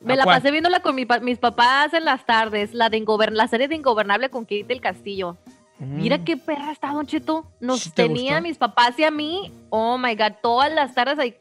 Me 0.00 0.14
¿A 0.14 0.16
la 0.16 0.24
cuál? 0.24 0.36
pasé 0.38 0.50
viéndola 0.50 0.80
con 0.80 0.94
mi 0.94 1.04
pa- 1.04 1.20
mis 1.20 1.38
papás 1.38 1.92
en 1.92 2.06
las 2.06 2.24
tardes, 2.24 2.72
la 2.72 2.88
de 2.88 2.98
Ingober- 3.04 3.32
la 3.32 3.46
serie 3.46 3.68
de 3.68 3.74
Ingobernable 3.74 4.30
con 4.30 4.44
Kate 4.44 4.64
del 4.64 4.80
Castillo. 4.80 5.36
Mira 5.80 6.24
qué 6.24 6.36
perra 6.38 6.72
está, 6.72 6.92
Don 6.92 7.06
Cheto. 7.06 7.46
Nos 7.60 7.80
¿Sí 7.80 7.90
te 7.90 8.04
tenía 8.04 8.38
a 8.38 8.40
mis 8.40 8.56
papás 8.56 8.98
y 8.98 9.04
a 9.04 9.10
mí. 9.10 9.52
Oh 9.68 9.98
my 9.98 10.14
God, 10.14 10.32
todas 10.42 10.72
las 10.72 10.94
tardes 10.94 11.18
ahí. 11.18 11.34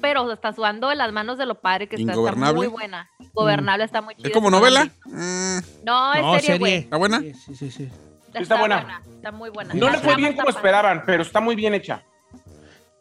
Pero 0.00 0.30
hasta 0.30 0.52
sudando 0.52 0.88
de 0.88 0.96
las 0.96 1.12
manos 1.12 1.38
de 1.38 1.46
lo 1.46 1.60
padre 1.60 1.88
que 1.88 1.96
está. 1.96 2.12
Está 2.12 2.52
muy 2.52 2.66
buena. 2.68 3.08
Gobernable 3.32 3.84
está 3.84 4.00
muy 4.00 4.14
chida. 4.14 4.28
¿Es 4.28 4.34
como 4.34 4.50
novela? 4.50 4.90
Mm, 5.06 5.58
No, 5.84 6.14
es 6.14 6.22
No, 6.22 6.34
serie, 6.40 6.58
güey. 6.58 6.74
¿Está 6.76 6.96
buena? 6.96 7.20
Sí, 7.20 7.32
sí, 7.34 7.54
sí, 7.54 7.70
sí. 7.70 7.88
Está 8.34 8.58
buena. 8.58 9.02
Está 9.16 9.32
muy 9.32 9.50
buena. 9.50 9.74
No 9.74 9.86
La 9.86 9.92
le 9.92 9.98
fue 9.98 10.16
bien 10.16 10.30
está 10.30 10.42
como 10.44 10.54
padre. 10.54 10.58
esperaban, 10.68 11.02
pero 11.04 11.22
está 11.22 11.40
muy 11.40 11.54
bien 11.56 11.74
hecha. 11.74 12.02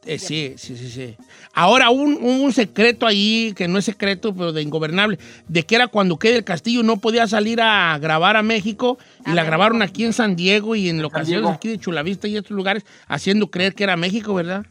Eh, 0.05 0.17
sí, 0.17 0.53
sí, 0.57 0.77
sí, 0.77 0.89
sí. 0.89 1.17
Ahora, 1.53 1.89
un, 1.89 2.17
un 2.23 2.53
secreto 2.53 3.05
ahí, 3.05 3.53
que 3.55 3.67
no 3.67 3.77
es 3.77 3.85
secreto, 3.85 4.33
pero 4.33 4.53
de 4.53 4.61
ingobernable, 4.61 5.19
de 5.47 5.63
que 5.65 5.75
era 5.75 5.87
cuando 5.87 6.17
quede 6.17 6.37
el 6.37 6.43
castillo 6.45 6.83
no 6.83 6.97
podía 6.97 7.27
salir 7.27 7.61
a 7.61 7.97
grabar 7.99 8.37
a 8.37 8.41
México 8.41 8.97
y 9.25 9.31
A 9.31 9.33
la 9.33 9.41
México. 9.41 9.45
grabaron 9.47 9.81
aquí 9.81 10.05
en 10.05 10.13
San 10.13 10.35
Diego 10.37 10.75
y 10.75 10.89
en 10.89 11.01
locaciones 11.01 11.51
aquí 11.51 11.67
de 11.67 11.77
Chulavista 11.79 12.27
y 12.27 12.37
estos 12.37 12.51
lugares, 12.51 12.85
haciendo 13.07 13.51
creer 13.51 13.75
que 13.75 13.83
era 13.83 13.97
México, 13.97 14.33
¿verdad? 14.33 14.65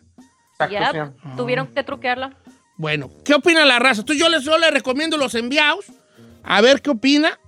Exacto, 0.59 1.15
Ya, 1.25 1.37
tuvieron 1.37 1.69
que 1.69 1.83
truquearla. 1.85 2.37
Bueno, 2.77 3.11
¿qué 3.25 3.35
opina 3.35 3.65
la 3.65 3.79
raza? 3.79 4.01
Entonces 4.03 4.23
yo 4.23 4.29
les, 4.29 4.43
yo 4.45 4.57
les 4.59 4.71
recomiendo 4.71 5.17
los 5.17 5.35
enviados, 5.35 5.87
a 6.43 6.61
ver 6.61 6.81
qué 6.83 6.91
opina. 6.91 7.39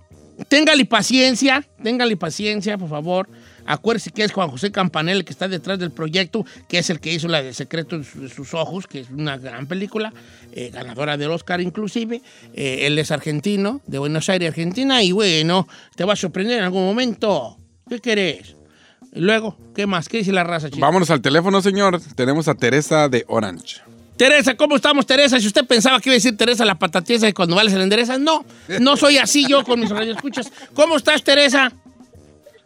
Téngale 0.47 0.85
paciencia, 0.85 1.63
téngale 1.83 2.17
paciencia, 2.17 2.77
por 2.77 2.89
favor. 2.89 3.29
Acuérdese 3.65 4.09
que 4.11 4.23
es 4.23 4.31
Juan 4.31 4.49
José 4.49 4.71
Campanella 4.71 5.17
el 5.19 5.23
que 5.25 5.31
está 5.33 5.47
detrás 5.47 5.77
del 5.77 5.91
proyecto, 5.91 6.43
que 6.67 6.79
es 6.79 6.89
el 6.89 6.99
que 6.99 7.13
hizo 7.13 7.27
la 7.27 7.43
de 7.43 7.53
Secreto 7.53 7.97
de 7.97 8.03
sus- 8.03 8.21
de 8.21 8.29
sus 8.29 8.53
ojos, 8.55 8.87
que 8.87 9.01
es 9.01 9.09
una 9.11 9.37
gran 9.37 9.67
película, 9.67 10.11
eh, 10.51 10.71
ganadora 10.73 11.15
del 11.15 11.29
Oscar 11.29 11.61
inclusive. 11.61 12.21
Eh, 12.55 12.87
él 12.87 12.97
es 12.97 13.11
argentino, 13.11 13.81
de 13.85 13.99
Buenos 13.99 14.29
Aires, 14.29 14.49
Argentina, 14.49 15.03
y 15.03 15.11
bueno, 15.11 15.67
te 15.95 16.05
va 16.05 16.13
a 16.13 16.15
sorprender 16.15 16.57
en 16.57 16.63
algún 16.63 16.85
momento. 16.85 17.57
¿Qué 17.87 17.99
querés? 17.99 18.55
Y 19.13 19.19
luego, 19.19 19.57
¿qué 19.75 19.85
más? 19.87 20.07
¿Qué 20.07 20.19
dice 20.19 20.31
la 20.31 20.43
raza, 20.43 20.69
chico? 20.69 20.79
Vámonos 20.79 21.09
al 21.09 21.21
teléfono, 21.21 21.61
señor. 21.61 21.99
Tenemos 22.15 22.47
a 22.47 22.55
Teresa 22.55 23.09
de 23.09 23.25
Orange. 23.27 23.81
Teresa, 24.15 24.55
¿cómo 24.55 24.75
estamos, 24.75 25.05
Teresa? 25.05 25.39
Si 25.39 25.47
usted 25.47 25.65
pensaba 25.65 25.99
que 25.99 26.09
iba 26.09 26.13
a 26.13 26.15
decir 26.15 26.37
Teresa 26.37 26.63
la 26.63 26.75
patatiesa 26.75 27.27
y 27.27 27.33
cuando 27.33 27.55
vale 27.55 27.71
se 27.71 27.77
la 27.77 27.83
endereza, 27.83 28.17
no, 28.19 28.45
no 28.79 28.95
soy 28.95 29.17
así 29.17 29.47
yo 29.47 29.63
con 29.63 29.79
mis 29.79 29.89
radioescuchas. 29.89 30.51
¿Cómo 30.75 30.95
estás, 30.95 31.23
Teresa? 31.23 31.71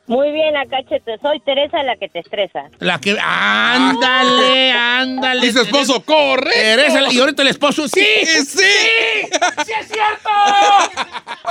Muy 0.07 0.31
bien, 0.33 0.55
acá 0.55 0.77
Cheto. 0.87 1.11
Soy 1.19 1.39
Teresa 1.39 1.81
la 1.81 1.95
que 1.95 2.09
te 2.09 2.19
estresa. 2.19 2.65
La 2.79 2.99
que... 2.99 3.17
Ándale, 3.19 4.71
ándale. 4.71 5.51
Su 5.51 5.61
esposo, 5.61 6.03
corre. 6.03 6.51
Teresa, 6.51 7.11
y 7.11 7.19
ahorita 7.19 7.41
el 7.41 7.47
esposo, 7.47 7.87
¡sí! 7.87 8.05
¡Sí! 8.23 8.43
¡Sí 8.45 9.71
es 9.79 9.87
cierto! 9.87 10.29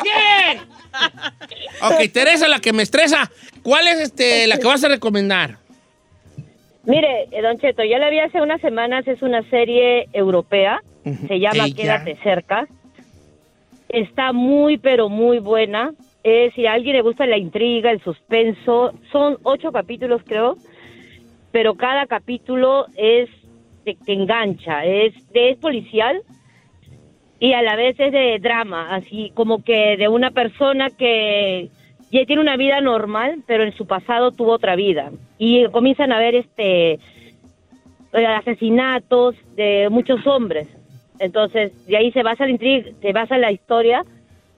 ¡Bien! 0.05 0.61
Ok, 1.81 2.13
Teresa, 2.13 2.47
la 2.47 2.61
que 2.61 2.73
me 2.73 2.85
estresa. 2.85 3.29
¿Cuál 3.65 3.89
es 3.89 4.01
este, 4.01 4.47
la 4.47 4.59
que 4.59 4.67
vas 4.67 4.85
a 4.85 4.89
recomendar? 4.89 5.57
Mire, 6.85 7.29
eh, 7.33 7.43
Don 7.43 7.59
Cheto, 7.59 7.83
ya 7.83 7.99
la 7.99 8.11
vi 8.11 8.21
hace 8.21 8.41
unas 8.41 8.61
semanas. 8.61 9.09
Es 9.09 9.23
una 9.23 9.43
serie 9.49 10.07
europea. 10.13 10.83
Se 11.27 11.41
llama 11.41 11.65
Ella. 11.65 11.75
Quédate 11.75 12.17
cerca. 12.23 12.69
Está 13.89 14.33
muy, 14.33 14.77
pero 14.77 15.09
muy 15.09 15.39
buena. 15.39 15.95
Eh, 16.23 16.53
si 16.55 16.67
a 16.67 16.75
alguien 16.75 16.97
le 16.97 17.03
gusta 17.03 17.27
la 17.27 17.39
intriga, 17.39 17.91
el 17.91 18.03
suspenso, 18.03 18.93
son 19.11 19.39
ocho 19.43 19.73
capítulos, 19.73 20.23
creo. 20.27 20.57
Pero 21.51 21.75
cada 21.75 22.07
capítulo 22.07 22.87
es 22.97 23.31
te, 23.85 23.97
te 24.05 24.13
engancha. 24.13 24.85
Es, 24.85 25.15
es 25.33 25.57
policial 25.57 26.23
y 27.41 27.53
a 27.53 27.63
la 27.63 27.77
vez 27.77 27.99
es 27.99 28.13
de 28.13 28.39
drama, 28.41 28.95
así 28.95 29.33
como 29.35 29.63
que 29.63 29.97
de 29.97 30.09
una 30.09 30.31
persona 30.31 30.91
que 30.91 31.71
ya 32.15 32.25
tiene 32.27 32.41
una 32.43 32.57
vida 32.57 32.81
normal, 32.81 33.43
pero 33.47 33.65
en 33.65 33.75
su 33.77 33.87
pasado 33.87 34.31
tuvo 34.33 34.53
otra 34.53 34.77
vida. 34.77 35.11
Y 35.39 35.67
comienzan 35.71 36.13
a 36.13 36.19
ver 36.19 36.35
este 36.37 36.93
eh, 36.93 38.27
asesinatos 38.27 39.35
de 39.57 39.89
muchos 39.91 40.27
hombres. 40.27 40.69
Entonces, 41.19 41.73
de 41.87 41.97
ahí 41.97 42.13
se 42.13 42.23
basa 42.23 42.45
la 42.45 42.51
intriga, 42.51 42.91
se 43.01 43.13
basa 43.13 43.39
la 43.39 43.51
historia 43.53 44.05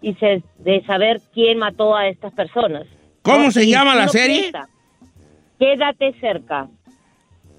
y 0.02 0.14
se 0.14 0.42
de 0.58 0.82
saber 0.84 1.20
quién 1.32 1.58
mató 1.58 1.96
a 1.96 2.08
estas 2.08 2.32
personas. 2.32 2.86
¿Cómo 3.22 3.50
se 3.50 3.64
Y 3.64 3.70
llama 3.70 3.94
la 3.94 4.08
serie? 4.08 4.40
piensa, 4.42 4.68
Quédate 5.58 6.12
cerca. 6.20 6.68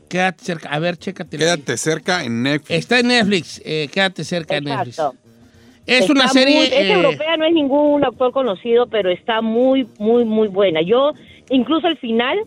Quédate 0.09 0.43
cerca. 0.45 0.69
A 0.69 0.79
ver, 0.79 0.97
chécate. 0.97 1.37
Quédate 1.37 1.75
cerca 1.77 2.23
en 2.23 2.43
Netflix. 2.43 2.79
Está 2.79 2.99
en 2.99 3.07
Netflix. 3.07 3.61
eh, 3.65 3.89
quédate 3.91 4.23
cerca 4.23 4.57
en 4.57 4.65
Netflix. 4.65 5.01
Es 5.87 6.01
Está 6.01 6.13
una 6.13 6.27
serie... 6.27 6.55
muy- 6.55 6.65
es 6.65 6.71
eh, 6.73 6.91
europea, 6.91 7.37
no 7.37 7.45
es 7.45 7.53
ningún 7.53 8.03
actor 8.05 8.31
conocido, 8.31 8.87
pero 8.87 9.09
está 9.09 9.41
muy, 9.41 9.87
muy, 9.97 10.25
muy 10.25 10.47
buena. 10.49 10.81
Yo, 10.81 11.13
incluso 11.49 11.87
el 11.87 11.97
final, 11.97 12.37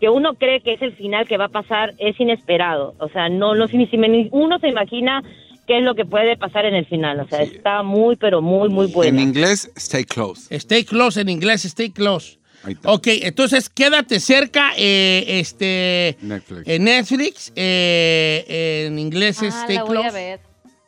que 0.00 0.08
uno 0.08 0.34
cree 0.34 0.60
que 0.62 0.72
es 0.72 0.82
el 0.82 0.92
final 0.94 1.28
que 1.28 1.36
va 1.36 1.44
a 1.44 1.48
pasar, 1.50 1.94
es 1.98 2.18
inesperado. 2.18 2.94
O 2.98 3.08
sea, 3.10 3.28
no, 3.28 3.54
no 3.54 3.68
si, 3.68 3.86
si 3.86 3.96
me- 3.98 4.28
uno 4.32 4.58
se 4.58 4.68
imagina 4.68 5.22
qué 5.66 5.78
es 5.78 5.84
lo 5.84 5.94
que 5.94 6.04
puede 6.04 6.36
pasar 6.36 6.64
en 6.64 6.74
el 6.74 6.86
final. 6.86 7.20
O 7.20 7.28
sea, 7.28 7.42
está 7.42 7.82
muy, 7.82 8.16
pero 8.16 8.40
muy, 8.40 8.68
muy 8.70 8.86
En 8.86 8.92
buena. 8.92 9.20
inglés, 9.22 9.70
stay 9.76 10.04
close. 10.04 10.54
Stay 10.56 10.84
close 10.84 11.20
en 11.20 11.28
inglés, 11.28 11.64
stay 11.66 11.90
close. 11.90 12.38
Ok, 12.84 13.06
entonces 13.22 13.68
quédate 13.68 14.18
cerca 14.18 14.72
eh, 14.76 15.24
este, 15.40 16.16
Netflix. 16.22 16.68
en 16.68 16.84
Netflix. 16.84 17.52
eh, 17.54 18.86
en 18.88 18.98
inglés 18.98 19.40
es 19.42 19.54
Ah, 19.54 19.60
Stay 19.62 19.76
la 19.76 19.84
voy 19.84 19.92
Close. 19.92 20.08
a 20.08 20.12
ver. 20.12 20.40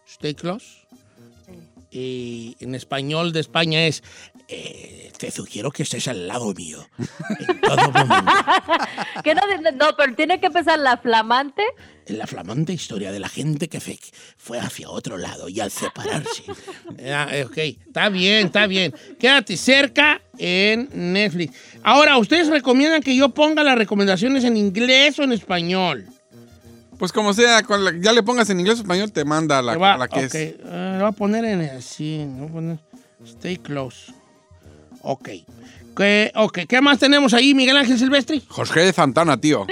Stay 0.07 0.35
Close. 0.35 0.78
Y 1.91 2.57
en 2.61 2.75
español 2.75 3.33
de 3.33 3.41
España 3.41 3.87
es 3.87 4.03
eh, 4.49 5.11
Te 5.19 5.31
sugiero 5.31 5.71
que 5.71 5.83
estés 5.83 6.07
al 6.09 6.29
lado 6.29 6.53
mío. 6.55 6.87
En 7.41 7.61
todo 7.61 7.77
momento. 7.77 8.15
¿Qué 9.25 9.35
no, 9.35 9.43
no, 9.73 9.97
pero 9.97 10.15
tiene 10.15 10.41
que 10.41 10.47
empezar 10.47 10.79
la 10.79 10.99
flamante. 10.99 11.63
La 12.07 12.27
flamante 12.27 12.73
historia 12.73 13.13
de 13.13 13.21
la 13.21 13.29
gente 13.29 13.69
que 13.69 13.81
fue 14.37 14.59
hacia 14.59 14.89
otro 14.89 15.19
lado 15.19 15.49
y 15.49 15.61
al 15.61 15.71
separarse. 15.71 16.45
Ah, 17.11 17.29
eh, 17.31 17.45
ok, 17.45 17.57
está 17.87 18.09
bien, 18.09 18.47
está 18.47 18.67
bien. 18.67 18.93
Quédate 19.19 19.57
cerca 19.57 20.21
en 20.37 20.89
Netflix. 20.93 21.57
Ahora, 21.83 22.19
¿ustedes 22.19 22.49
recomiendan 22.49 23.03
que 23.03 23.15
yo 23.15 23.29
ponga 23.29 23.63
las 23.63 23.79
recomendaciones 23.79 24.45
en 24.45 24.57
inglés 24.57 25.19
o 25.19 25.23
en 25.23 25.33
español? 25.33 26.07
Pues 26.99 27.13
como 27.13 27.33
sea, 27.33 27.63
con 27.63 27.85
la- 27.85 27.93
ya 28.01 28.13
le 28.13 28.23
pongas 28.23 28.51
en 28.51 28.59
inglés 28.61 28.79
o 28.79 28.83
español, 28.83 29.13
te 29.13 29.25
manda 29.25 29.63
la, 29.63 29.77
va- 29.79 29.97
la 29.97 30.09
que 30.09 30.21
es. 30.21 30.35
eh, 30.35 30.57
lo 30.65 30.99
voy 31.01 31.09
a 31.09 31.13
poner 31.13 31.45
en 31.45 31.61
así. 31.63 32.25
voy 32.29 32.49
a 32.49 32.53
poner 32.53 32.79
stay 33.25 33.57
close. 33.57 34.13
Ok. 35.03 35.29
¿Qué, 35.97 36.31
ok, 36.37 36.61
¿qué 36.69 36.81
más 36.81 36.99
tenemos 37.01 37.35
ahí, 37.35 37.55
Miguel 37.55 37.77
Ángel 37.77 37.99
Silvestri? 37.99 38.41
Jorge 38.49 38.81
de 38.81 38.93
Santana, 38.93 39.41
tío. 39.41 39.67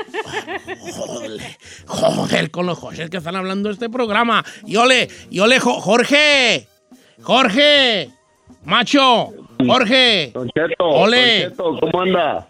Joder, 0.92 1.40
joder, 1.86 2.50
con 2.50 2.66
los 2.66 2.78
José 2.78 3.08
que 3.08 3.18
están 3.18 3.36
hablando 3.36 3.68
de 3.68 3.74
este 3.74 3.88
programa. 3.88 4.44
Y 4.64 4.76
ole, 4.76 5.08
y 5.30 5.38
ole, 5.40 5.60
Jo- 5.60 5.80
Jorge, 5.80 6.66
Jorge, 7.22 8.10
macho, 8.64 9.32
Jorge, 9.66 10.32
Don 10.34 10.48
Cheto, 10.50 10.84
Ole. 10.84 11.42
Don 11.42 11.50
Cheto, 11.50 11.78
¿cómo 11.80 12.02
anda? 12.02 12.48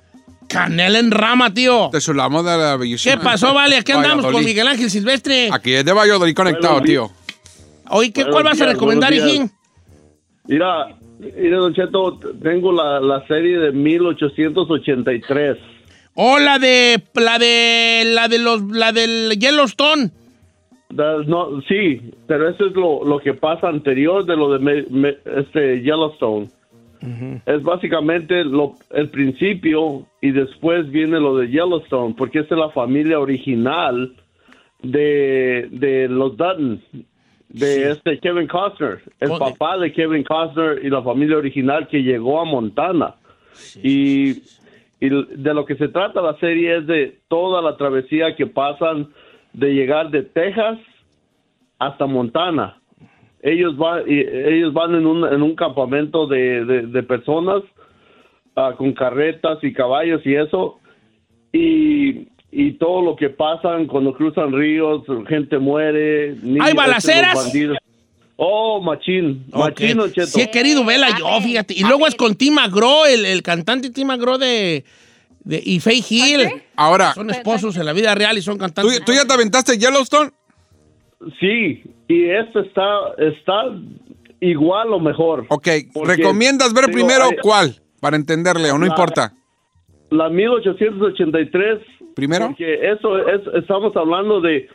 Canela 0.49 0.99
en 0.99 1.11
rama, 1.11 1.53
tío. 1.53 1.89
Te 1.93 2.01
chulamos 2.01 2.45
de 2.45 2.57
la 2.57 2.73
¿Qué 2.73 2.79
bellísima. 2.79 3.21
pasó, 3.23 3.53
vale? 3.55 3.77
Aquí 3.79 3.93
andamos 3.93 4.17
con 4.25 4.35
Valladolid. 4.35 4.47
Miguel 4.47 4.69
Ángel 4.69 4.91
Silvestre. 4.91 5.49
Aquí 5.53 5.73
es 5.75 5.85
de 5.85 5.93
Valladolid 5.93 6.35
conectado, 6.35 6.75
Buenos 6.81 6.89
tío. 6.89 7.11
Oye, 7.91 8.13
¿qué, 8.13 8.25
¿cuál 8.27 8.45
vas 8.45 8.61
a 8.61 8.67
recomendar, 8.67 9.13
hijín? 9.15 9.51
Mira, 10.49 10.89
mira, 11.19 11.57
Don 11.59 11.75
Cheto, 11.75 12.19
tengo 12.43 12.73
la, 12.73 13.01
la 13.01 13.27
serie 13.27 13.59
de 13.59 13.73
1883. 13.73 15.57
O 16.15 16.39
la 16.39 16.59
de, 16.59 17.03
la 17.15 17.39
de, 17.39 18.03
la 18.07 18.29
de 18.29 18.39
los, 18.39 18.63
la 18.71 18.93
del 18.93 19.37
Yellowstone. 19.39 20.11
No, 20.91 21.61
sí, 21.69 22.01
pero 22.27 22.49
eso 22.49 22.67
es 22.67 22.73
lo, 22.75 23.05
lo 23.05 23.19
que 23.19 23.35
pasa 23.35 23.69
anterior 23.69 24.25
de 24.25 24.37
lo 24.37 24.51
de 24.53 24.59
me- 24.61 24.85
me- 24.89 25.17
este 25.37 25.83
Yellowstone. 25.83 26.49
Es 27.47 27.63
básicamente 27.63 28.45
lo, 28.45 28.75
el 28.91 29.09
principio 29.11 30.07
y 30.21 30.31
después 30.31 30.91
viene 30.91 31.21
lo 31.21 31.37
de 31.37 31.49
Yellowstone, 31.49 32.15
porque 32.17 32.41
esa 32.41 32.55
es 32.55 32.61
la 32.61 32.71
familia 32.71 33.21
original 33.21 34.15
de, 34.83 35.69
de 35.71 36.09
los 36.09 36.37
Dutton, 36.37 36.81
de 37.49 37.91
este 37.93 38.19
Kevin 38.19 38.49
Costner, 38.49 39.01
el 39.21 39.31
papá 39.39 39.79
de 39.79 39.93
Kevin 39.93 40.25
Costner 40.25 40.85
y 40.85 40.91
la 40.91 41.03
familia 41.03 41.37
original 41.37 41.89
que 41.89 42.03
llegó 42.03 42.41
a 42.41 42.45
Montana. 42.45 43.15
y, 43.83 44.43
y 45.01 45.09
de 45.09 45.55
lo 45.55 45.65
que 45.65 45.77
se 45.77 45.89
trata 45.89 46.21
la 46.21 46.39
serie 46.39 46.79
es 46.79 46.87
de 46.87 47.19
toda 47.29 47.63
la 47.63 47.77
travesía 47.77 48.35
que 48.35 48.47
pasan 48.47 49.09
de 49.53 49.73
llegar 49.75 50.11
de 50.11 50.23
Texas 50.23 50.79
hasta 51.79 52.07
Montana. 52.07 52.79
Ellos 53.49 53.77
van, 53.77 54.03
y- 54.09 54.27
ellos 54.55 54.73
van 54.73 54.95
en 54.97 55.07
un, 55.07 55.25
en 55.33 55.41
un 55.41 55.55
campamento 55.55 56.27
de, 56.27 56.65
de- 56.65 56.87
de 56.89 57.03
personas 57.05 57.63
ah, 58.57 58.75
con 58.77 58.93
carretas 58.93 59.59
y 59.63 59.73
caballos 59.73 60.21
y 60.25 60.35
eso, 60.35 60.81
y, 61.53 62.29
y 62.51 62.73
todo 62.73 63.03
lo 63.03 63.15
que 63.17 63.31
pasan 63.31 63.87
cuando 63.87 64.13
cruzan 64.15 64.53
ríos, 64.53 65.03
gente 65.29 65.59
muere. 65.59 66.35
niños, 66.43 66.75
balaceras? 66.75 67.53
Oh, 68.39 68.83
machín, 68.83 69.47
machín, 69.53 69.93
Ok. 69.93 69.97
Don 70.07 70.13
Cheto. 70.13 70.27
Sí 70.27 70.41
he 70.43 70.51
querido 70.51 70.85
verla 70.85 71.09
yo, 71.19 71.41
fíjate. 71.41 71.73
Y 71.75 71.85
luego 71.85 72.07
es 72.07 72.15
con 72.17 72.35
Tim 72.35 72.55
McGraw, 72.55 73.05
el, 73.07 73.25
el 73.25 73.43
cantante 73.43 73.91
Tim 73.91 74.09
McGraw 74.09 74.37
de, 74.39 74.85
de- 75.45 75.63
y 75.65 75.81
Faye 75.81 76.03
Hill. 76.11 76.63
Ahora, 76.75 77.15
Son 77.15 77.31
esposos 77.31 77.77
en 77.79 77.87
la 77.87 77.93
vida 77.95 78.15
real 78.15 78.37
y 78.37 78.43
son 78.43 78.59
cantantes. 78.59 78.99
¿tú, 78.99 79.05
tú 79.07 79.13
ya 79.13 79.25
te 79.25 79.33
aventaste 79.33 79.79
Yellowstone? 79.79 80.31
Sí, 81.41 81.83
y 82.09 82.25
este 82.31 82.61
está, 82.61 82.85
está 83.19 83.63
igual 84.41 84.93
o 84.93 85.01
mejor. 85.01 85.47
Ok, 85.49 85.69
Porque, 85.95 86.17
¿recomiendas 86.17 86.73
ver 86.75 86.87
digo, 86.87 86.99
primero 86.99 87.25
hay- 87.25 87.37
cuál? 87.43 87.77
Para 88.01 88.17
entenderle, 88.17 88.71
o 88.71 88.79
no 88.79 88.85
La- 88.87 88.93
importa. 88.93 89.33
La 90.11 90.29
1883. 90.29 91.81
¿Primero? 92.15 92.49
Porque 92.49 92.91
eso 92.93 93.19
es, 93.29 93.41
estamos 93.55 93.95
hablando 93.97 94.41
de, 94.41 94.69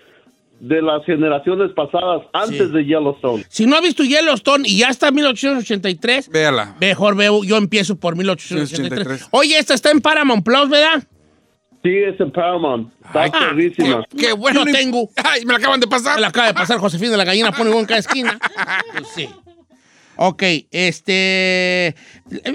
de 0.60 0.82
las 0.82 1.04
generaciones 1.06 1.72
pasadas, 1.74 2.24
antes 2.34 2.68
Sí. 2.68 2.74
de 2.74 2.86
Yellowstone. 2.86 3.44
Si 3.50 3.66
no 3.66 3.76
ha 3.78 3.82
visto 3.82 4.04
Yellowstone 4.04 4.68
y 4.68 4.80
ya 4.80 4.90
está 4.90 5.08
en 5.08 5.16
1883, 5.16 6.30
Véala. 6.30 6.76
mejor 6.80 7.16
veo, 7.16 7.44
yo 7.44 7.58
empiezo 7.58 7.96
por 7.96 8.16
1883. 8.16 8.90
1883. 9.08 9.28
Oye, 9.32 9.58
esta 9.58 9.74
está 9.74 9.90
en 9.92 10.02
Paramount 10.02 10.44
Plus, 10.44 10.70
¿verdad? 10.70 11.04
Sí, 11.84 11.90
es 11.98 12.20
en 12.20 12.32
Paramount. 12.32 12.94
Está 13.06 13.24
Ah, 13.26 13.32
perrísima. 13.50 14.06
Qué 14.18 14.34
bueno 14.34 14.64
no- 14.66 14.72
tengo. 14.72 15.10
Ay, 15.16 15.46
me 15.46 15.54
la 15.54 15.58
acaban 15.60 15.80
de 15.80 15.88
pasar. 15.88 16.16
Me 16.16 16.22
la 16.22 16.28
acaba 16.28 16.48
de 16.48 16.54
pasar 16.54 16.78
Josefina 16.78 17.12
de 17.12 17.18
la 17.18 17.26
gallina, 17.26 17.52
pone 17.52 17.72
en 17.78 17.86
cada 17.86 18.00
esquina. 18.00 18.38
Pues 18.94 19.08
sí. 19.16 19.30
Ok, 20.18 20.44
este. 20.70 21.96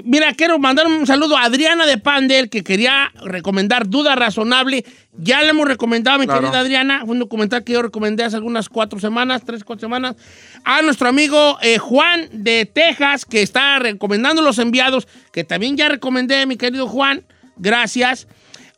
Mira, 0.05 0.31
quiero 0.33 0.57
mandar 0.59 0.87
un 0.87 1.05
saludo 1.05 1.35
a 1.35 1.43
Adriana 1.43 1.85
de 1.85 1.97
Pandel, 1.97 2.49
que 2.49 2.63
quería 2.63 3.11
recomendar 3.25 3.89
Duda 3.89 4.15
Razonable. 4.15 4.85
Ya 5.17 5.41
le 5.41 5.49
hemos 5.49 5.67
recomendado 5.67 6.15
a 6.15 6.19
mi 6.19 6.25
Claro. 6.27 6.41
querida 6.43 6.59
Adriana. 6.59 7.01
Fue 7.03 7.11
un 7.13 7.19
documental 7.19 7.65
que 7.65 7.73
yo 7.73 7.81
recomendé 7.81 8.23
hace 8.23 8.37
algunas 8.37 8.69
cuatro 8.69 8.99
semanas, 8.99 9.41
tres, 9.45 9.65
cuatro 9.65 9.85
semanas. 9.87 10.15
A 10.63 10.81
nuestro 10.83 11.09
amigo 11.09 11.57
eh, 11.61 11.77
Juan 11.79 12.29
de 12.31 12.65
Texas, 12.65 13.25
que 13.25 13.41
está 13.41 13.79
recomendando 13.79 14.41
los 14.41 14.59
enviados, 14.59 15.05
que 15.33 15.43
también 15.43 15.75
ya 15.75 15.89
recomendé, 15.89 16.45
mi 16.45 16.55
querido 16.55 16.87
Juan. 16.87 17.25
Gracias. 17.57 18.27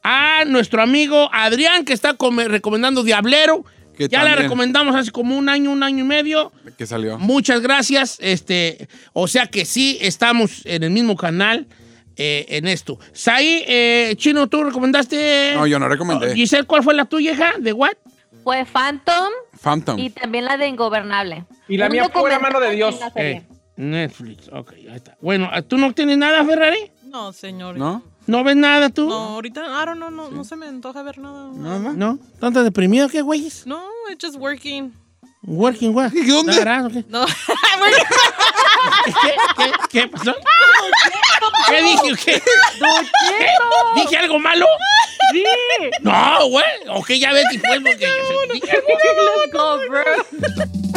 A 0.04 0.44
nuestro 0.46 0.82
amigo 0.82 1.30
Adrián, 1.34 1.84
que 1.86 1.94
está 1.94 2.14
come- 2.16 2.48
recomendando 2.48 3.04
Diablero. 3.04 3.66
Que 3.98 4.08
Ya 4.08 4.24
la 4.24 4.34
recomendamos 4.36 4.96
hace 4.96 5.12
como 5.12 5.38
un 5.38 5.50
año, 5.50 5.72
un 5.72 5.84
año 5.84 6.06
y 6.06 6.08
medio. 6.08 6.54
¿Qué 6.78 6.86
salió? 6.86 7.20
Muchas 7.20 7.60
gracias. 7.60 8.18
Este, 8.22 8.88
o 9.12 9.28
sea 9.28 9.48
que 9.48 9.66
sí, 9.66 9.98
estamos 10.00 10.66
en 10.66 10.84
el 10.84 10.92
mismo 10.92 11.18
canal 11.18 11.68
eh, 12.16 12.46
en 12.48 12.66
esto. 12.68 12.98
Sai, 13.12 13.66
eh, 13.68 14.14
Chino, 14.16 14.48
¿tú 14.48 14.64
recomendaste? 14.64 15.52
No, 15.54 15.68
yo 15.68 15.80
no 15.80 15.90
recomendé. 15.90 16.32
Oh, 16.32 16.34
Giselle, 16.34 16.64
¿cuál 16.64 16.82
fue 16.82 16.94
la 16.94 17.04
tuya, 17.06 17.34
hija? 17.34 17.54
¿De 17.60 17.74
what? 17.74 17.92
Fue 18.42 18.64
Phantom 18.64 19.32
Phantom. 19.62 20.00
y 20.00 20.10
también 20.12 20.46
la 20.46 20.56
de 20.56 20.68
Ingobernable. 20.68 21.44
Y 21.68 21.76
la 21.76 21.88
Un 21.88 21.92
mía 21.92 22.10
fue 22.10 22.30
La 22.30 22.40
mano 22.40 22.62
de 22.62 22.72
Dios. 22.72 22.98
Eh, 23.16 23.44
Netflix. 23.76 24.48
Ok, 24.54 24.74
ahí 24.76 24.96
está. 24.96 25.18
Bueno, 25.20 25.50
¿tú 25.68 25.78
no 25.78 25.92
tienes 25.94 26.18
nada, 26.18 26.46
Ferrari? 26.46 26.90
No, 27.04 27.34
señor. 27.34 27.78
¿No? 27.78 28.02
¿No 28.30 28.44
ves 28.44 28.56
nada 28.56 28.92
tú? 28.92 29.10
No, 29.10 29.16
ahorita, 29.16 29.62
I 29.62 29.86
don't 29.88 29.98
know, 29.98 30.12
no, 30.12 30.30
no 30.30 30.44
se 30.44 30.56
me 30.56 30.68
antoja 30.68 31.02
ver 31.02 31.18
nada. 31.18 31.50
¿Nada? 31.52 31.94
¿No? 31.94 32.20
¿Tanto 32.40 32.64
deprimido 32.64 33.10
qué, 33.10 33.24
güeyes? 33.24 33.66
No, 33.66 33.82
it's 34.12 34.24
just 34.24 34.38
working. 34.38 34.94
Working 35.42 35.96
what? 35.96 36.14
¿Y 36.14 36.28
dónde? 36.28 36.56
¿Darás 36.56 36.86
o 36.86 36.90
qué? 36.90 37.04
No, 37.10 37.26
¿Qué, 39.06 39.36
qué, 39.58 39.72
qué 39.90 40.08
pasó? 40.10 40.36
¿Qué 41.70 41.82
dije? 41.82 42.16
¿Qué? 42.24 42.40
¿Qué? 42.40 43.50
¿Dije 43.96 44.18
algo 44.18 44.38
malo? 44.38 44.68
Sí. 45.32 45.44
No, 46.02 46.50
güey. 46.50 46.66
Ok, 46.90 47.10
ya 47.14 47.34
ves, 47.34 47.46
y 47.52 47.58
pues, 47.58 47.80
porque 47.82 48.08
yo 48.30 48.54
dije 48.54 48.72
algo 48.72 48.90
Let's 48.90 49.52
go, 49.54 49.80
bro. 49.90 50.89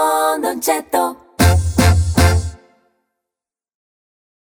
Regresamos 0.00 0.32
con 0.32 0.42
Don 0.42 0.60
Cheto. 0.60 1.19